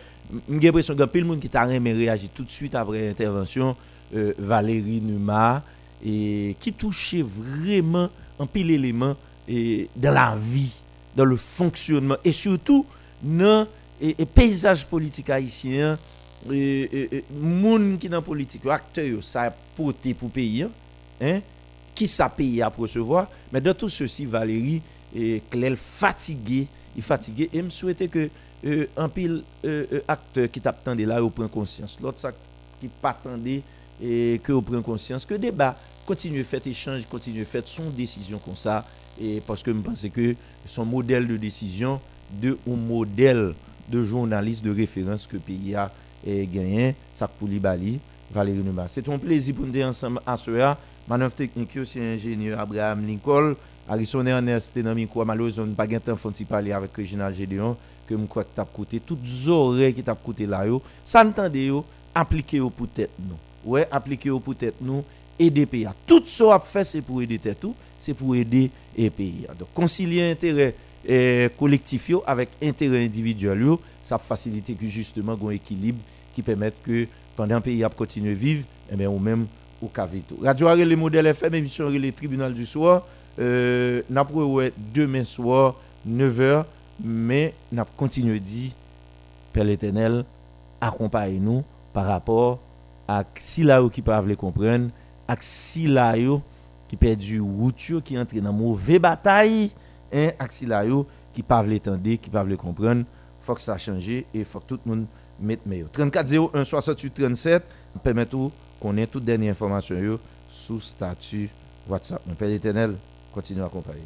[0.49, 3.75] j'ai l'impression que pile monde qui t'a aimé réagir tout de suite après l'intervention
[4.15, 5.63] euh, Valérie Numa
[6.03, 9.15] et qui touchait vraiment un pile élément
[9.47, 10.81] et dans la vie,
[11.15, 12.85] dans le fonctionnement et surtout
[13.21, 13.67] dans
[14.01, 15.97] et paysage politique haïtien
[16.45, 20.67] moun qui dans politique acteur ça porté pour payer
[21.21, 21.41] hein
[21.93, 24.81] qui ça paye à recevoir mais dans tout ceci Valérie
[25.15, 28.29] et Claire fatigué il fatigué et me souhaitait que
[28.65, 31.97] euh, un pile euh, euh, acteur qui t'attendait là au prend conscience.
[32.01, 32.31] L'autre
[32.79, 33.17] qui pas
[33.99, 38.55] et que au prend conscience que débat continue faire échange continue faire son décision comme
[38.55, 38.83] ça
[39.45, 43.53] parce que je pense que son modèle de décision de un modèle
[43.89, 45.91] de journaliste de référence que pays a
[46.25, 48.00] eh, gagné Sak Bali
[48.32, 50.51] Valérie Numa c'est un plaisir pour nous être ensemble à ce
[51.08, 53.56] manœuvre technique c'est ingénieur Abraham Nicole.
[53.90, 57.75] Harrison Ernest dans micro malheureusement pas gain temps font parler avec Reginald Gédéon
[58.08, 60.64] que me crois que t'a coûté toutes oreilles qui t'a coûté là
[61.03, 61.83] ça entendez au
[62.69, 63.35] pour tête nous.
[63.69, 65.03] Ouais appliquer au pour tête nous
[65.38, 65.88] aider pays.
[66.06, 69.45] Tout ça a fait c'est pour aider tout c'est pour aider et pays.
[69.58, 70.75] Donc concilier intérêt
[71.07, 73.65] eh, collectif avec intérêt individuel
[74.01, 75.99] ça facilite que justement un équilibre
[76.33, 79.47] qui permet que pendant le pays a continuer vivre et bien ou même
[79.81, 83.05] au cavito radio Arrêt, le modèle FM émission Arrêt, le tribunal du soir.
[83.39, 84.27] Euh, n'a
[84.93, 85.75] demain soir
[86.07, 86.65] 9h
[87.03, 88.75] mais n'a continué dit
[89.53, 90.25] Père l'Éternel
[90.81, 91.63] accompagne nous
[91.93, 92.59] par rapport
[93.07, 94.89] à si là qui peuvent les comprendre
[95.27, 96.15] à si là
[96.88, 99.71] qui perdu route qui entre dans mauvaise bataille
[100.14, 100.83] hein à si là
[101.33, 103.03] qui peuvent l'étendre qui peuvent les comprendre
[103.40, 105.06] faut que ça change et faut que tout le monde
[105.40, 107.64] mette meilleur 34 01 68 37
[107.95, 111.49] nous permet tout qu'on ait toute dernière information yo sous statut
[111.88, 112.22] WhatsApp.
[112.27, 112.95] Mon Père éternel,
[113.33, 114.03] continue à accompagner.